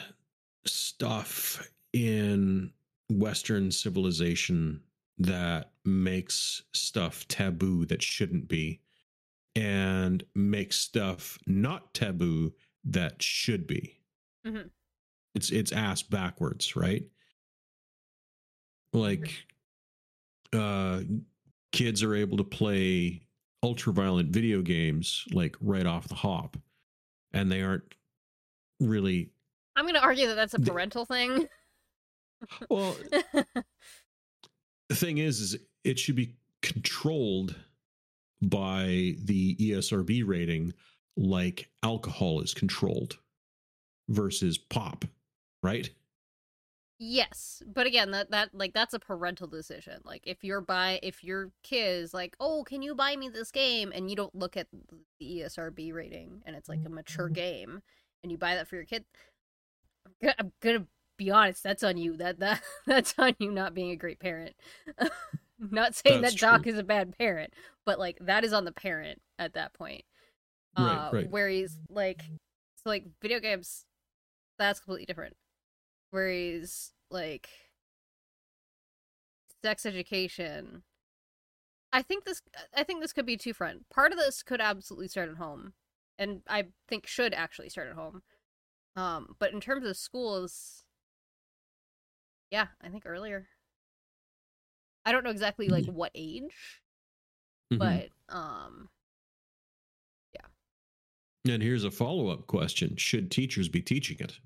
stuff 0.66 1.68
in 1.93 2.72
Western 3.11 3.70
civilization 3.72 4.82
that 5.18 5.72
makes 5.84 6.62
stuff 6.72 7.26
taboo 7.28 7.84
that 7.86 8.03
shouldn't 8.03 8.49
be, 8.49 8.80
and 9.57 10.24
makes 10.34 10.76
stuff 10.78 11.38
not 11.47 11.95
taboo 11.95 12.55
that 12.84 13.22
should 13.22 13.66
be. 13.66 13.99
Mhm. 14.45 14.70
It's 15.34 15.51
it's 15.51 15.72
ass 15.72 16.03
backwards, 16.03 16.76
right? 16.76 17.09
Like, 18.93 19.47
uh, 20.53 21.03
kids 21.72 22.03
are 22.03 22.14
able 22.14 22.36
to 22.38 22.45
play 22.45 23.22
ultra 23.62 23.93
violent 23.93 24.30
video 24.30 24.62
games 24.62 25.24
like 25.32 25.57
right 25.61 25.86
off 25.86 26.09
the 26.09 26.14
hop, 26.14 26.57
and 27.32 27.51
they 27.53 27.62
aren't 27.62 27.95
really 28.80 29.32
I'm 29.76 29.86
gonna 29.86 30.01
argue 30.01 30.26
that 30.28 30.34
that's 30.34 30.55
a 30.55 30.59
parental 30.61 31.05
thing. 31.05 31.49
well. 32.68 32.97
the 34.88 34.95
thing 34.95 35.18
is, 35.18 35.41
is 35.41 35.57
it 35.84 35.99
should 35.99 36.16
be 36.16 36.36
controlled 36.62 37.57
by 38.43 39.14
the 39.24 39.57
ESRB 39.57 40.22
rating, 40.26 40.72
like 41.16 41.70
alcohol 41.82 42.41
is 42.41 42.55
controlled 42.55 43.18
versus 44.09 44.59
pop, 44.59 45.05
right? 45.62 45.91
Yes, 47.03 47.62
but 47.66 47.86
again, 47.86 48.11
that 48.11 48.30
that 48.30 48.51
like 48.53 48.74
that's 48.74 48.93
a 48.93 48.99
parental 48.99 49.47
decision. 49.47 50.03
Like 50.05 50.26
if 50.26 50.45
you're 50.45 50.61
buy 50.61 51.01
if 51.03 51.24
your 51.24 51.51
kid 51.62 52.03
is 52.03 52.12
like, 52.12 52.36
"Oh, 52.38 52.62
can 52.62 52.82
you 52.82 52.95
buy 52.95 53.16
me 53.16 53.30
this 53.30 53.51
game?" 53.51 53.91
and 53.95 54.11
you 54.11 54.16
don't 54.16 54.34
look 54.34 54.55
at 54.55 54.66
the 55.18 55.41
ESRB 55.41 55.95
rating 55.95 56.43
and 56.45 56.55
it's 56.55 56.68
like 56.68 56.80
a 56.84 56.91
mature 56.91 57.26
mm-hmm. 57.26 57.34
game 57.34 57.82
and 58.22 58.30
you 58.30 58.36
buy 58.36 58.55
that 58.55 58.68
for 58.68 58.76
your 58.76 58.84
kid, 58.84 59.07
I'm 60.05 60.12
gonna, 60.20 60.34
I'm 60.38 60.53
gonna 60.61 60.86
be 61.21 61.31
honest, 61.31 61.62
that's 61.62 61.83
on 61.83 61.99
you. 61.99 62.16
That 62.16 62.41
that 62.41 62.62
that's 62.87 63.14
on 63.18 63.35
you 63.39 63.53
not 63.53 63.75
being 63.75 63.91
a 63.91 63.97
great 63.97 64.18
parent. 64.18 64.55
not 65.59 65.95
saying 65.95 66.23
That's 66.23 66.35
that 66.35 66.41
Doc 66.41 66.62
true. 66.62 66.73
is 66.73 66.79
a 66.79 66.83
bad 66.83 67.16
parent, 67.16 67.53
but 67.85 67.99
like 67.99 68.18
that 68.23 68.43
is 68.43 68.55
on 68.55 68.64
the 68.64 68.73
parent 68.73 69.21
at 69.39 69.53
that 69.53 69.75
point. 69.75 70.03
Right, 70.79 70.87
uh, 70.87 71.11
right. 71.12 71.31
Where 71.31 71.49
he's 71.49 71.79
like, 71.91 72.23
so 72.77 72.89
like 72.89 73.05
video 73.21 73.39
games, 73.39 73.85
that's 74.59 74.81
completely 74.81 75.05
different. 75.05 75.37
Where 76.11 76.31
he's 76.31 76.93
like 77.11 77.51
sex 79.62 79.85
education, 79.85 80.85
I 81.93 82.01
think 82.01 82.25
this, 82.25 82.41
I 82.75 82.83
think 82.83 83.03
this 83.03 83.12
could 83.12 83.27
be 83.27 83.37
two 83.37 83.53
front. 83.53 83.91
Part 83.91 84.12
of 84.12 84.18
this 84.18 84.43
could 84.43 84.62
absolutely 84.62 85.09
start 85.09 85.29
at 85.29 85.37
home, 85.37 85.75
and 86.18 86.41
I 86.49 86.68
think 86.89 87.07
should 87.07 87.35
actually 87.35 87.68
start 87.68 87.89
at 87.89 87.97
home. 87.97 88.23
Um, 88.97 89.37
but 89.39 89.53
in 89.53 89.61
terms 89.61 89.87
of 89.87 89.97
schools, 89.97 90.85
yeah, 92.51 92.69
I 92.81 92.89
think 92.89 93.05
earlier. 93.07 93.47
I 95.05 95.13
don't 95.13 95.25
know 95.25 95.31
exactly 95.31 95.69
like 95.69 95.87
what 95.87 96.13
age, 96.15 96.83
Mhm. 97.73 97.79
but 97.79 98.11
um, 98.35 98.89
yeah. 100.35 100.47
and 101.53 101.63
here's 101.63 101.85
a 101.85 101.91
follow 101.91 102.29
up 102.29 102.47
question: 102.47 102.97
Should 102.97 103.31
teachers 103.31 103.69
be 103.69 103.81
teaching 103.83 104.19
it, 104.21 104.39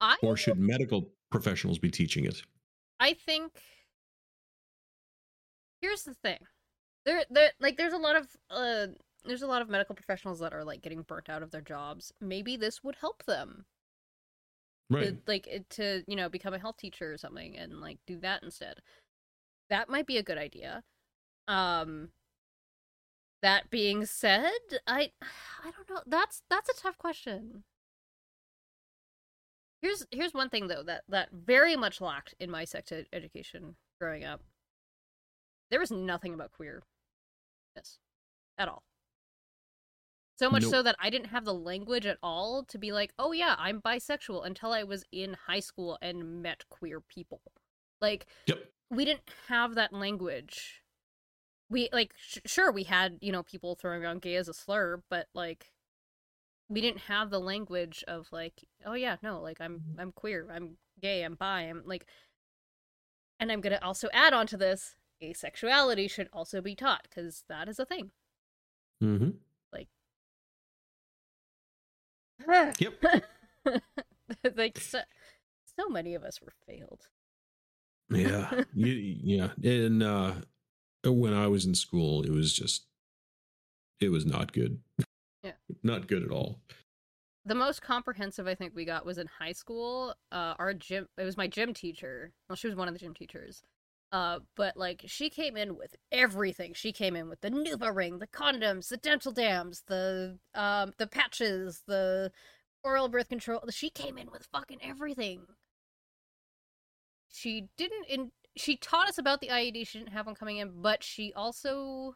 I 0.00 0.16
or 0.22 0.36
should 0.36 0.58
medical 0.58 1.12
professionals 1.30 1.78
be 1.78 1.90
teaching 1.90 2.24
it? 2.24 2.42
I 3.00 3.14
think 3.14 3.60
here's 5.80 6.04
the 6.04 6.14
thing. 6.14 6.38
There 7.04 7.24
there 7.30 7.52
like 7.60 7.76
there's 7.76 7.92
a 7.94 7.98
lot 7.98 8.16
of 8.16 8.28
uh 8.50 8.88
there's 9.24 9.42
a 9.42 9.46
lot 9.46 9.62
of 9.62 9.68
medical 9.68 9.94
professionals 9.94 10.38
that 10.40 10.52
are 10.54 10.64
like 10.64 10.80
getting 10.82 11.02
burnt 11.02 11.28
out 11.28 11.42
of 11.42 11.50
their 11.50 11.60
jobs. 11.60 12.12
Maybe 12.20 12.56
this 12.56 12.82
would 12.84 12.96
help 12.96 13.24
them. 13.24 13.66
Right. 14.90 15.04
To, 15.06 15.18
like 15.26 15.66
to, 15.70 16.02
you 16.06 16.16
know, 16.16 16.28
become 16.28 16.54
a 16.54 16.58
health 16.58 16.78
teacher 16.78 17.12
or 17.12 17.18
something 17.18 17.56
and 17.56 17.80
like 17.80 17.98
do 18.06 18.18
that 18.20 18.42
instead. 18.42 18.80
That 19.70 19.88
might 19.88 20.06
be 20.06 20.18
a 20.18 20.22
good 20.22 20.38
idea. 20.38 20.82
Um 21.48 22.10
that 23.42 23.70
being 23.70 24.04
said, 24.06 24.50
I 24.86 25.12
I 25.62 25.70
don't 25.70 25.88
know. 25.90 26.02
That's 26.06 26.42
that's 26.50 26.68
a 26.70 26.80
tough 26.82 26.98
question. 26.98 27.64
Here's 29.82 30.06
here's 30.10 30.34
one 30.34 30.50
thing 30.50 30.68
though 30.68 30.82
that 30.84 31.04
that 31.08 31.30
very 31.32 31.76
much 31.76 32.00
lacked 32.00 32.34
in 32.40 32.50
my 32.50 32.64
sex 32.64 32.92
ed- 32.92 33.08
education 33.12 33.76
growing 34.00 34.24
up. 34.24 34.42
There 35.70 35.80
was 35.80 35.90
nothing 35.90 36.34
about 36.34 36.52
queerness 36.52 36.84
at 38.58 38.68
all. 38.68 38.82
So 40.38 40.48
much 40.48 40.62
Nope. 40.62 40.70
so 40.70 40.82
that 40.84 40.94
I 41.00 41.10
didn't 41.10 41.28
have 41.28 41.44
the 41.44 41.54
language 41.54 42.06
at 42.06 42.18
all 42.22 42.62
to 42.66 42.78
be 42.78 42.92
like, 42.92 43.12
"Oh 43.18 43.32
yeah, 43.32 43.56
I'm 43.58 43.80
bisexual" 43.82 44.46
until 44.46 44.72
I 44.72 44.84
was 44.84 45.04
in 45.10 45.34
high 45.34 45.58
school 45.60 45.98
and 46.00 46.42
met 46.42 46.64
queer 46.68 47.00
people. 47.00 47.40
Like 48.00 48.26
Yep. 48.46 48.70
we 48.90 49.04
didn't 49.04 49.28
have 49.48 49.74
that 49.74 49.92
language. 49.92 50.84
We 51.70 51.88
like 51.92 52.14
sh- 52.16 52.38
sure 52.46 52.70
we 52.70 52.84
had, 52.84 53.18
you 53.20 53.32
know, 53.32 53.42
people 53.42 53.74
throwing 53.74 54.02
around 54.04 54.22
gay 54.22 54.36
as 54.36 54.48
a 54.48 54.54
slur, 54.54 55.02
but 55.10 55.26
like 55.34 55.72
we 56.68 56.80
didn't 56.80 57.02
have 57.02 57.30
the 57.30 57.40
language 57.40 58.04
of 58.06 58.28
like, 58.30 58.64
oh 58.86 58.94
yeah, 58.94 59.16
no, 59.22 59.40
like 59.40 59.60
I'm 59.60 59.82
I'm 59.98 60.12
queer, 60.12 60.48
I'm 60.52 60.78
gay, 61.00 61.24
I'm 61.24 61.34
bi, 61.34 61.62
I'm 61.62 61.82
like 61.84 62.06
and 63.40 63.50
I'm 63.50 63.62
to 63.62 63.84
also 63.84 64.08
add 64.12 64.32
on 64.32 64.46
to 64.48 64.56
this, 64.56 64.94
asexuality 65.22 66.08
should 66.10 66.28
also 66.32 66.60
be 66.60 66.76
taught 66.76 67.08
cuz 67.10 67.42
that 67.48 67.68
is 67.68 67.80
a 67.80 67.84
thing. 67.86 68.12
Mm-hmm. 69.02 69.30
Yep. 72.78 73.04
like 74.56 74.78
so, 74.80 75.00
so 75.78 75.88
many 75.88 76.14
of 76.14 76.22
us 76.24 76.40
were 76.40 76.52
failed. 76.66 77.08
Yeah. 78.10 78.62
you, 78.74 78.92
yeah. 78.92 79.48
And 79.62 80.02
uh, 80.02 80.32
when 81.04 81.34
I 81.34 81.46
was 81.46 81.66
in 81.66 81.74
school, 81.74 82.22
it 82.22 82.30
was 82.30 82.52
just, 82.52 82.86
it 84.00 84.08
was 84.10 84.24
not 84.24 84.52
good. 84.52 84.80
Yeah. 85.42 85.52
Not 85.82 86.08
good 86.08 86.22
at 86.22 86.30
all. 86.30 86.60
the 87.44 87.54
most 87.54 87.82
comprehensive 87.82 88.46
I 88.46 88.54
think 88.54 88.74
we 88.74 88.84
got 88.84 89.04
was 89.06 89.18
in 89.18 89.26
high 89.26 89.52
school. 89.52 90.14
Uh, 90.32 90.54
our 90.58 90.72
gym, 90.74 91.06
it 91.18 91.24
was 91.24 91.36
my 91.36 91.46
gym 91.46 91.74
teacher. 91.74 92.32
Well, 92.48 92.56
she 92.56 92.66
was 92.66 92.76
one 92.76 92.88
of 92.88 92.94
the 92.94 93.00
gym 93.00 93.14
teachers. 93.14 93.62
Uh, 94.10 94.40
but 94.56 94.76
like 94.76 95.04
she 95.06 95.28
came 95.28 95.56
in 95.56 95.76
with 95.76 95.96
everything. 96.10 96.72
She 96.74 96.92
came 96.92 97.14
in 97.16 97.28
with 97.28 97.40
the 97.42 97.50
Nuva 97.50 97.94
ring, 97.94 98.18
the 98.18 98.26
condoms, 98.26 98.88
the 98.88 98.96
dental 98.96 99.32
dams, 99.32 99.82
the 99.86 100.38
um, 100.54 100.94
the 100.98 101.06
patches, 101.06 101.82
the 101.86 102.32
oral 102.82 103.08
birth 103.08 103.28
control. 103.28 103.62
She 103.70 103.90
came 103.90 104.16
in 104.18 104.30
with 104.30 104.46
fucking 104.50 104.80
everything. 104.82 105.46
She 107.28 107.68
didn't 107.76 108.06
in. 108.06 108.32
She 108.56 108.76
taught 108.76 109.08
us 109.08 109.18
about 109.18 109.40
the 109.40 109.50
IUD. 109.50 109.84
She 109.84 109.98
didn't 109.98 110.12
have 110.12 110.26
one 110.26 110.34
coming 110.34 110.56
in, 110.58 110.80
but 110.82 111.02
she 111.04 111.32
also. 111.34 112.14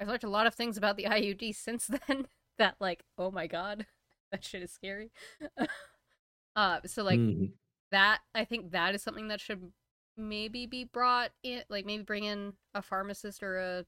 I've 0.00 0.08
learned 0.08 0.24
a 0.24 0.30
lot 0.30 0.46
of 0.46 0.54
things 0.54 0.76
about 0.76 0.96
the 0.96 1.06
IUD 1.06 1.52
since 1.52 1.86
then. 2.08 2.26
That 2.58 2.76
like, 2.80 3.04
oh 3.18 3.30
my 3.30 3.46
god, 3.46 3.86
that 4.32 4.44
shit 4.44 4.62
is 4.62 4.72
scary. 4.72 5.10
uh, 6.56 6.80
so 6.86 7.02
like 7.02 7.20
Mhm. 7.20 7.52
that, 7.90 8.20
I 8.34 8.44
think 8.44 8.72
that 8.72 8.94
is 8.94 9.02
something 9.02 9.28
that 9.28 9.40
should 9.40 9.72
maybe 10.16 10.66
be 10.66 10.84
brought 10.84 11.32
in, 11.42 11.62
like 11.68 11.86
maybe 11.86 12.02
bring 12.02 12.24
in 12.24 12.52
a 12.74 12.82
pharmacist 12.82 13.42
or 13.42 13.58
a 13.58 13.86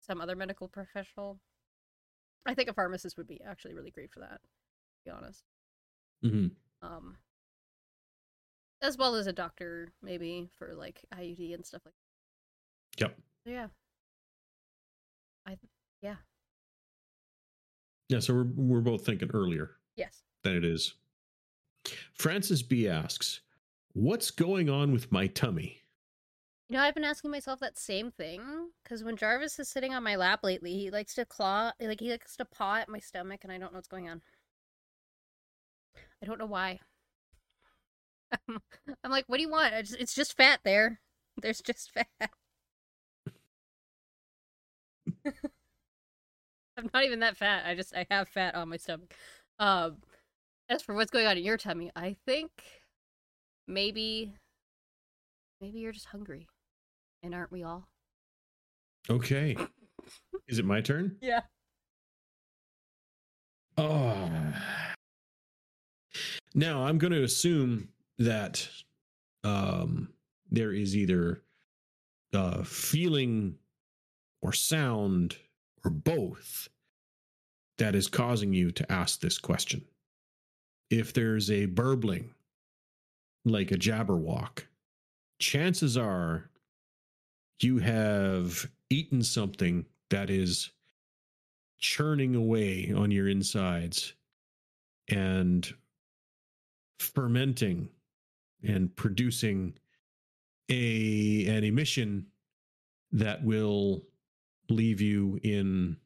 some 0.00 0.20
other 0.20 0.36
medical 0.36 0.68
professional. 0.68 1.38
I 2.46 2.54
think 2.54 2.68
a 2.68 2.74
pharmacist 2.74 3.16
would 3.16 3.26
be 3.26 3.40
actually 3.42 3.74
really 3.74 3.90
great 3.90 4.12
for 4.12 4.20
that. 4.20 4.40
To 4.42 5.04
be 5.04 5.10
honest, 5.10 5.44
Mhm. 6.22 6.50
um, 6.82 7.16
as 8.82 8.96
well 8.98 9.14
as 9.14 9.26
a 9.26 9.32
doctor 9.32 9.92
maybe 10.02 10.48
for 10.58 10.74
like 10.74 11.04
IUD 11.12 11.54
and 11.54 11.64
stuff 11.66 11.82
like. 11.84 11.94
Yep. 12.98 13.16
That. 13.44 13.50
Yeah. 13.50 13.68
I 15.46 15.58
yeah 16.00 16.16
Yeah. 18.08 18.20
So 18.20 18.34
we're, 18.34 18.44
we're 18.44 18.80
both 18.80 19.04
thinking 19.04 19.30
earlier 19.34 19.76
yes. 19.96 20.22
than 20.42 20.54
it 20.54 20.64
is. 20.64 20.94
Francis 22.14 22.62
B 22.62 22.88
asks, 22.88 23.40
What's 23.94 24.32
going 24.32 24.68
on 24.68 24.92
with 24.92 25.12
my 25.12 25.28
tummy? 25.28 25.82
You 26.68 26.76
know, 26.76 26.82
I've 26.82 26.94
been 26.94 27.04
asking 27.04 27.30
myself 27.30 27.60
that 27.60 27.78
same 27.78 28.10
thing 28.10 28.42
because 28.82 29.04
when 29.04 29.16
Jarvis 29.16 29.60
is 29.60 29.68
sitting 29.68 29.94
on 29.94 30.02
my 30.02 30.16
lap 30.16 30.40
lately, 30.42 30.72
he 30.72 30.90
likes 30.90 31.14
to 31.14 31.24
claw, 31.24 31.70
like 31.80 32.00
he 32.00 32.10
likes 32.10 32.36
to 32.38 32.44
paw 32.44 32.78
at 32.78 32.88
my 32.88 32.98
stomach, 32.98 33.44
and 33.44 33.52
I 33.52 33.58
don't 33.58 33.72
know 33.72 33.78
what's 33.78 33.86
going 33.86 34.08
on. 34.08 34.20
I 36.20 36.26
don't 36.26 36.40
know 36.40 36.46
why. 36.46 36.80
I'm 38.48 39.10
like, 39.12 39.26
what 39.28 39.36
do 39.36 39.44
you 39.44 39.48
want? 39.48 39.74
It's, 39.74 39.92
it's 39.92 40.14
just 40.14 40.36
fat 40.36 40.58
there. 40.64 40.98
There's 41.40 41.60
just 41.60 41.92
fat. 41.94 42.30
I'm 46.76 46.90
not 46.92 47.04
even 47.04 47.20
that 47.20 47.36
fat. 47.36 47.64
I 47.64 47.76
just 47.76 47.94
I 47.94 48.08
have 48.10 48.28
fat 48.28 48.56
on 48.56 48.70
my 48.70 48.76
stomach. 48.76 49.14
Um, 49.60 49.98
as 50.68 50.82
for 50.82 50.96
what's 50.96 51.12
going 51.12 51.26
on 51.26 51.38
in 51.38 51.44
your 51.44 51.56
tummy, 51.56 51.92
I 51.94 52.16
think 52.26 52.50
maybe 53.66 54.32
maybe 55.60 55.78
you're 55.78 55.92
just 55.92 56.06
hungry, 56.06 56.46
and 57.22 57.34
aren't 57.34 57.52
we 57.52 57.62
all? 57.62 57.88
Okay. 59.08 59.56
Is 60.48 60.58
it 60.58 60.64
my 60.64 60.80
turn? 60.80 61.16
Yeah. 61.20 61.40
Oh. 63.76 64.30
Now 66.54 66.84
I'm 66.84 66.98
going 66.98 67.12
to 67.12 67.24
assume 67.24 67.88
that 68.18 68.68
um, 69.42 70.10
there 70.50 70.72
is 70.72 70.96
either 70.96 71.42
uh, 72.32 72.62
feeling 72.62 73.56
or 74.40 74.52
sound 74.52 75.36
or 75.84 75.90
both 75.90 76.68
that 77.78 77.94
is 77.94 78.06
causing 78.06 78.52
you 78.52 78.70
to 78.70 78.92
ask 78.92 79.20
this 79.20 79.38
question. 79.38 79.84
If 80.90 81.12
there's 81.12 81.50
a 81.50 81.66
burbling, 81.66 82.33
like 83.44 83.70
a 83.70 83.76
jabberwock, 83.76 84.62
chances 85.38 85.96
are 85.96 86.50
you 87.60 87.78
have 87.78 88.66
eaten 88.90 89.22
something 89.22 89.84
that 90.10 90.30
is 90.30 90.70
churning 91.78 92.34
away 92.34 92.92
on 92.96 93.10
your 93.10 93.28
insides 93.28 94.14
and 95.08 95.74
fermenting 96.98 97.88
and 98.62 98.94
producing 98.96 99.74
a 100.70 101.46
an 101.46 101.64
emission 101.64 102.26
that 103.12 103.44
will 103.44 104.02
leave 104.70 105.00
you 105.00 105.38
in 105.42 105.96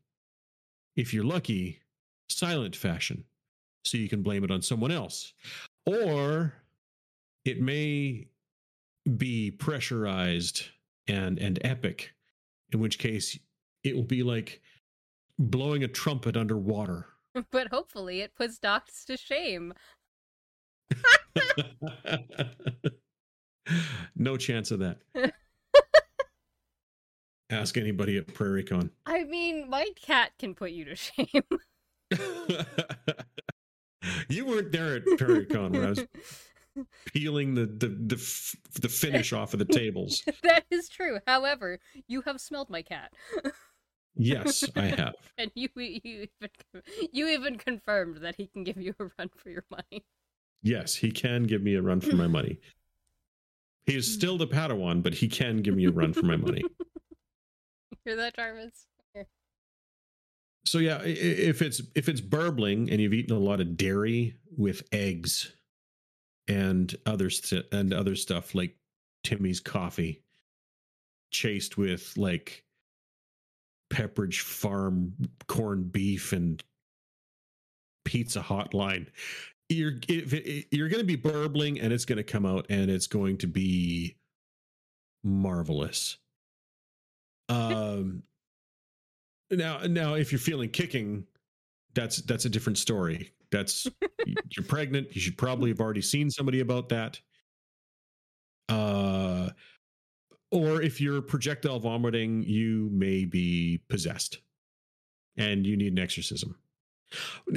if 0.96 1.14
you're 1.14 1.24
lucky 1.24 1.80
silent 2.28 2.76
fashion. 2.76 3.24
So 3.84 3.96
you 3.96 4.08
can 4.08 4.22
blame 4.22 4.44
it 4.44 4.50
on 4.50 4.62
someone 4.62 4.90
else. 4.90 5.32
Or 5.86 6.52
it 7.44 7.60
may 7.60 8.28
be 9.16 9.50
pressurized 9.50 10.66
and 11.06 11.38
and 11.38 11.58
epic 11.64 12.12
in 12.72 12.80
which 12.80 12.98
case 12.98 13.38
it 13.82 13.96
will 13.96 14.02
be 14.02 14.22
like 14.22 14.60
blowing 15.38 15.82
a 15.82 15.88
trumpet 15.88 16.36
underwater 16.36 17.06
but 17.50 17.68
hopefully 17.68 18.20
it 18.20 18.34
puts 18.34 18.58
docs 18.58 19.04
to 19.06 19.16
shame. 19.16 19.72
no 24.16 24.36
chance 24.36 24.70
of 24.70 24.80
that. 24.80 24.98
Ask 27.50 27.78
anybody 27.78 28.18
at 28.18 28.26
PrairieCon. 28.26 28.90
I 29.06 29.24
mean, 29.24 29.70
my 29.70 29.88
cat 30.00 30.32
can 30.38 30.54
put 30.54 30.70
you 30.70 30.84
to 30.84 30.94
shame. 30.96 31.26
you 34.28 34.44
weren't 34.44 34.70
there 34.70 34.96
at 34.96 35.04
PrairieCon 35.04 35.70
when 35.70 35.84
I 35.84 35.90
was 35.90 36.04
peeling 37.06 37.54
the 37.54 37.66
the 37.66 37.88
the, 37.88 38.16
f- 38.16 38.54
the 38.80 38.88
finish 38.88 39.32
off 39.32 39.52
of 39.52 39.58
the 39.58 39.64
tables. 39.64 40.22
that 40.42 40.64
is 40.70 40.88
true. 40.88 41.18
However, 41.26 41.78
you 42.06 42.22
have 42.22 42.40
smelled 42.40 42.70
my 42.70 42.82
cat. 42.82 43.12
Yes, 44.16 44.64
I 44.76 44.82
have. 44.96 45.14
and 45.36 45.50
you 45.54 45.68
you 45.76 46.00
even 46.04 46.50
you 47.12 47.28
even 47.28 47.56
confirmed 47.58 48.18
that 48.18 48.36
he 48.36 48.46
can 48.46 48.64
give 48.64 48.78
you 48.78 48.94
a 48.98 49.04
run 49.18 49.30
for 49.36 49.50
your 49.50 49.64
money. 49.70 50.04
Yes, 50.62 50.94
he 50.94 51.10
can 51.10 51.44
give 51.44 51.62
me 51.62 51.74
a 51.74 51.82
run 51.82 52.00
for 52.00 52.16
my 52.16 52.26
money. 52.26 52.58
He 53.86 53.96
is 53.96 54.12
still 54.12 54.36
the 54.36 54.46
Padawan, 54.46 55.02
but 55.02 55.14
he 55.14 55.28
can 55.28 55.58
give 55.58 55.74
me 55.74 55.86
a 55.86 55.90
run 55.90 56.12
for 56.12 56.26
my 56.26 56.36
money. 56.36 56.62
Hear 58.04 58.16
that, 58.16 58.36
Jarvis? 58.36 58.86
So 60.64 60.78
yeah, 60.78 61.00
if 61.02 61.62
it's 61.62 61.80
if 61.94 62.08
it's 62.10 62.20
burbling 62.20 62.90
and 62.90 63.00
you've 63.00 63.14
eaten 63.14 63.34
a 63.34 63.38
lot 63.38 63.60
of 63.60 63.76
dairy 63.78 64.36
with 64.54 64.82
eggs 64.92 65.50
and 66.48 66.94
other 67.06 67.30
st- 67.30 67.66
and 67.72 67.92
other 67.92 68.16
stuff 68.16 68.54
like 68.54 68.74
Timmy's 69.22 69.60
coffee, 69.60 70.22
chased 71.30 71.76
with 71.76 72.14
like 72.16 72.64
Pepperidge 73.90 74.40
Farm 74.40 75.14
corned 75.46 75.92
beef 75.92 76.32
and 76.32 76.62
Pizza 78.04 78.40
Hotline, 78.40 79.06
you're 79.68 79.94
if 80.08 80.32
it, 80.32 80.66
you're 80.70 80.88
going 80.88 81.00
to 81.00 81.06
be 81.06 81.16
burbling 81.16 81.78
and 81.78 81.92
it's 81.92 82.04
going 82.04 82.16
to 82.16 82.22
come 82.22 82.46
out 82.46 82.66
and 82.70 82.90
it's 82.90 83.06
going 83.06 83.36
to 83.38 83.46
be 83.46 84.16
marvelous. 85.22 86.16
Um 87.48 88.22
now 89.50 89.80
now 89.86 90.14
if 90.14 90.32
you're 90.32 90.38
feeling 90.38 90.68
kicking 90.68 91.26
that's 91.94 92.18
that's 92.22 92.44
a 92.44 92.50
different 92.50 92.78
story 92.78 93.32
that's 93.50 93.86
you're 94.26 94.66
pregnant. 94.66 95.14
You 95.14 95.20
should 95.20 95.38
probably 95.38 95.70
have 95.70 95.80
already 95.80 96.02
seen 96.02 96.30
somebody 96.30 96.60
about 96.60 96.88
that. 96.90 97.20
Uh 98.68 99.50
or 100.50 100.80
if 100.80 101.00
you're 101.00 101.22
projectile 101.22 101.78
vomiting 101.78 102.42
you 102.42 102.88
may 102.92 103.24
be 103.24 103.80
possessed 103.88 104.38
and 105.36 105.66
you 105.66 105.76
need 105.76 105.92
an 105.92 105.98
exorcism. 105.98 106.56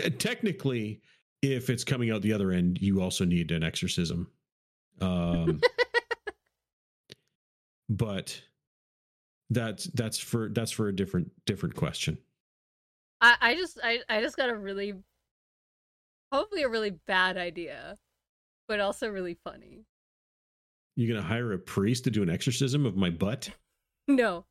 Uh, 0.04 0.10
technically 0.18 1.02
if 1.42 1.70
it's 1.70 1.84
coming 1.84 2.12
out 2.12 2.22
the 2.22 2.32
other 2.32 2.52
end 2.52 2.80
you 2.82 3.02
also 3.02 3.26
need 3.26 3.52
an 3.52 3.64
exorcism. 3.64 4.30
Um 5.02 5.60
but 7.90 8.42
that's 9.50 9.86
that's 9.86 10.18
for 10.18 10.48
that's 10.50 10.72
for 10.72 10.88
a 10.88 10.96
different 10.96 11.30
different 11.46 11.76
question. 11.76 12.18
I 13.20 13.36
I 13.42 13.56
just 13.56 13.80
I 13.84 14.00
I 14.08 14.22
just 14.22 14.38
got 14.38 14.50
a 14.50 14.56
really 14.56 14.94
hopefully 16.32 16.64
a 16.64 16.70
really 16.70 16.92
bad 17.08 17.38
idea, 17.38 17.98
but 18.68 18.80
also 18.80 19.08
really 19.08 19.38
funny. 19.44 19.86
you 20.96 21.08
gonna 21.08 21.26
hire 21.26 21.54
a 21.54 21.60
priest 21.60 22.04
to 22.06 22.12
do 22.12 22.24
an 22.24 22.30
exorcism 22.30 22.86
of 22.86 22.96
my 22.96 23.10
butt? 23.10 23.50
No, 24.08 24.46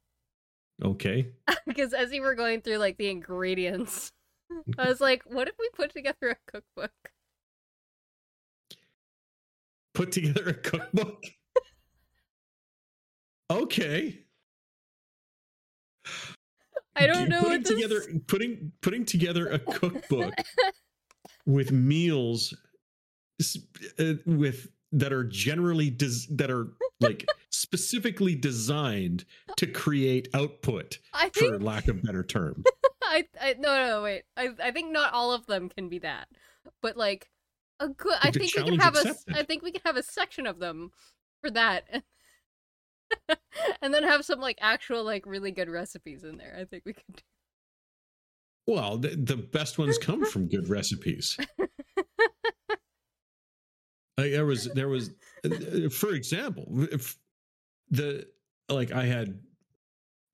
okay. 0.83 1.33
Because 1.67 1.93
as 1.93 2.11
we 2.11 2.21
were 2.21 2.35
going 2.37 2.63
through 2.63 2.79
like 2.79 2.97
the 2.97 3.11
ingredients, 3.11 4.13
I 4.79 4.89
was 4.89 5.01
like, 5.01 5.23
what 5.27 5.49
if 5.49 5.55
we 5.59 5.69
put 5.75 5.93
together 5.93 6.31
a 6.31 6.37
cookbook? 6.51 6.93
put 9.93 10.13
together 10.13 10.49
a 10.49 10.55
cookbook? 10.55 11.25
Okay. 13.51 14.21
I 16.97 17.07
don't 17.07 17.29
know 17.29 17.41
putting 17.41 17.53
what 17.53 17.65
this... 17.65 17.75
together 17.75 18.03
putting 18.27 18.73
putting 18.81 19.05
together 19.05 19.49
a 19.49 19.59
cookbook 19.59 20.35
with 21.53 21.73
meals 21.73 22.55
uh, 23.99 24.15
with 24.27 24.69
that 24.93 25.13
are 25.13 25.25
generally 25.25 25.91
des- 25.91 26.27
that 26.31 26.51
are 26.51 26.69
like 27.01 27.27
specifically 27.51 28.35
designed 28.35 29.25
to 29.57 29.67
create 29.67 30.29
output 30.35 30.99
I 31.15 31.31
for 31.31 31.59
lack 31.59 31.89
of 31.89 32.03
better 32.03 32.23
term 32.23 32.65
I, 33.03 33.27
I 33.41 33.55
no 33.59 33.87
no 33.87 34.03
wait 34.03 34.23
I 34.37 34.51
I 34.63 34.71
think 34.71 34.93
not 34.93 35.13
all 35.13 35.33
of 35.33 35.47
them 35.47 35.69
can 35.69 35.89
be 35.89 35.99
that, 36.01 36.29
but 36.81 36.97
like 36.97 37.31
a 37.81 37.89
good 37.89 38.17
I 38.23 38.31
think 38.31 38.55
we 38.55 38.63
can 38.63 38.79
have 38.79 38.95
a 38.95 39.01
accepted. 39.01 39.37
I 39.37 39.43
think 39.43 39.63
we 39.63 39.73
can 39.73 39.83
have 39.85 39.97
a 39.97 40.03
section 40.03 40.47
of 40.47 40.59
them 40.59 40.93
for 41.41 41.51
that, 41.51 42.05
and 43.83 43.93
then 43.93 44.05
have 44.05 44.25
some 44.25 44.41
like 44.41 44.59
actual 44.61 45.03
like 45.03 45.27
really 45.27 45.51
good 45.51 45.69
recipes 45.69 46.23
in 46.23 46.37
there. 46.37 46.57
I 46.59 46.65
think 46.65 46.85
we 46.85 46.93
could. 46.93 47.17
do 47.17 47.23
well 48.71 48.97
the, 48.97 49.09
the 49.17 49.37
best 49.37 49.79
ones 49.79 49.99
come 49.99 50.25
from 50.25 50.49
good 50.49 50.69
recipes. 50.69 51.37
Like, 54.17 54.33
there 54.33 54.47
was 54.47 54.65
there 54.75 54.89
was 54.89 55.11
for 55.91 56.13
example 56.13 56.67
if 56.93 57.17
the 57.91 58.27
like 58.69 58.93
i 58.93 59.05
had 59.07 59.41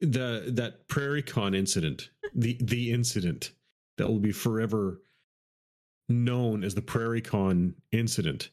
the 0.00 0.50
that 0.54 0.88
prairie 0.88 1.22
con 1.22 1.54
incident 1.54 2.10
the 2.34 2.58
the 2.60 2.90
incident 2.90 3.52
that 3.96 4.08
will 4.08 4.18
be 4.18 4.32
forever 4.32 5.00
known 6.08 6.64
as 6.64 6.74
the 6.74 6.82
prairie 6.82 7.20
con 7.20 7.74
incident 7.92 8.50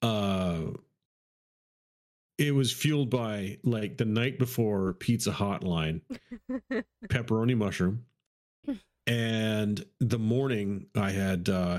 uh 0.00 0.62
it 2.38 2.54
was 2.54 2.72
fueled 2.72 3.10
by 3.10 3.58
like 3.64 3.98
the 3.98 4.06
night 4.06 4.38
before 4.38 4.94
pizza 4.94 5.30
hotline 5.30 6.00
pepperoni 7.08 7.56
mushroom 7.56 8.04
and 9.08 9.84
the 10.00 10.18
morning 10.18 10.86
i 10.94 11.10
had 11.10 11.48
uh 11.48 11.78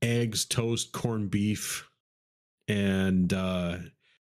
eggs 0.00 0.44
toast 0.44 0.92
corned 0.92 1.30
beef 1.30 1.88
and 2.68 3.32
uh 3.32 3.76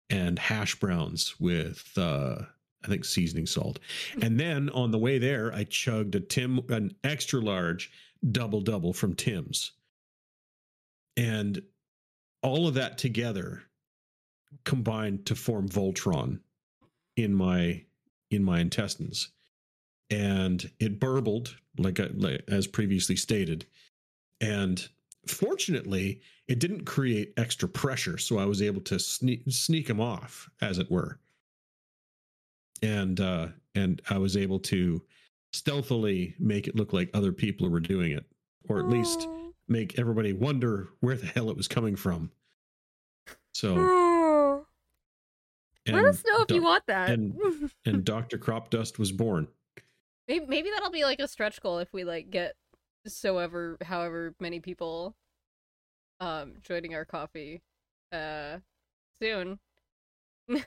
and 0.09 0.39
hash 0.39 0.75
browns 0.75 1.35
with 1.39 1.91
uh 1.97 2.37
I 2.83 2.89
think 2.89 3.05
seasoning 3.05 3.45
salt. 3.47 3.79
And 4.21 4.39
then 4.39 4.69
on 4.69 4.91
the 4.91 4.97
way 4.97 5.17
there, 5.17 5.53
I 5.53 5.65
chugged 5.65 6.15
a 6.15 6.19
Tim 6.19 6.61
an 6.69 6.95
extra 7.03 7.41
large 7.41 7.91
double 8.31 8.61
double 8.61 8.93
from 8.93 9.13
Tim's. 9.13 9.73
And 11.15 11.61
all 12.41 12.67
of 12.67 12.75
that 12.75 12.97
together 12.97 13.63
combined 14.63 15.25
to 15.25 15.35
form 15.35 15.67
Voltron 15.67 16.39
in 17.15 17.33
my 17.33 17.83
in 18.29 18.43
my 18.43 18.59
intestines. 18.59 19.29
And 20.09 20.69
it 20.79 20.99
burbled 20.99 21.55
like, 21.77 21.99
I, 21.99 22.07
like 22.13 22.43
as 22.47 22.65
previously 22.67 23.15
stated. 23.15 23.65
And 24.39 24.87
fortunately, 25.27 26.21
it 26.47 26.59
didn't 26.59 26.85
create 26.85 27.33
extra 27.37 27.67
pressure, 27.67 28.17
so 28.17 28.37
I 28.37 28.45
was 28.45 28.61
able 28.61 28.81
to 28.81 28.99
sneak 28.99 29.43
sneak 29.49 29.87
them 29.87 29.99
off, 29.99 30.49
as 30.61 30.77
it 30.79 30.89
were. 30.89 31.19
And 32.81 33.19
uh, 33.19 33.47
and 33.75 34.01
I 34.09 34.17
was 34.17 34.37
able 34.37 34.59
to 34.59 35.01
stealthily 35.53 36.35
make 36.39 36.67
it 36.67 36.75
look 36.75 36.93
like 36.93 37.09
other 37.13 37.31
people 37.31 37.69
were 37.69 37.79
doing 37.79 38.11
it, 38.11 38.25
or 38.69 38.79
at 38.79 38.87
least 38.89 39.27
make 39.67 39.97
everybody 39.99 40.31
wonder 40.33 40.89
where 41.01 41.15
the 41.17 41.25
hell 41.27 41.49
it 41.49 41.57
was 41.57 41.67
coming 41.67 41.95
from. 41.95 42.31
So. 43.53 44.63
Let 45.89 46.03
us 46.05 46.23
know 46.27 46.41
if 46.43 46.51
you 46.51 46.61
want 46.61 46.85
that. 46.87 47.09
and- 47.09 47.71
and 47.85 48.03
Doctor 48.05 48.37
Crop 48.37 48.69
Dust 48.69 48.99
was 48.99 49.11
born. 49.11 49.47
Maybe, 50.27 50.45
maybe 50.45 50.69
that'll 50.71 50.91
be 50.91 51.03
like 51.03 51.19
a 51.19 51.27
stretch 51.27 51.61
goal 51.61 51.79
if 51.79 51.93
we 51.93 52.03
like 52.03 52.29
get 52.29 52.55
so 53.05 53.37
ever 53.37 53.77
however 53.81 54.35
many 54.39 54.59
people 54.59 55.15
um 56.19 56.55
joining 56.61 56.93
our 56.93 57.05
Ko-fi 57.05 57.61
uh 58.11 58.57
soon. 59.21 59.59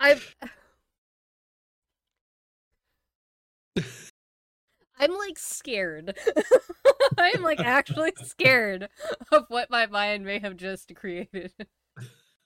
I've 0.00 0.34
I'm 4.98 5.12
like 5.16 5.38
scared. 5.38 6.16
I'm 7.18 7.42
like 7.42 7.60
actually 7.60 8.12
scared 8.24 8.88
of 9.32 9.44
what 9.48 9.70
my 9.70 9.86
mind 9.86 10.24
may 10.24 10.38
have 10.38 10.56
just 10.56 10.94
created. 10.94 11.52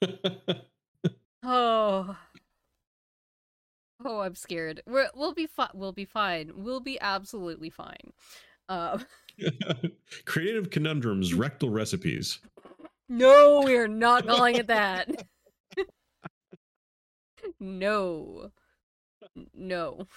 Oh. 1.43 2.15
Oh, 4.03 4.21
I'm 4.21 4.35
scared. 4.35 4.81
We're, 4.87 5.09
we'll 5.15 5.33
be 5.33 5.47
fine. 5.47 5.69
We'll 5.73 5.91
be 5.91 6.05
fine. 6.05 6.51
We'll 6.55 6.79
be 6.79 6.99
absolutely 6.99 7.69
fine. 7.69 8.13
Um, 8.69 9.05
Creative 10.25 10.69
conundrums, 10.69 11.33
rectal 11.33 11.69
recipes. 11.69 12.39
no, 13.09 13.61
we 13.65 13.75
are 13.77 13.87
not 13.87 14.27
calling 14.27 14.55
it 14.55 14.67
that. 14.67 15.09
no. 17.59 18.51
No. 19.53 20.07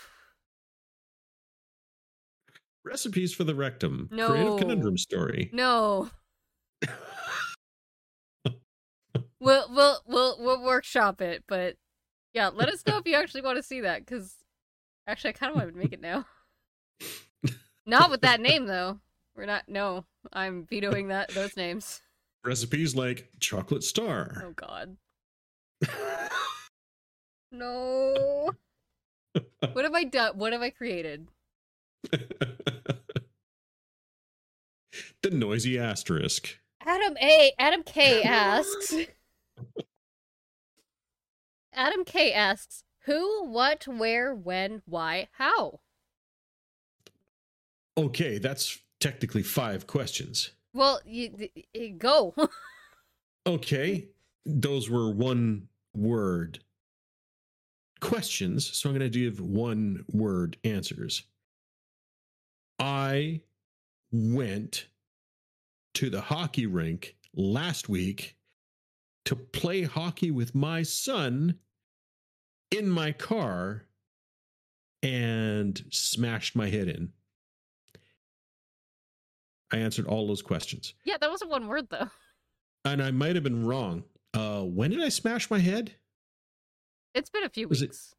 Recipes 2.85 3.35
for 3.35 3.45
the 3.45 3.55
rectum. 3.55 4.09
No. 4.11 4.29
Creative 4.29 4.59
conundrum 4.59 4.99
story. 4.99 5.51
No. 5.53 6.11
We'll 9.45 9.67
we'll 9.69 10.01
we'll 10.07 10.37
we'll 10.41 10.65
workshop 10.65 11.21
it, 11.21 11.45
but 11.47 11.77
yeah, 12.35 12.51
let 12.53 12.69
us 12.69 12.83
know 12.87 12.99
if 12.99 13.07
you 13.07 13.15
actually 13.15 13.43
want 13.43 13.57
to 13.57 13.63
see 13.63 13.81
that 13.81 14.05
because 14.05 14.35
actually 15.07 15.31
I 15.31 15.33
kind 15.35 15.51
of 15.51 15.57
want 15.57 15.73
to 15.73 15.79
make 15.79 15.93
it 15.93 16.01
now. 16.01 16.27
Not 17.87 18.11
with 18.11 18.23
that 18.23 18.41
name 18.41 18.67
though. 18.67 19.01
We're 19.37 19.47
not. 19.47 19.69
No, 19.69 20.05
I'm 20.33 20.65
vetoing 20.65 21.09
that 21.09 21.31
those 21.31 21.57
names. 21.57 22.01
Recipes 22.45 22.95
like 22.95 23.31
chocolate 23.41 23.83
star. 23.83 24.45
Oh 24.47 24.53
God. 24.53 24.97
No. 27.57 28.51
What 29.73 29.85
have 29.85 29.95
I 29.95 30.05
done? 30.05 30.37
What 30.37 30.53
have 30.53 30.63
I 30.63 30.71
created? 30.71 31.29
the 32.11 32.91
noisy 35.31 35.79
asterisk. 35.79 36.59
Adam 36.85 37.17
A. 37.23 37.53
Adam 37.59 37.85
K. 37.85 38.23
asks. 38.25 38.95
Adam 41.75 42.05
K. 42.05 42.33
asks, 42.33 42.85
who, 43.07 43.45
what, 43.47 43.87
where, 43.87 44.35
when, 44.35 44.83
why, 44.87 45.29
how? 45.33 45.81
Okay, 47.97 48.39
that's 48.39 48.79
technically 49.01 49.43
five 49.43 49.87
questions. 49.87 50.51
Well, 50.73 51.01
you, 51.05 51.31
y- 51.39 51.51
y- 51.75 51.95
go. 51.99 52.35
Okay, 53.47 54.09
those 54.47 54.89
were 54.89 55.11
one 55.11 55.69
word 55.95 56.61
questions, 58.01 58.75
so 58.75 58.89
I'm 58.89 58.97
going 58.99 59.13
to 59.13 59.19
give 59.19 59.39
one 59.39 60.07
word 60.11 60.57
answers. 60.65 61.25
I 62.79 63.43
went 64.11 64.87
to 65.93 66.09
the 66.09 66.23
hockey 66.23 66.65
rink 66.65 67.17
last 67.37 67.91
week 67.91 68.35
to 69.27 69.37
play 69.37 69.83
hockey 69.83 70.31
with 70.31 70.55
my 70.55 70.83
son 70.83 71.59
in 72.71 72.89
my 72.89 73.13
car 73.13 73.85
and 75.03 75.83
smashed 75.91 76.55
my 76.57 76.69
head 76.69 76.89
in. 76.89 77.13
I 79.73 79.79
answered 79.79 80.07
all 80.07 80.27
those 80.27 80.43
questions. 80.43 80.95
yeah, 81.05 81.17
that 81.21 81.31
wasn't 81.31 81.51
one 81.51 81.67
word 81.69 81.89
though. 81.91 82.09
And 82.85 83.03
I 83.03 83.11
might 83.11 83.35
have 83.35 83.43
been 83.45 83.65
wrong. 83.67 84.05
Uh, 84.35 84.61
when 84.63 84.91
did 84.91 85.01
I 85.03 85.09
smash 85.09 85.51
my 85.51 85.59
head? 85.59 85.95
It's 87.15 87.31
been 87.31 87.45
a 87.45 87.49
few 87.49 87.67
Was 87.69 87.81
it- 87.83 87.87
weeks. 87.91 88.15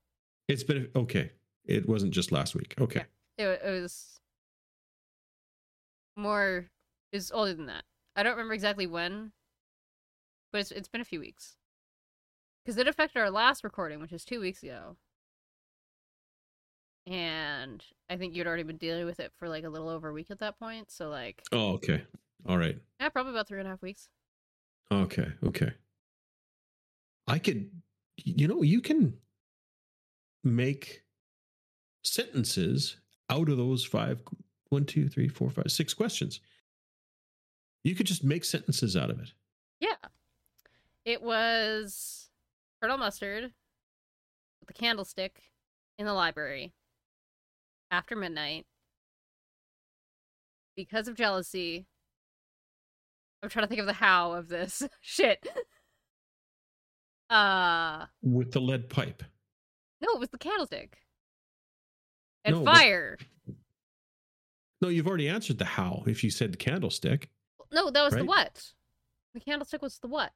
It's 0.48 0.64
been 0.64 0.90
okay. 0.96 1.32
It 1.66 1.88
wasn't 1.88 2.14
just 2.14 2.32
last 2.32 2.56
week. 2.56 2.76
Okay. 2.80 3.04
It, 3.38 3.44
it 3.64 3.82
was 3.82 4.20
more 6.16 6.66
is 7.12 7.32
older 7.32 7.54
than 7.54 7.66
that. 7.68 7.84
I 8.16 8.24
don't 8.24 8.34
remember 8.34 8.54
exactly 8.54 8.88
when, 8.88 9.32
but 10.56 10.62
it's 10.62 10.72
it's 10.72 10.88
been 10.88 11.02
a 11.02 11.06
few 11.06 11.20
weeks. 11.20 11.58
Because 12.64 12.78
it 12.78 12.88
affected 12.88 13.20
our 13.20 13.30
last 13.30 13.66
recording, 13.66 14.00
which 14.00 14.14
is 14.14 14.24
two 14.24 14.40
weeks 14.40 14.64
ago. 14.64 14.96
And 17.06 17.84
I 18.10 18.16
think 18.16 18.34
you'd 18.34 18.48
already 18.48 18.64
been 18.64 18.78
dealing 18.78 19.06
with 19.06 19.20
it 19.20 19.34
for 19.38 19.50
like 19.50 19.66
a 19.66 19.70
little 19.70 19.90
over 19.90 20.08
a 20.08 20.14
week 20.14 20.32
at 20.32 20.40
that 20.40 20.58
point. 20.58 20.90
So 20.92 21.10
like, 21.10 21.44
Oh, 21.52 21.74
okay. 21.74 22.04
All 22.48 22.58
right. 22.58 22.78
yeah, 23.02 23.10
probably 23.10 23.34
about 23.34 23.50
three 23.50 23.60
and 23.60 23.68
a 23.68 23.72
half 23.72 23.82
weeks. 23.82 24.08
Okay. 24.90 25.28
Okay. 25.46 25.74
I 27.28 27.38
could, 27.38 27.70
you 28.24 28.48
know, 28.48 28.62
you 28.62 28.80
can 28.80 29.18
make 30.42 31.04
sentences 32.06 32.96
out 33.30 33.50
of 33.50 33.58
those 33.58 33.84
five, 33.84 34.22
one, 34.70 34.86
two, 34.86 35.10
three, 35.10 35.28
four, 35.28 35.50
five, 35.50 35.70
six 35.70 35.94
questions. 35.94 36.40
You 37.84 37.94
could 37.94 38.08
just 38.08 38.24
make 38.24 38.46
sentences 38.46 38.96
out 38.96 39.10
of 39.10 39.20
it. 39.20 39.34
Yeah. 39.82 39.96
It 41.06 41.22
was 41.22 42.30
Colonel 42.82 42.98
Mustard 42.98 43.44
with 44.60 44.68
the 44.68 44.74
candlestick 44.74 45.42
in 46.00 46.06
the 46.06 46.14
library 46.14 46.74
after 47.92 48.16
midnight 48.16 48.66
because 50.76 51.08
of 51.08 51.16
jealousy. 51.16 51.86
I'm 53.44 53.50
trying 53.50 53.66
to 53.66 53.68
think 53.70 53.82
of 53.82 53.86
the 53.88 53.94
how 53.94 54.34
of 54.34 54.48
this. 54.48 54.82
Shit. 55.02 55.48
Uh 57.30 58.06
With 58.22 58.52
the 58.52 58.62
lead 58.62 58.90
pipe. 58.90 59.24
no, 60.02 60.10
it 60.14 60.20
was 60.20 60.30
the 60.30 60.38
candlestick. 60.38 60.98
And 62.44 62.58
No, 62.58 62.64
but- 62.64 62.76
fire. 62.76 63.18
No, 64.82 64.90
you've 64.90 65.08
already 65.08 65.30
answered 65.30 65.58
the 65.58 65.66
how 65.66 66.04
if 66.06 66.24
you 66.24 66.30
said 66.30 66.52
the 66.54 66.58
candlestick. 66.58 67.30
No, 67.72 67.90
that 67.90 68.04
was 68.04 68.14
the 68.14 68.26
what. 68.26 68.72
The 69.34 69.40
candlestick 69.40 69.82
was 69.82 69.98
the 70.00 70.08
what. 70.08 70.34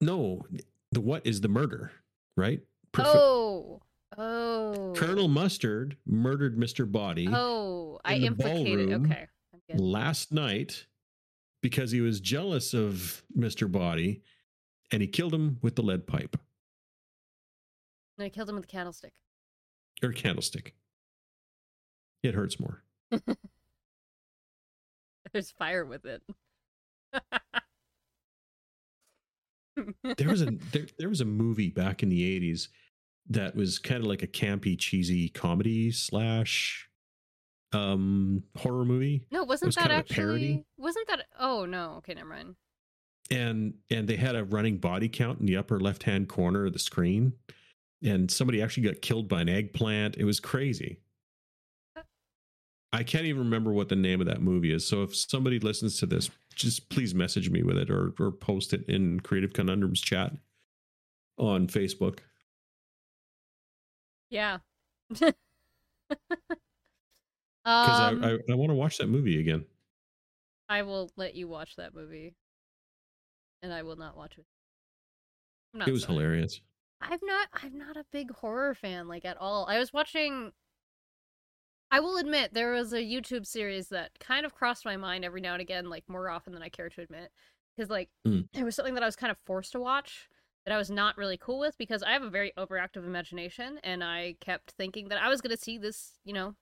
No, 0.00 0.46
the 0.92 1.00
what 1.00 1.26
is 1.26 1.40
the 1.40 1.48
murder, 1.48 1.92
right? 2.36 2.60
Oh. 2.98 3.80
Oh. 4.16 4.94
Colonel 4.96 5.28
Mustard 5.28 5.96
murdered 6.06 6.56
Mr. 6.58 6.90
Boddy 6.90 7.28
Oh, 7.30 8.00
I 8.04 8.14
implicated. 8.16 8.90
Okay. 8.92 9.26
Last 9.74 10.32
night 10.32 10.86
because 11.62 11.90
he 11.92 12.00
was 12.00 12.20
jealous 12.20 12.72
of 12.74 13.22
Mr. 13.36 13.70
Boddy 13.70 14.22
and 14.90 15.02
he 15.02 15.08
killed 15.08 15.34
him 15.34 15.58
with 15.62 15.76
the 15.76 15.82
lead 15.82 16.06
pipe 16.06 16.36
And 18.16 18.24
he 18.24 18.30
killed 18.30 18.48
him 18.48 18.54
with 18.56 18.64
the 18.66 18.72
candlestick. 18.72 19.12
or 20.02 20.12
candlestick. 20.12 20.74
It 22.22 22.34
hurts 22.34 22.58
more. 22.58 22.82
There's 25.32 25.50
fire 25.52 25.84
with 25.84 26.06
it. 26.06 26.22
There 30.16 30.28
was 30.28 30.42
a 30.42 30.46
there, 30.72 30.86
there 30.98 31.08
was 31.08 31.20
a 31.20 31.24
movie 31.24 31.70
back 31.70 32.02
in 32.02 32.08
the 32.08 32.40
80s 32.40 32.68
that 33.30 33.54
was 33.54 33.78
kind 33.78 34.00
of 34.00 34.06
like 34.06 34.22
a 34.22 34.26
campy, 34.26 34.78
cheesy 34.78 35.28
comedy 35.28 35.90
slash 35.90 36.88
um 37.72 38.42
horror 38.56 38.84
movie. 38.84 39.26
no, 39.30 39.44
wasn't 39.44 39.68
was 39.68 39.74
that 39.74 39.82
kind 39.88 39.92
of 39.92 39.96
a 39.96 39.98
actually? 40.00 40.14
parody. 40.24 40.64
Wasn't 40.78 41.06
that? 41.08 41.26
Oh 41.38 41.66
no. 41.66 41.94
Okay, 41.98 42.14
never 42.14 42.28
mind. 42.28 42.54
and 43.30 43.74
and 43.90 44.08
they 44.08 44.16
had 44.16 44.34
a 44.36 44.44
running 44.44 44.78
body 44.78 45.08
count 45.08 45.40
in 45.40 45.46
the 45.46 45.56
upper 45.56 45.78
left 45.78 46.04
hand 46.04 46.28
corner 46.28 46.64
of 46.66 46.72
the 46.72 46.78
screen, 46.78 47.34
and 48.02 48.30
somebody 48.30 48.62
actually 48.62 48.84
got 48.84 49.02
killed 49.02 49.28
by 49.28 49.42
an 49.42 49.48
eggplant. 49.50 50.16
It 50.16 50.24
was 50.24 50.40
crazy. 50.40 51.00
I 52.92 53.02
can't 53.02 53.26
even 53.26 53.42
remember 53.42 53.72
what 53.72 53.88
the 53.88 53.96
name 53.96 54.20
of 54.20 54.26
that 54.28 54.40
movie 54.40 54.72
is. 54.72 54.86
So 54.86 55.02
if 55.02 55.14
somebody 55.14 55.58
listens 55.58 55.98
to 55.98 56.06
this, 56.06 56.30
just 56.54 56.88
please 56.88 57.14
message 57.14 57.50
me 57.50 57.62
with 57.62 57.76
it 57.76 57.90
or 57.90 58.14
or 58.18 58.30
post 58.32 58.72
it 58.72 58.84
in 58.88 59.20
Creative 59.20 59.52
Conundrums 59.52 60.00
chat 60.00 60.32
on 61.36 61.66
Facebook. 61.68 62.20
Yeah. 64.30 64.58
Because 67.64 68.00
um, 68.00 68.24
I, 68.24 68.30
I, 68.30 68.38
I 68.50 68.54
want 68.54 68.70
to 68.70 68.74
watch 68.74 68.96
that 68.96 69.08
movie 69.08 69.38
again. 69.40 69.66
I 70.70 70.82
will 70.82 71.10
let 71.16 71.34
you 71.34 71.48
watch 71.48 71.76
that 71.76 71.94
movie, 71.94 72.34
and 73.62 73.72
I 73.74 73.82
will 73.82 73.96
not 73.96 74.16
watch 74.16 74.38
it. 74.38 74.46
Not 75.74 75.86
It 75.88 75.92
was 75.92 76.04
sorry. 76.04 76.14
hilarious. 76.14 76.62
I'm 77.02 77.18
not. 77.22 77.48
I'm 77.62 77.76
not 77.76 77.98
a 77.98 78.04
big 78.10 78.30
horror 78.30 78.74
fan, 78.74 79.06
like 79.06 79.26
at 79.26 79.36
all. 79.36 79.66
I 79.66 79.78
was 79.78 79.92
watching. 79.92 80.52
I 81.90 82.00
will 82.00 82.18
admit 82.18 82.52
there 82.52 82.72
was 82.72 82.92
a 82.92 82.98
YouTube 83.02 83.46
series 83.46 83.88
that 83.88 84.18
kind 84.20 84.44
of 84.44 84.54
crossed 84.54 84.84
my 84.84 84.96
mind 84.96 85.24
every 85.24 85.40
now 85.40 85.54
and 85.54 85.62
again, 85.62 85.88
like 85.88 86.04
more 86.08 86.28
often 86.28 86.52
than 86.52 86.62
I 86.62 86.68
care 86.68 86.88
to 86.90 87.00
admit, 87.00 87.30
because 87.76 87.90
like 87.90 88.10
Mm. 88.26 88.48
it 88.52 88.64
was 88.64 88.74
something 88.74 88.94
that 88.94 89.02
I 89.02 89.06
was 89.06 89.16
kind 89.16 89.30
of 89.30 89.38
forced 89.46 89.72
to 89.72 89.80
watch 89.80 90.28
that 90.66 90.72
I 90.74 90.76
was 90.76 90.90
not 90.90 91.16
really 91.16 91.38
cool 91.38 91.58
with 91.58 91.78
because 91.78 92.02
I 92.02 92.10
have 92.12 92.22
a 92.22 92.30
very 92.30 92.52
overactive 92.58 93.04
imagination, 93.06 93.78
and 93.82 94.04
I 94.04 94.36
kept 94.40 94.72
thinking 94.72 95.08
that 95.08 95.22
I 95.22 95.28
was 95.28 95.40
going 95.40 95.56
to 95.56 95.62
see 95.62 95.78
this, 95.78 96.18
you 96.24 96.34
know, 96.34 96.54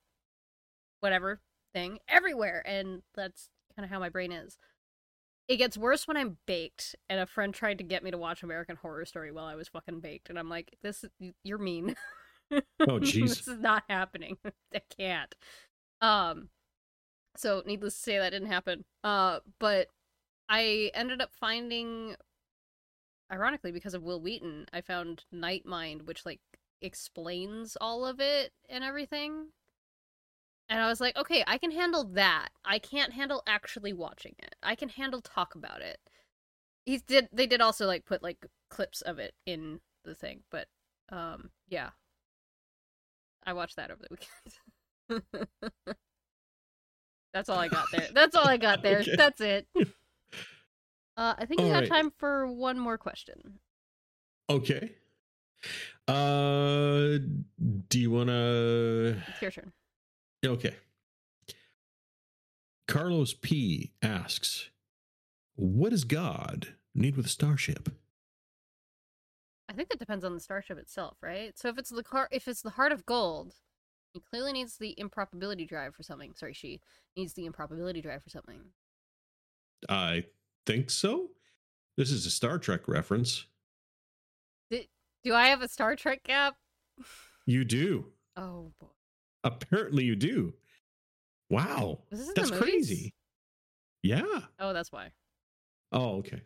whatever 1.01 1.41
thing 1.73 1.99
everywhere, 2.09 2.63
and 2.67 3.03
that's 3.15 3.49
kind 3.75 3.85
of 3.85 3.91
how 3.91 3.99
my 3.99 4.09
brain 4.09 4.33
is. 4.33 4.59
It 5.49 5.59
gets 5.59 5.79
worse 5.79 6.09
when 6.09 6.17
I'm 6.17 6.39
baked, 6.47 6.97
and 7.09 7.21
a 7.21 7.27
friend 7.27 7.55
tried 7.55 7.79
to 7.79 7.85
get 7.85 8.03
me 8.03 8.11
to 8.11 8.19
watch 8.19 8.43
American 8.43 8.77
Horror 8.77 9.05
Story 9.05 9.33
while 9.33 9.47
I 9.47 9.55
was 9.57 9.69
fucking 9.69 10.01
baked, 10.01 10.31
and 10.31 10.39
I'm 10.39 10.49
like, 10.49 10.77
"This, 10.83 11.05
you're 11.43 11.59
mean." 11.59 11.97
Oh, 12.53 12.61
jeez. 13.01 13.29
this 13.29 13.49
is 13.49 13.59
not 13.59 13.85
happening. 13.89 14.37
I 14.75 14.81
can't. 14.97 15.35
Um, 16.01 16.49
so 17.37 17.63
needless 17.67 17.95
to 17.95 18.01
say, 18.01 18.19
that 18.19 18.31
didn't 18.31 18.49
happen. 18.49 18.85
Uh, 19.05 19.41
but 19.59 19.89
I 20.49 20.91
ended 20.95 21.21
up 21.21 21.31
finding, 21.33 22.17
ironically, 23.33 23.73
because 23.73 23.95
of 23.95 24.03
Wil 24.03 24.21
Wheaton, 24.21 24.67
I 24.73 24.81
found 24.81 25.25
Nightmind, 25.35 26.07
which 26.07 26.25
like 26.25 26.41
explains 26.83 27.77
all 27.81 28.07
of 28.07 28.21
it 28.21 28.53
and 28.69 28.85
everything. 28.85 29.49
And 30.69 30.81
I 30.81 30.89
was 30.89 31.01
like, 31.01 31.17
okay, 31.17 31.45
I 31.47 31.59
can 31.59 31.71
handle 31.71 32.05
that. 32.15 32.49
I 32.65 32.79
can't 32.79 33.13
handle 33.13 33.43
actually 33.47 33.93
watching 33.93 34.35
it. 34.39 34.57
I 34.63 34.75
can 34.75 34.89
handle 34.89 35.21
talk 35.21 35.55
about 35.55 35.81
it. 35.81 35.99
He 36.85 36.99
did. 36.99 37.29
They 37.33 37.47
did 37.47 37.61
also 37.61 37.87
like 37.87 38.05
put 38.05 38.23
like 38.23 38.47
clips 38.69 39.01
of 39.01 39.19
it 39.19 39.35
in 39.45 39.81
the 40.05 40.15
thing, 40.15 40.41
but 40.51 40.69
um, 41.11 41.51
yeah. 41.69 41.91
I 43.47 43.53
watched 43.53 43.77
that 43.77 43.91
over 43.91 44.03
the 44.03 44.17
weekend. 45.09 45.23
That's 47.33 47.49
all 47.49 47.59
I 47.59 47.69
got 47.69 47.87
there. 47.93 48.09
That's 48.13 48.35
all 48.35 48.47
I 48.47 48.57
got 48.57 48.83
there. 48.83 49.01
Okay. 49.01 49.17
That's 49.17 49.41
it. 49.41 49.67
Uh, 51.19 51.33
I 51.39 51.47
think 51.47 51.63
we 51.63 51.69
All 51.69 51.73
have 51.73 51.85
right. 51.85 51.89
time 51.91 52.13
for 52.19 52.47
one 52.47 52.79
more 52.79 52.99
question. 52.99 53.59
Okay. 54.51 54.93
Uh, 56.07 57.17
do 57.89 57.99
you 57.99 58.11
want 58.11 58.29
to? 58.29 59.17
It's 59.29 59.41
your 59.41 59.51
turn. 59.51 59.73
Okay. 60.45 60.75
Carlos 62.87 63.33
P 63.33 63.93
asks, 64.03 64.69
"What 65.55 65.89
does 65.89 66.05
God 66.05 66.75
need 66.95 67.17
with 67.17 67.25
a 67.25 67.31
starship?" 67.31 67.89
I 69.77 69.79
think 69.79 69.91
that 69.91 69.99
depends 69.99 70.25
on 70.25 70.33
the 70.33 70.41
starship 70.41 70.79
itself, 70.79 71.19
right? 71.23 71.53
So 71.59 71.69
if 71.69 71.77
it's 71.77 71.91
the 71.91 72.03
car, 72.03 72.29
if 72.31 72.49
it's 72.49 72.63
the 72.63 72.71
heart 72.71 72.93
of 72.93 73.05
gold, 73.05 73.53
he 74.15 74.21
clearly 74.21 74.55
needs 74.55 74.79
the 74.79 74.99
improbability 74.99 75.67
drive 75.67 75.95
for 75.95 76.03
something. 76.03 76.33
Sorry, 76.35 76.55
she 76.55 76.81
needs 77.15 77.35
the 77.35 77.45
improbability 77.45 78.01
drive 78.01 78.23
for 78.23 78.31
something. 78.31 78.63
I 79.87 80.25
think 80.65 80.89
so. 80.89 81.29
This 81.99 82.11
is 82.11 82.25
a 82.25 82.31
Star 82.31 82.59
Trek 82.59 82.89
reference. 82.89 83.45
Do 84.71 85.35
I 85.35 85.49
have 85.49 85.61
a 85.61 85.69
Star 85.69 85.95
Trek 85.95 86.23
gap? 86.25 86.57
You 87.49 87.65
do. 87.65 88.07
Oh 88.37 88.73
boy, 88.81 88.89
Apparently, 89.45 90.03
you 90.03 90.17
do. 90.17 90.55
Wow, 91.49 92.01
that's 92.35 92.51
crazy. 92.51 93.15
Yeah. 94.03 94.25
Oh, 94.59 94.73
that's 94.73 94.91
why. 94.91 95.13
Oh, 95.93 96.17
okay. 96.17 96.43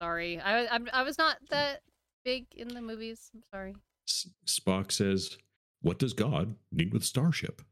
Sorry, 0.00 0.40
I 0.40 0.68
I'm, 0.68 0.88
I 0.94 1.02
was 1.02 1.18
not 1.18 1.36
mm. 1.36 1.48
that 1.50 1.82
big 2.24 2.46
in 2.54 2.68
the 2.68 2.80
movies. 2.82 3.30
I'm 3.34 3.42
sorry. 3.52 3.74
S- 4.08 4.28
Spock 4.46 4.92
says, 4.92 5.38
"What 5.82 5.98
does 5.98 6.12
God 6.12 6.56
need 6.72 6.92
with 6.92 7.04
starship?" 7.04 7.62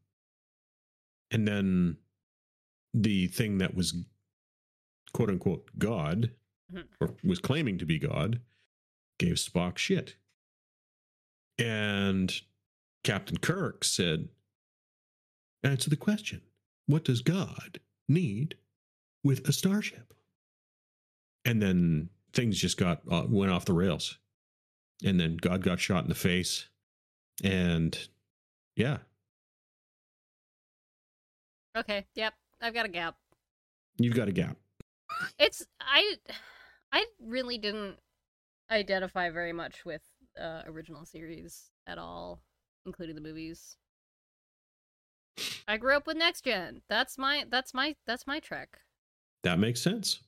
And 1.31 1.47
then 1.47 1.99
the 2.95 3.27
thing 3.29 3.59
that 3.59 3.75
was 3.75 3.95
quote 5.13 5.31
unquote 5.31 5.71
God 5.79 6.35
Mhm. 6.73 6.89
or 7.01 7.17
was 7.23 7.39
claiming 7.39 7.79
to 7.79 7.87
be 7.87 7.99
God 7.99 8.43
gave 9.19 9.35
Spock 9.37 9.79
shit. 9.79 10.17
And 11.59 12.41
Captain 13.05 13.39
Kirk 13.39 13.85
said, 13.85 14.29
"Answer 15.63 15.91
the 15.91 15.97
question. 15.97 16.43
What 16.87 17.05
does 17.05 17.23
God 17.23 17.81
need 18.09 18.59
with 19.23 19.49
a 19.49 19.53
starship?" 19.53 20.15
And 21.45 21.61
then 21.61 22.11
things 22.33 22.59
just 22.59 22.77
got 22.77 23.03
uh, 23.11 23.27
went 23.29 23.51
off 23.51 23.65
the 23.65 23.73
rails 23.73 24.19
and 25.05 25.19
then 25.21 25.37
God 25.37 25.63
got 25.63 25.81
shot 25.81 26.03
in 26.05 26.09
the 26.09 26.15
face, 26.15 26.69
and 27.45 28.09
yeah, 28.77 28.99
Okay, 31.77 32.07
yep, 32.15 32.35
I've 32.61 32.75
got 32.75 32.87
a 32.87 32.89
gap. 32.89 33.17
you've 33.99 34.15
got 34.17 34.29
a 34.29 34.33
gap. 34.33 34.57
It's 35.39 35.67
I 35.81 36.17
I 36.93 37.07
really 37.21 37.59
didn't 37.59 37.97
identify 38.71 39.31
very 39.31 39.53
much 39.53 39.85
with 39.85 40.03
uh 40.39 40.63
original 40.67 41.05
series 41.05 41.71
at 41.87 41.99
all, 41.99 42.41
including 42.87 43.15
the 43.15 43.21
movies. 43.21 43.77
I 45.69 45.77
grew 45.77 45.97
up 45.97 46.07
with 46.07 46.17
next 46.17 46.43
gen. 46.45 46.83
That's 46.89 47.19
my 47.19 47.45
that's 47.49 47.75
my 47.75 47.95
that's 48.07 48.27
my 48.27 48.41
trek. 48.41 48.81
That 49.45 49.59
makes 49.59 49.81
sense. 49.81 50.21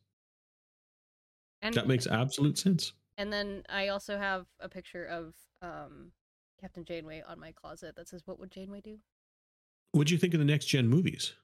And 1.63 1.75
That 1.75 1.89
makes 1.89 2.07
absolute 2.07 2.59
sense. 2.59 2.93
And 3.21 3.31
then 3.31 3.65
I 3.69 3.89
also 3.89 4.17
have 4.17 4.47
a 4.61 4.69
picture 4.69 5.05
of 5.05 5.35
um 5.61 6.13
Captain 6.59 6.85
Janeway 6.87 7.23
on 7.29 7.39
my 7.39 7.53
closet 7.53 7.95
that 7.97 8.09
says 8.09 8.23
what 8.25 8.41
would 8.41 8.51
Janeway 8.51 8.81
do? 8.81 8.99
What 9.93 10.07
do 10.07 10.15
you 10.15 10.19
think 10.19 10.33
of 10.33 10.41
the 10.41 10.47
next 10.47 10.67
gen 10.67 10.89
movies? 10.89 11.35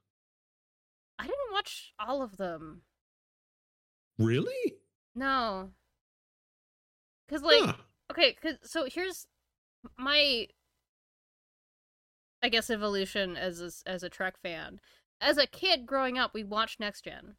I 1.19 1.25
didn't 1.25 1.53
watch 1.53 1.93
all 1.99 2.23
of 2.23 2.39
them. 2.39 2.83
Really? 4.19 4.75
No. 5.15 5.71
Cuz 7.29 7.43
like 7.43 7.63
Huh. 7.63 7.75
okay 8.11 8.33
cause, 8.35 8.57
so 8.63 8.87
here's 8.91 9.27
my 9.99 10.49
i 12.43 12.49
guess 12.49 12.71
evolution 12.71 13.37
as 13.37 13.61
a, 13.61 13.89
as 13.89 14.03
a 14.03 14.09
trek 14.09 14.37
fan 14.39 14.81
as 15.21 15.39
a 15.39 15.47
kid 15.47 15.87
growing 15.87 16.19
up 16.19 16.35
we 16.35 16.43
watched 16.43 16.81
next 16.81 17.03
gen 17.03 17.37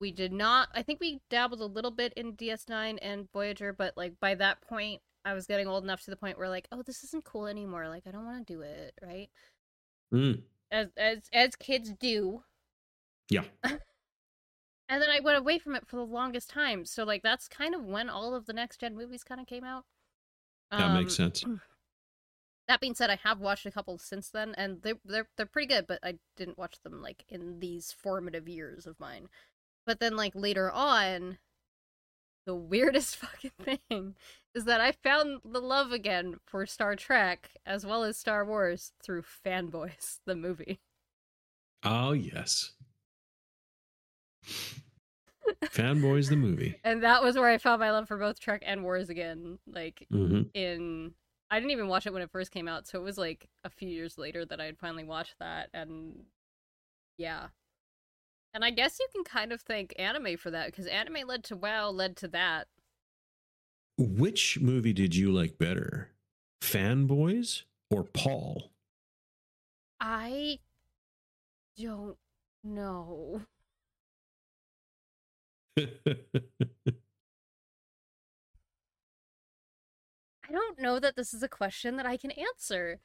we 0.00 0.10
did 0.12 0.32
not 0.32 0.68
i 0.74 0.82
think 0.82 1.00
we 1.00 1.20
dabbled 1.30 1.60
a 1.60 1.66
little 1.66 1.90
bit 1.90 2.12
in 2.14 2.32
ds9 2.34 2.98
and 3.02 3.28
voyager 3.32 3.72
but 3.72 3.96
like 3.96 4.14
by 4.20 4.34
that 4.34 4.60
point 4.60 5.00
i 5.24 5.32
was 5.34 5.46
getting 5.46 5.66
old 5.68 5.84
enough 5.84 6.02
to 6.02 6.10
the 6.10 6.16
point 6.16 6.38
where 6.38 6.48
like 6.48 6.68
oh 6.72 6.82
this 6.82 7.04
isn't 7.04 7.24
cool 7.24 7.46
anymore 7.46 7.88
like 7.88 8.06
i 8.06 8.10
don't 8.10 8.24
want 8.26 8.46
to 8.46 8.52
do 8.52 8.60
it 8.62 8.94
right 9.02 9.28
Mm, 10.12 10.42
as 10.70 10.88
as 10.96 11.28
as 11.32 11.56
kids 11.56 11.92
do 11.92 12.42
yeah. 13.30 13.44
and 14.88 15.02
then 15.02 15.10
i 15.10 15.20
went 15.20 15.38
away 15.38 15.58
from 15.58 15.74
it 15.74 15.86
for 15.86 15.96
the 15.96 16.02
longest 16.02 16.50
time 16.50 16.84
so 16.84 17.04
like 17.04 17.22
that's 17.22 17.48
kind 17.48 17.74
of 17.74 17.84
when 17.84 18.08
all 18.08 18.34
of 18.34 18.46
the 18.46 18.52
next 18.52 18.80
gen 18.80 18.96
movies 18.96 19.24
kind 19.24 19.40
of 19.40 19.46
came 19.46 19.64
out 19.64 19.84
That 20.70 20.92
makes 20.92 21.18
Um, 21.20 21.32
sense. 21.32 21.44
That 22.68 22.80
being 22.80 22.94
said, 22.94 23.08
I 23.10 23.16
have 23.16 23.40
watched 23.40 23.64
a 23.66 23.70
couple 23.70 23.96
since 23.98 24.28
then, 24.30 24.54
and 24.56 24.82
they're 24.82 24.98
they're 25.04 25.28
they're 25.36 25.46
pretty 25.46 25.66
good. 25.68 25.86
But 25.86 26.00
I 26.02 26.18
didn't 26.36 26.58
watch 26.58 26.80
them 26.82 27.00
like 27.00 27.24
in 27.28 27.60
these 27.60 27.92
formative 27.92 28.46
years 28.48 28.86
of 28.86 29.00
mine. 29.00 29.28
But 29.88 30.00
then, 30.00 30.16
like 30.16 30.34
later 30.34 30.70
on, 30.70 31.38
the 32.44 32.54
weirdest 32.54 33.16
fucking 33.24 33.52
thing 33.88 34.16
is 34.54 34.66
that 34.66 34.82
I 34.82 34.92
found 34.92 35.40
the 35.44 35.60
love 35.62 35.92
again 35.92 36.36
for 36.44 36.66
Star 36.66 36.94
Trek 36.94 37.52
as 37.64 37.86
well 37.86 38.04
as 38.04 38.18
Star 38.18 38.44
Wars 38.44 38.92
through 39.02 39.22
Fanboys, 39.22 40.18
the 40.26 40.36
movie. 40.36 40.80
Oh, 41.82 42.12
yes. 42.12 42.72
Fanboys 45.64 46.28
the 46.28 46.36
movie. 46.36 46.76
And 46.84 47.02
that 47.02 47.22
was 47.22 47.36
where 47.36 47.48
I 47.48 47.58
found 47.58 47.80
my 47.80 47.90
love 47.90 48.08
for 48.08 48.18
both 48.18 48.38
Trek 48.40 48.62
and 48.64 48.82
Wars 48.82 49.08
again. 49.08 49.58
Like 49.66 50.08
hmm 50.10 50.42
in 50.54 51.14
I 51.50 51.58
didn't 51.60 51.72
even 51.72 51.88
watch 51.88 52.06
it 52.06 52.12
when 52.12 52.22
it 52.22 52.30
first 52.30 52.50
came 52.50 52.68
out, 52.68 52.86
so 52.86 52.98
it 52.98 53.02
was 53.02 53.16
like 53.18 53.48
a 53.64 53.70
few 53.70 53.88
years 53.88 54.18
later 54.18 54.44
that 54.44 54.60
I 54.60 54.66
had 54.66 54.78
finally 54.78 55.04
watched 55.04 55.38
that 55.40 55.70
and 55.72 56.24
yeah. 57.16 57.48
And 58.54 58.64
I 58.64 58.70
guess 58.70 58.98
you 58.98 59.06
can 59.12 59.24
kind 59.24 59.52
of 59.52 59.60
thank 59.60 59.94
anime 59.98 60.36
for 60.36 60.50
that 60.50 60.66
because 60.66 60.86
anime 60.86 61.26
led 61.26 61.44
to 61.44 61.56
WoW, 61.56 61.90
led 61.90 62.16
to 62.18 62.28
that. 62.28 62.68
Which 63.96 64.58
movie 64.60 64.92
did 64.92 65.14
you 65.14 65.32
like 65.32 65.58
better? 65.58 66.10
Fanboys 66.60 67.62
or 67.90 68.04
Paul? 68.04 68.70
I 70.00 70.58
don't 71.76 72.16
know. 72.64 73.42
I 80.48 80.52
don't 80.52 80.80
know 80.80 80.98
that 80.98 81.16
this 81.16 81.34
is 81.34 81.42
a 81.42 81.48
question 81.48 81.96
that 81.96 82.06
I 82.06 82.16
can 82.16 82.30
answer. 82.30 83.00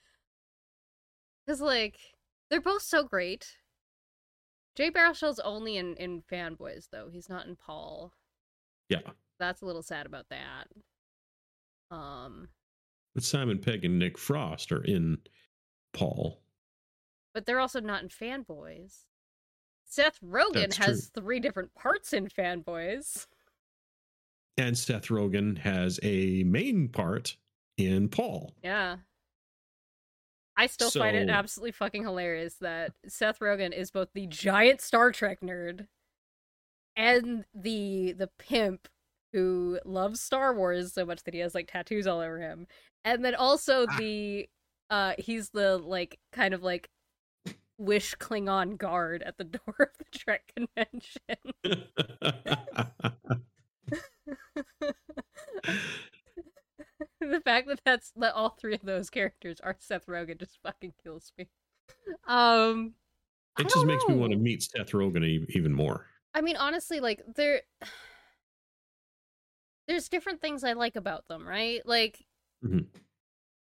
Because, 1.46 1.60
like, 1.60 1.98
they're 2.50 2.62
both 2.62 2.84
so 2.84 3.04
great. 3.04 3.58
Jay 4.76 4.90
Baruchel's 4.90 5.40
only 5.40 5.78
in, 5.78 5.96
in 5.98 6.22
Fanboys, 6.32 6.88
though. 6.92 7.10
He's 7.12 7.30
not 7.30 7.46
in 7.46 7.56
Paul. 7.56 8.12
yeah. 8.90 9.00
That's 9.40 9.62
a 9.62 9.66
little 9.66 9.82
sad 9.82 10.06
about 10.06 10.28
that. 10.30 10.68
Um, 11.92 12.48
But 13.14 13.24
Simon 13.24 13.60
Pegg 13.60 13.84
and 13.84 14.00
Nick 14.00 14.18
Frost 14.18 14.72
are 14.72 14.84
in 14.84 15.18
Paul. 15.92 16.40
but 17.34 17.46
they're 17.46 17.60
also 17.60 17.82
not 17.82 18.04
in 18.04 18.10
Fanboys. 18.10 19.02
Seth 19.86 20.20
Rogen 20.22 20.54
That's 20.54 20.78
has 20.78 21.12
three 21.14 21.40
different 21.40 21.74
parts 21.76 22.14
in 22.14 22.28
Fanboys. 22.28 23.26
And 24.58 24.78
Seth 24.78 25.08
Rogen 25.08 25.58
has 25.58 26.00
a 26.04 26.44
main 26.44 26.88
part 26.88 27.36
in 27.78 28.08
Paul. 28.10 28.54
Yeah. 28.64 28.98
I 30.56 30.68
still 30.68 30.92
find 30.92 31.16
it 31.16 31.30
absolutely 31.30 31.72
fucking 31.72 32.04
hilarious 32.04 32.56
that 32.62 32.94
Seth 33.08 33.40
Rogen 33.40 33.76
is 33.76 33.90
both 33.92 34.10
the 34.14 34.28
giant 34.28 34.82
Star 34.82 35.12
Trek 35.12 35.40
nerd 35.42 35.88
and 36.96 37.44
the 37.56 38.14
the 38.14 38.30
pimp 38.38 38.88
who 39.32 39.80
loves 39.84 40.22
Star 40.22 40.56
Wars 40.56 40.94
so 40.94 41.06
much 41.06 41.24
that 41.24 41.34
he 41.34 41.40
has 41.40 41.56
like 41.56 41.72
tattoos 41.72 42.06
all 42.06 42.20
over 42.20 42.40
him. 42.40 42.68
And 43.04 43.26
then 43.26 43.34
also 43.36 43.88
Ah. 43.90 43.98
the 43.98 44.48
uh 44.90 45.14
he's 45.18 45.50
the 45.50 45.78
like 45.80 46.20
kind 46.32 46.54
of 46.54 46.62
like 46.62 46.90
wish 47.80 48.14
Klingon 48.16 48.78
guard 48.78 49.24
at 49.24 49.38
the 49.38 49.44
door 49.46 49.76
of 49.80 49.98
the 49.98 50.06
Trek 50.18 50.54
convention. 50.56 51.54
the 57.32 57.42
fact 57.42 57.68
that 57.68 57.82
that's 57.86 58.12
that 58.18 58.34
all 58.34 58.50
three 58.50 58.74
of 58.76 58.82
those 58.84 59.10
characters 59.10 59.60
are 59.62 59.76
Seth 59.80 60.06
Rogen 60.08 60.40
just 60.40 60.60
fucking 60.64 60.94
kills 61.04 61.32
me. 61.38 61.48
Um, 62.28 62.94
it 63.60 63.70
just 63.70 63.86
makes 63.86 64.06
me 64.08 64.16
want 64.16 64.32
to 64.32 64.38
meet 64.38 64.64
Seth 64.64 64.92
Rogen 64.92 65.24
e- 65.26 65.46
even 65.50 65.74
more. 65.74 66.08
I 66.34 66.42
mean, 66.42 66.56
honestly, 66.58 67.00
like 67.00 67.22
there, 67.36 67.62
there's 69.88 70.10
different 70.10 70.42
things 70.42 70.64
I 70.64 70.74
like 70.74 70.96
about 70.96 71.28
them, 71.28 71.48
right? 71.48 71.86
Like, 71.86 72.26
Mhm. 72.64 72.88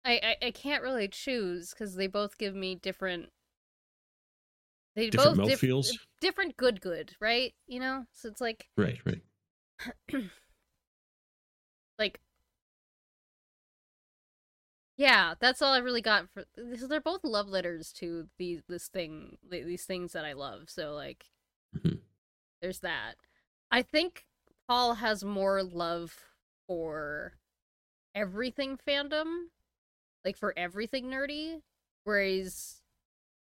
I, 0.04 0.36
I 0.42 0.46
I 0.46 0.50
can't 0.50 0.82
really 0.82 1.08
choose 1.08 1.70
because 1.70 1.94
they 1.94 2.06
both 2.06 2.38
give 2.38 2.54
me 2.54 2.74
different. 2.74 3.30
They 4.96 5.10
Different 5.10 5.36
both 5.36 5.48
diff- 5.48 5.62
mouthfeels? 5.62 5.98
different 6.20 6.56
good, 6.56 6.80
good, 6.80 7.14
right? 7.20 7.54
You 7.66 7.80
know, 7.80 8.06
so 8.12 8.28
it's 8.28 8.40
like 8.40 8.68
Right, 8.76 8.98
right. 9.06 9.22
like 11.98 12.20
yeah 14.98 15.34
that's 15.40 15.62
all 15.62 15.72
i 15.74 15.78
really 15.78 16.02
got 16.02 16.28
for 16.34 16.44
so 16.78 16.86
they're 16.88 17.00
both 17.00 17.24
love 17.24 17.48
letters 17.48 17.92
to 17.92 18.28
these 18.38 18.62
this 18.68 18.88
thing 18.88 19.38
these 19.50 19.84
things 19.86 20.12
that 20.12 20.26
i 20.26 20.34
love 20.34 20.64
so 20.68 20.92
like 20.94 21.26
Mhm. 21.74 22.02
there's 22.62 22.80
that 22.80 23.16
i 23.70 23.82
think 23.82 24.26
paul 24.68 24.96
has 24.96 25.24
more 25.24 25.62
love 25.62 26.16
for 26.68 27.34
everything 28.14 28.78
fandom 28.88 29.48
like 30.24 30.36
for 30.36 30.54
everything 30.56 31.06
nerdy 31.06 31.62
whereas 32.04 32.82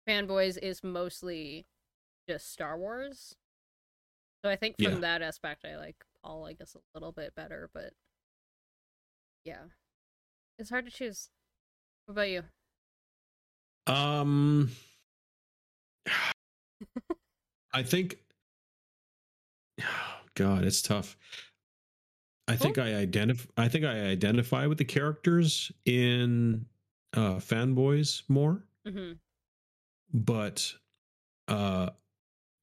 fanboys 0.09 0.59
is 0.59 0.85
mostly 0.85 1.67
just 2.29 2.53
star 2.53 2.79
wars 2.79 3.37
so 4.45 4.51
i 4.51 4.57
think 4.57 4.77
from 4.81 4.95
Yeah. 4.95 5.01
that 5.01 5.23
aspect 5.23 5.65
i 5.65 5.77
like 5.77 5.97
paul 6.23 6.47
i 6.47 6.53
guess 6.55 6.75
a 6.75 6.81
little 6.99 7.13
bit 7.13 7.35
better 7.35 7.71
but 7.75 7.93
yeah 9.45 9.65
it's 10.59 10.71
hard 10.71 10.85
to 10.87 10.91
choose 10.93 11.31
what 12.07 12.13
about 12.13 12.29
you 12.29 12.43
Um, 13.87 14.71
I 17.73 17.83
think. 17.83 18.19
God, 20.35 20.65
it's 20.65 20.81
tough. 20.81 21.17
I 22.49 22.57
think 22.57 22.79
I 22.79 22.95
identify. 22.95 23.51
I 23.57 23.69
think 23.69 23.85
I 23.85 24.07
identify 24.07 24.67
with 24.67 24.79
the 24.79 24.85
characters 24.85 25.71
in 25.85 26.67
uh, 27.15 27.37
fanboys 27.37 28.23
more, 28.29 28.65
hmm 28.87 29.13
but 30.13 30.73
uh, 31.49 31.91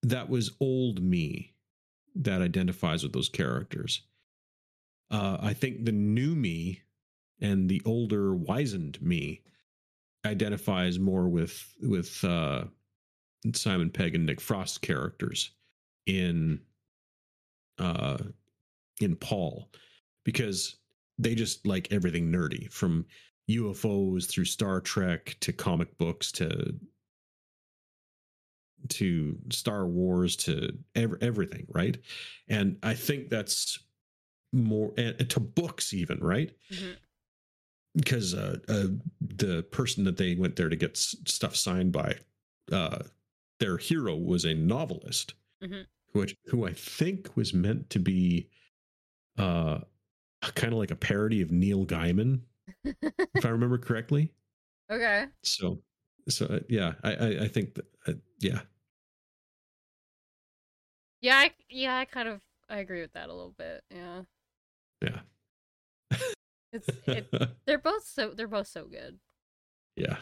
that 0.03 0.29
was 0.29 0.51
old 0.59 1.01
me 1.01 1.53
that 2.15 2.41
identifies 2.41 3.03
with 3.03 3.13
those 3.13 3.29
characters. 3.29 4.01
Uh, 5.11 5.37
I 5.41 5.53
think 5.53 5.85
the 5.85 5.91
new 5.91 6.35
me 6.35 6.81
and 7.41 7.69
the 7.69 7.81
older 7.85 8.35
wizened 8.35 9.01
me 9.01 9.41
identifies 10.25 10.99
more 10.99 11.27
with 11.27 11.73
with 11.81 12.23
uh, 12.23 12.65
Simon 13.53 13.89
Pegg 13.89 14.15
and 14.15 14.25
Nick 14.25 14.41
Frost 14.41 14.81
characters 14.81 15.51
in 16.05 16.59
uh, 17.77 18.17
in 18.99 19.15
Paul 19.15 19.69
because 20.25 20.77
they 21.17 21.35
just 21.35 21.65
like 21.65 21.91
everything 21.91 22.31
nerdy 22.31 22.71
from 22.71 23.05
UFOs 23.49 24.27
through 24.27 24.45
Star 24.45 24.79
Trek 24.81 25.35
to 25.41 25.53
comic 25.53 25.97
books 25.97 26.31
to 26.33 26.75
to 28.87 29.37
Star 29.51 29.87
Wars 29.87 30.35
to 30.37 30.77
ev- 30.95 31.17
everything, 31.21 31.67
right? 31.73 31.97
And 32.47 32.77
I 32.83 32.93
think 32.93 33.29
that's 33.29 33.79
more 34.53 34.93
and 34.97 35.29
to 35.29 35.39
books 35.39 35.93
even, 35.93 36.19
right? 36.19 36.51
hmm 36.71 36.91
because 37.99 38.33
uh, 38.33 38.57
uh, 38.69 38.87
the 39.21 39.63
person 39.63 40.03
that 40.05 40.17
they 40.17 40.35
went 40.35 40.55
there 40.55 40.69
to 40.69 40.75
get 40.75 40.91
s- 40.91 41.15
stuff 41.25 41.55
signed 41.55 41.91
by, 41.91 42.17
uh, 42.71 43.03
their 43.59 43.77
hero 43.77 44.15
was 44.15 44.45
a 44.45 44.53
novelist, 44.53 45.33
Mhm. 45.61 45.87
who 46.13 46.23
I- 46.23 46.35
who 46.45 46.65
I 46.67 46.73
think 46.73 47.35
was 47.35 47.53
meant 47.53 47.89
to 47.91 47.99
be, 47.99 48.49
uh, 49.37 49.81
kind 50.55 50.73
of 50.73 50.79
like 50.79 50.91
a 50.91 50.95
parody 50.95 51.41
of 51.41 51.51
Neil 51.51 51.85
Gaiman, 51.85 52.41
if 53.35 53.45
I 53.45 53.49
remember 53.49 53.77
correctly. 53.77 54.33
okay. 54.91 55.27
So, 55.43 55.83
so 56.29 56.45
uh, 56.47 56.59
yeah, 56.69 56.95
I 57.03 57.15
I, 57.15 57.27
I 57.45 57.47
think 57.49 57.75
that 57.75 57.85
uh, 58.07 58.13
yeah, 58.39 58.61
yeah 61.21 61.37
I, 61.37 61.51
yeah 61.69 61.97
i 61.97 62.05
kind 62.05 62.27
of 62.27 62.41
i 62.69 62.77
agree 62.79 63.01
with 63.01 63.13
that 63.13 63.29
a 63.29 63.33
little 63.33 63.51
bit 63.57 63.83
yeah. 63.91 64.23
Yeah, 65.01 65.21
it's 66.71 66.89
it, 67.07 67.33
they're 67.65 67.77
both 67.77 68.05
so 68.05 68.31
they're 68.35 68.47
both 68.47 68.67
so 68.67 68.85
good 68.85 69.17
yeah. 69.99 70.17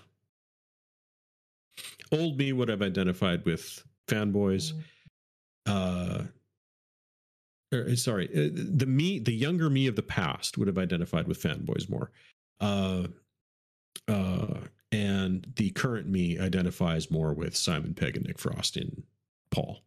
Old 2.12 2.38
me 2.38 2.52
would 2.52 2.68
have 2.70 2.82
identified 2.82 3.46
with 3.46 3.84
fanboys. 4.08 4.74
uh 5.66 6.24
or, 7.74 7.96
sorry 7.98 8.30
uh, 8.30 8.50
the 8.54 8.86
me 8.86 9.20
the 9.20 9.34
younger 9.34 9.70
me 9.70 9.88
of 9.88 9.98
the 9.98 10.02
past 10.02 10.58
would 10.58 10.70
have 10.70 10.78
identified 10.78 11.28
with 11.28 11.42
fanboys 11.42 11.90
more 11.90 12.12
uh 12.62 13.08
uh 14.08 14.62
and 14.94 15.52
the 15.58 15.72
current 15.72 16.08
me 16.08 16.40
identifies 16.40 17.12
more 17.12 17.34
with 17.34 17.58
simon 17.58 17.94
pegg 17.94 18.16
and 18.16 18.26
nick 18.26 18.40
frost 18.40 18.78
in 18.78 19.04
paul 19.52 19.82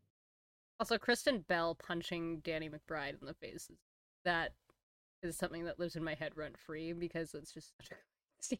also 0.78 0.98
kristen 0.98 1.38
bell 1.48 1.74
punching 1.74 2.40
danny 2.40 2.68
mcbride 2.68 3.18
in 3.18 3.26
the 3.26 3.32
face 3.32 3.70
that 4.26 4.52
is 5.22 5.36
something 5.36 5.64
that 5.64 5.78
lives 5.78 5.96
in 5.96 6.04
my 6.04 6.14
head 6.14 6.32
rent 6.36 6.56
free 6.58 6.92
because 6.92 7.34
it's 7.34 7.52
just 7.52 7.72
such 7.76 7.90
a 7.90 7.94
great 7.94 8.04
scene 8.40 8.58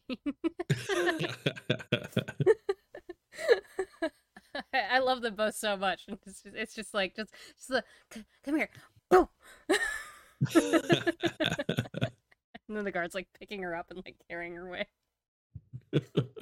I, 4.73 4.95
I 4.95 4.99
love 4.99 5.21
them 5.21 5.35
both 5.35 5.55
so 5.55 5.77
much. 5.77 6.03
and 6.07 6.17
It's 6.25 6.43
just, 6.43 6.55
it's 6.55 6.75
just 6.75 6.93
like 6.93 7.15
just 7.15 7.33
just 7.55 7.69
the 7.69 7.83
come 8.43 8.57
here, 8.57 8.69
boom, 9.09 9.27
and 10.55 11.03
then 12.69 12.83
the 12.83 12.91
guards 12.91 13.15
like 13.15 13.27
picking 13.39 13.63
her 13.63 13.75
up 13.75 13.87
and 13.91 14.01
like 14.05 14.15
carrying 14.29 14.55
her 14.55 14.67
away. 14.67 14.87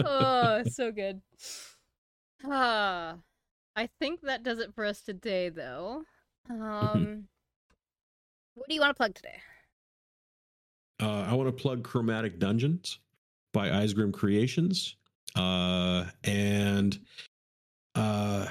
Oh, 0.04 0.64
so 0.64 0.92
good. 0.92 1.22
Ah, 2.44 3.18
I 3.76 3.88
think 4.00 4.22
that 4.22 4.44
does 4.44 4.60
it 4.60 4.74
for 4.74 4.86
us 4.86 5.02
today, 5.02 5.50
though. 5.50 6.04
Um, 6.50 7.28
what 8.56 8.68
do 8.68 8.76
you 8.76 8.82
want 8.82 8.92
to 8.92 8.96
plug 8.96 9.16
today? 9.16 9.42
Uh 11.02 11.26
i 11.30 11.34
want 11.34 11.48
to 11.48 11.62
plug 11.62 11.84
chromatic 11.84 12.40
dungeons 12.40 13.00
by 13.54 13.70
Eisgrim 13.70 14.14
creations 14.14 14.96
uh 15.36 16.06
and 16.24 17.00
uh 17.96 18.48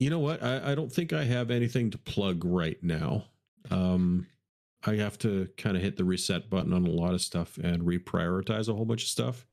You 0.00 0.10
know 0.10 0.18
what? 0.18 0.42
I, 0.42 0.72
I 0.72 0.74
don't 0.74 0.90
think 0.92 1.12
I 1.12 1.22
have 1.22 1.52
anything 1.52 1.90
to 1.92 1.98
plug 1.98 2.44
right 2.44 2.82
now. 2.82 3.26
Um, 3.70 4.26
I 4.84 4.96
have 4.96 5.16
to 5.18 5.48
kind 5.56 5.76
of 5.76 5.82
hit 5.84 5.96
the 5.96 6.04
reset 6.04 6.50
button 6.50 6.72
on 6.72 6.84
a 6.88 6.90
lot 6.90 7.14
of 7.14 7.20
stuff 7.20 7.56
and 7.58 7.82
reprioritize 7.82 8.68
a 8.68 8.74
whole 8.74 8.84
bunch 8.84 9.04
of 9.04 9.08
stuff 9.08 9.46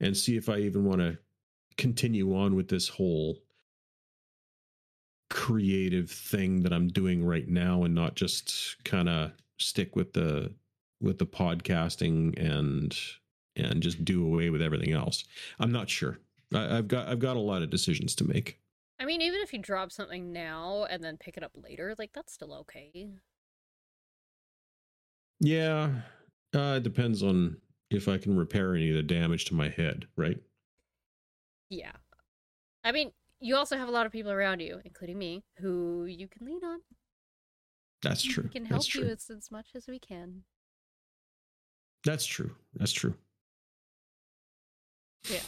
and 0.00 0.16
see 0.16 0.36
if 0.36 0.48
I 0.48 0.56
even 0.58 0.84
want 0.84 1.00
to 1.00 1.18
continue 1.76 2.36
on 2.36 2.56
with 2.56 2.66
this 2.66 2.88
whole 2.88 3.38
creative 5.30 6.10
thing 6.10 6.62
that 6.64 6.72
I'm 6.72 6.88
doing 6.88 7.24
right 7.24 7.46
now 7.46 7.84
and 7.84 7.94
not 7.94 8.16
just 8.16 8.82
kind 8.84 9.08
of 9.08 9.30
stick 9.58 9.96
with 9.96 10.12
the 10.12 10.52
with 11.00 11.18
the 11.18 11.26
podcasting 11.26 12.38
and 12.38 12.96
and 13.56 13.82
just 13.82 14.04
do 14.04 14.24
away 14.24 14.50
with 14.50 14.62
everything 14.62 14.92
else. 14.92 15.24
I'm 15.58 15.72
not 15.72 15.90
sure. 15.90 16.18
I, 16.54 16.78
I've 16.78 16.88
got 16.88 17.08
I've 17.08 17.18
got 17.18 17.36
a 17.36 17.40
lot 17.40 17.62
of 17.62 17.70
decisions 17.70 18.14
to 18.16 18.24
make. 18.24 18.58
I 19.00 19.04
mean, 19.04 19.20
even 19.22 19.40
if 19.40 19.52
you 19.52 19.60
drop 19.60 19.92
something 19.92 20.32
now 20.32 20.86
and 20.90 21.02
then 21.02 21.16
pick 21.18 21.36
it 21.36 21.44
up 21.44 21.52
later, 21.54 21.94
like 21.98 22.12
that's 22.12 22.32
still 22.32 22.52
okay. 22.54 23.10
Yeah, 25.40 25.90
uh, 26.54 26.74
it 26.78 26.82
depends 26.82 27.22
on 27.22 27.58
if 27.90 28.08
I 28.08 28.18
can 28.18 28.36
repair 28.36 28.74
any 28.74 28.90
of 28.90 28.96
the 28.96 29.02
damage 29.02 29.44
to 29.46 29.54
my 29.54 29.68
head, 29.68 30.06
right? 30.16 30.38
Yeah. 31.70 31.92
I 32.82 32.92
mean, 32.92 33.12
you 33.40 33.56
also 33.56 33.76
have 33.76 33.88
a 33.88 33.92
lot 33.92 34.06
of 34.06 34.12
people 34.12 34.32
around 34.32 34.60
you, 34.60 34.80
including 34.84 35.18
me, 35.18 35.44
who 35.58 36.06
you 36.06 36.26
can 36.26 36.46
lean 36.46 36.64
on. 36.64 36.80
That's 38.02 38.22
true. 38.22 38.44
We 38.44 38.50
can 38.50 38.64
help 38.64 38.82
That's 38.82 38.94
you 38.94 39.02
true. 39.02 39.10
as, 39.10 39.28
as 39.30 39.50
much 39.50 39.68
as 39.74 39.86
we 39.86 39.98
can. 39.98 40.42
That's 42.04 42.24
true. 42.24 42.52
That's 42.74 42.92
true. 42.92 43.14
Yeah. 45.28 45.40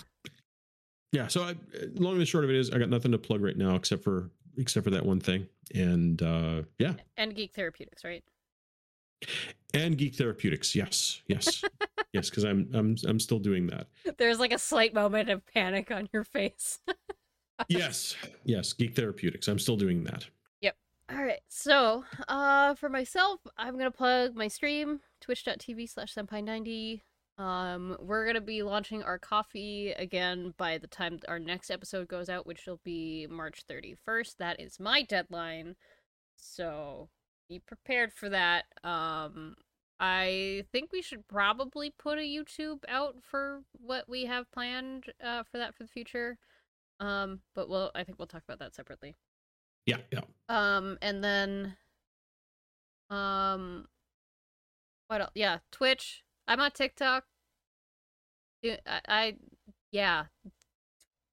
Yeah. 1.12 1.26
So, 1.28 1.42
I, 1.42 1.54
long 1.94 2.16
and 2.16 2.26
short 2.26 2.44
of 2.44 2.50
it 2.50 2.56
is, 2.56 2.70
I 2.70 2.78
got 2.78 2.88
nothing 2.88 3.12
to 3.12 3.18
plug 3.18 3.42
right 3.42 3.56
now 3.56 3.76
except 3.76 4.02
for 4.02 4.30
except 4.56 4.84
for 4.84 4.90
that 4.90 5.06
one 5.06 5.20
thing, 5.20 5.46
and 5.74 6.20
uh, 6.22 6.62
yeah, 6.78 6.94
And 7.16 7.34
Geek 7.34 7.54
Therapeutics, 7.54 8.04
right? 8.04 8.24
and 9.74 9.96
Geek 9.96 10.16
Therapeutics. 10.16 10.74
Yes, 10.74 11.22
yes, 11.28 11.62
yes. 12.12 12.30
Because 12.30 12.44
I'm 12.44 12.68
I'm 12.74 12.96
I'm 13.06 13.20
still 13.20 13.38
doing 13.38 13.68
that. 13.68 13.86
There's 14.18 14.38
like 14.40 14.52
a 14.52 14.58
slight 14.58 14.92
moment 14.92 15.30
of 15.30 15.46
panic 15.46 15.90
on 15.90 16.08
your 16.12 16.24
face. 16.24 16.78
Yes, 17.68 18.16
yes. 18.46 18.72
Geek 18.72 18.96
Therapeutics. 18.96 19.46
I'm 19.46 19.58
still 19.58 19.76
doing 19.76 20.02
that. 20.04 20.24
All 21.12 21.24
right. 21.24 21.40
So, 21.48 22.04
uh, 22.28 22.74
for 22.74 22.88
myself, 22.88 23.40
I'm 23.56 23.76
gonna 23.76 23.90
plug 23.90 24.36
my 24.36 24.46
stream, 24.48 25.00
twitch.tv 25.20 25.88
slash 25.88 26.14
senpai90. 26.14 27.02
Um, 27.36 27.96
we're 28.00 28.26
gonna 28.26 28.40
be 28.40 28.62
launching 28.62 29.02
our 29.02 29.18
Ko-fi 29.18 29.94
again 29.98 30.54
by 30.56 30.78
the 30.78 30.86
time 30.86 31.18
our 31.26 31.38
next 31.40 31.70
episode 31.70 32.06
goes 32.08 32.28
out, 32.28 32.46
which 32.46 32.66
will 32.66 32.80
be 32.84 33.26
March 33.28 33.64
31st. 33.66 34.36
That 34.38 34.60
is 34.60 34.78
my 34.78 35.02
deadline. 35.02 35.74
So 36.36 37.08
be 37.48 37.58
prepared 37.58 38.12
for 38.12 38.28
that. 38.28 38.66
Um, 38.84 39.56
I 39.98 40.64
think 40.72 40.92
we 40.92 41.02
should 41.02 41.26
probably 41.28 41.90
put 41.90 42.18
a 42.18 42.22
YouTube 42.22 42.84
out 42.88 43.16
for 43.22 43.62
what 43.72 44.08
we 44.08 44.26
have 44.26 44.50
planned 44.52 45.06
uh, 45.22 45.42
for 45.42 45.58
that 45.58 45.74
for 45.74 45.82
the 45.82 45.88
future. 45.88 46.38
Um, 47.00 47.40
but 47.54 47.68
we'll 47.68 47.90
I 47.94 48.04
think 48.04 48.18
we'll 48.18 48.28
talk 48.28 48.44
about 48.44 48.60
that 48.60 48.74
separately. 48.76 49.16
Yeah, 49.86 49.98
yeah. 50.12 50.20
Um, 50.48 50.98
and 51.02 51.22
then, 51.22 51.76
um, 53.08 53.88
what 55.08 55.20
else? 55.20 55.30
Yeah, 55.34 55.58
Twitch. 55.72 56.22
I'm 56.46 56.60
on 56.60 56.70
TikTok. 56.72 57.24
I, 58.64 58.78
I 59.08 59.36
yeah, 59.90 60.24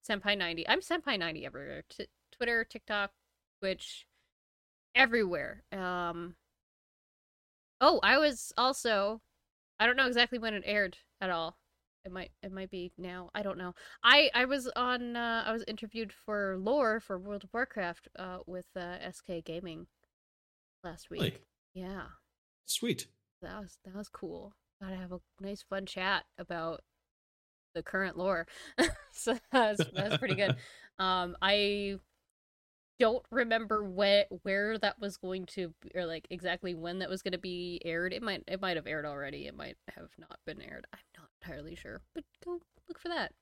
Senpai 0.07 0.37
ninety. 0.37 0.67
I'm 0.67 0.81
Senpai 0.81 1.19
ninety 1.19 1.45
everywhere. 1.45 1.83
T- 1.89 2.07
Twitter, 2.31 2.63
TikTok, 2.63 3.11
Twitch, 3.59 4.07
everywhere. 4.95 5.63
Um. 5.71 6.35
Oh, 7.81 7.99
I 8.01 8.17
was 8.17 8.53
also. 8.57 9.21
I 9.79 9.85
don't 9.85 9.97
know 9.97 10.07
exactly 10.07 10.39
when 10.39 10.53
it 10.55 10.63
aired 10.65 10.97
at 11.21 11.29
all. 11.29 11.57
It 12.07 12.13
might 12.13 12.31
it 12.41 12.53
might 12.53 12.71
be 12.71 12.93
now. 12.97 13.29
I 13.35 13.43
don't 13.43 13.57
know. 13.57 13.75
I 14.01 14.29
I 14.33 14.45
was 14.45 14.69
on 14.77 15.17
uh, 15.17 15.43
I 15.45 15.51
was 15.51 15.65
interviewed 15.67 16.13
for 16.13 16.55
lore 16.57 17.01
for 17.01 17.19
World 17.19 17.43
of 17.43 17.49
Warcraft 17.53 18.07
uh 18.17 18.37
with 18.47 18.65
uh, 18.77 19.11
SK 19.11 19.43
Gaming 19.43 19.87
last 20.85 21.09
week. 21.09 21.41
Yeah. 21.73 22.03
Sweet. 22.65 23.07
That 23.41 23.59
was 23.59 23.77
that 23.83 23.93
was 23.93 24.07
cool. 24.07 24.53
Got 24.81 24.91
to 24.91 24.95
have 24.95 25.11
a 25.11 25.19
nice 25.41 25.65
fun 25.69 25.85
chat 25.85 26.23
about 26.37 26.79
the 27.75 27.83
current 27.83 28.17
lore. 28.17 28.47
so 29.11 29.37
that 29.51 29.77
was, 29.77 30.17
pretty 30.17 30.35
good. 30.35 30.55
Um 30.99 31.35
I 31.43 31.99
don't 32.99 33.23
remember 33.29 33.83
where 33.83 34.25
where 34.41 34.77
that 34.79 34.99
was 34.99 35.17
going 35.17 35.45
to 35.45 35.73
be, 35.81 35.91
or 35.93 36.05
like 36.05 36.25
exactly 36.31 36.73
when 36.73 36.99
that 36.99 37.09
was 37.09 37.21
going 37.21 37.33
to 37.33 37.37
be 37.37 37.79
aired. 37.85 38.13
It 38.13 38.23
might 38.23 38.43
it 38.47 38.61
might 38.61 38.77
have 38.77 38.87
aired 38.87 39.05
already. 39.05 39.45
It 39.45 39.55
might 39.55 39.77
have 39.95 40.09
not 40.17 40.39
been 40.45 40.61
aired. 40.61 40.87
I'm 40.93 40.99
entirely 41.41 41.75
sure. 41.75 42.01
But 42.13 42.23
go 42.43 42.59
look 42.87 42.99
for 42.99 43.09
that. 43.09 43.33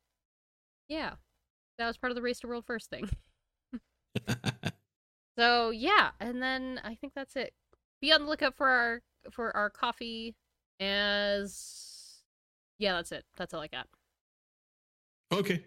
Yeah. 0.87 1.13
That 1.77 1.87
was 1.87 1.97
part 1.97 2.11
of 2.11 2.15
the 2.15 2.21
Race 2.21 2.39
to 2.41 2.47
World 2.47 2.65
First 2.65 2.89
thing. 2.89 3.09
So 5.37 5.69
yeah, 5.69 6.11
and 6.21 6.41
then 6.41 6.79
I 6.85 6.95
think 6.95 7.13
that's 7.13 7.35
it. 7.35 7.53
Be 8.01 8.13
on 8.13 8.21
the 8.21 8.27
lookout 8.29 8.55
for 8.55 8.69
our 8.69 9.01
for 9.31 9.53
our 9.55 9.69
Ko-fi 9.69 10.33
as 10.79 12.21
yeah, 12.79 12.93
that's 12.93 13.11
it. 13.11 13.25
That's 13.35 13.53
all 13.53 13.59
I 13.59 13.67
got. 13.67 13.87
okay. 15.33 15.65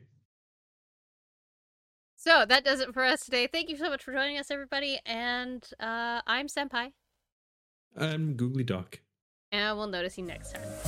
So 2.16 2.46
that 2.48 2.64
does 2.64 2.80
it 2.80 2.94
for 2.94 3.04
us 3.04 3.24
today. 3.26 3.46
Thank 3.46 3.68
you 3.68 3.76
so 3.76 3.90
much 3.90 4.02
for 4.02 4.12
joining 4.12 4.38
us, 4.38 4.50
everybody. 4.50 4.98
And 5.04 5.62
uh, 5.78 6.22
I'm 6.26 6.46
Senpai, 6.46 6.92
I'm 7.96 8.34
Googly 8.34 8.64
Doc. 8.64 9.00
and 9.52 9.76
we'll 9.76 9.86
notice 9.86 10.16
you 10.16 10.24
next 10.24 10.52
time. 10.54 10.87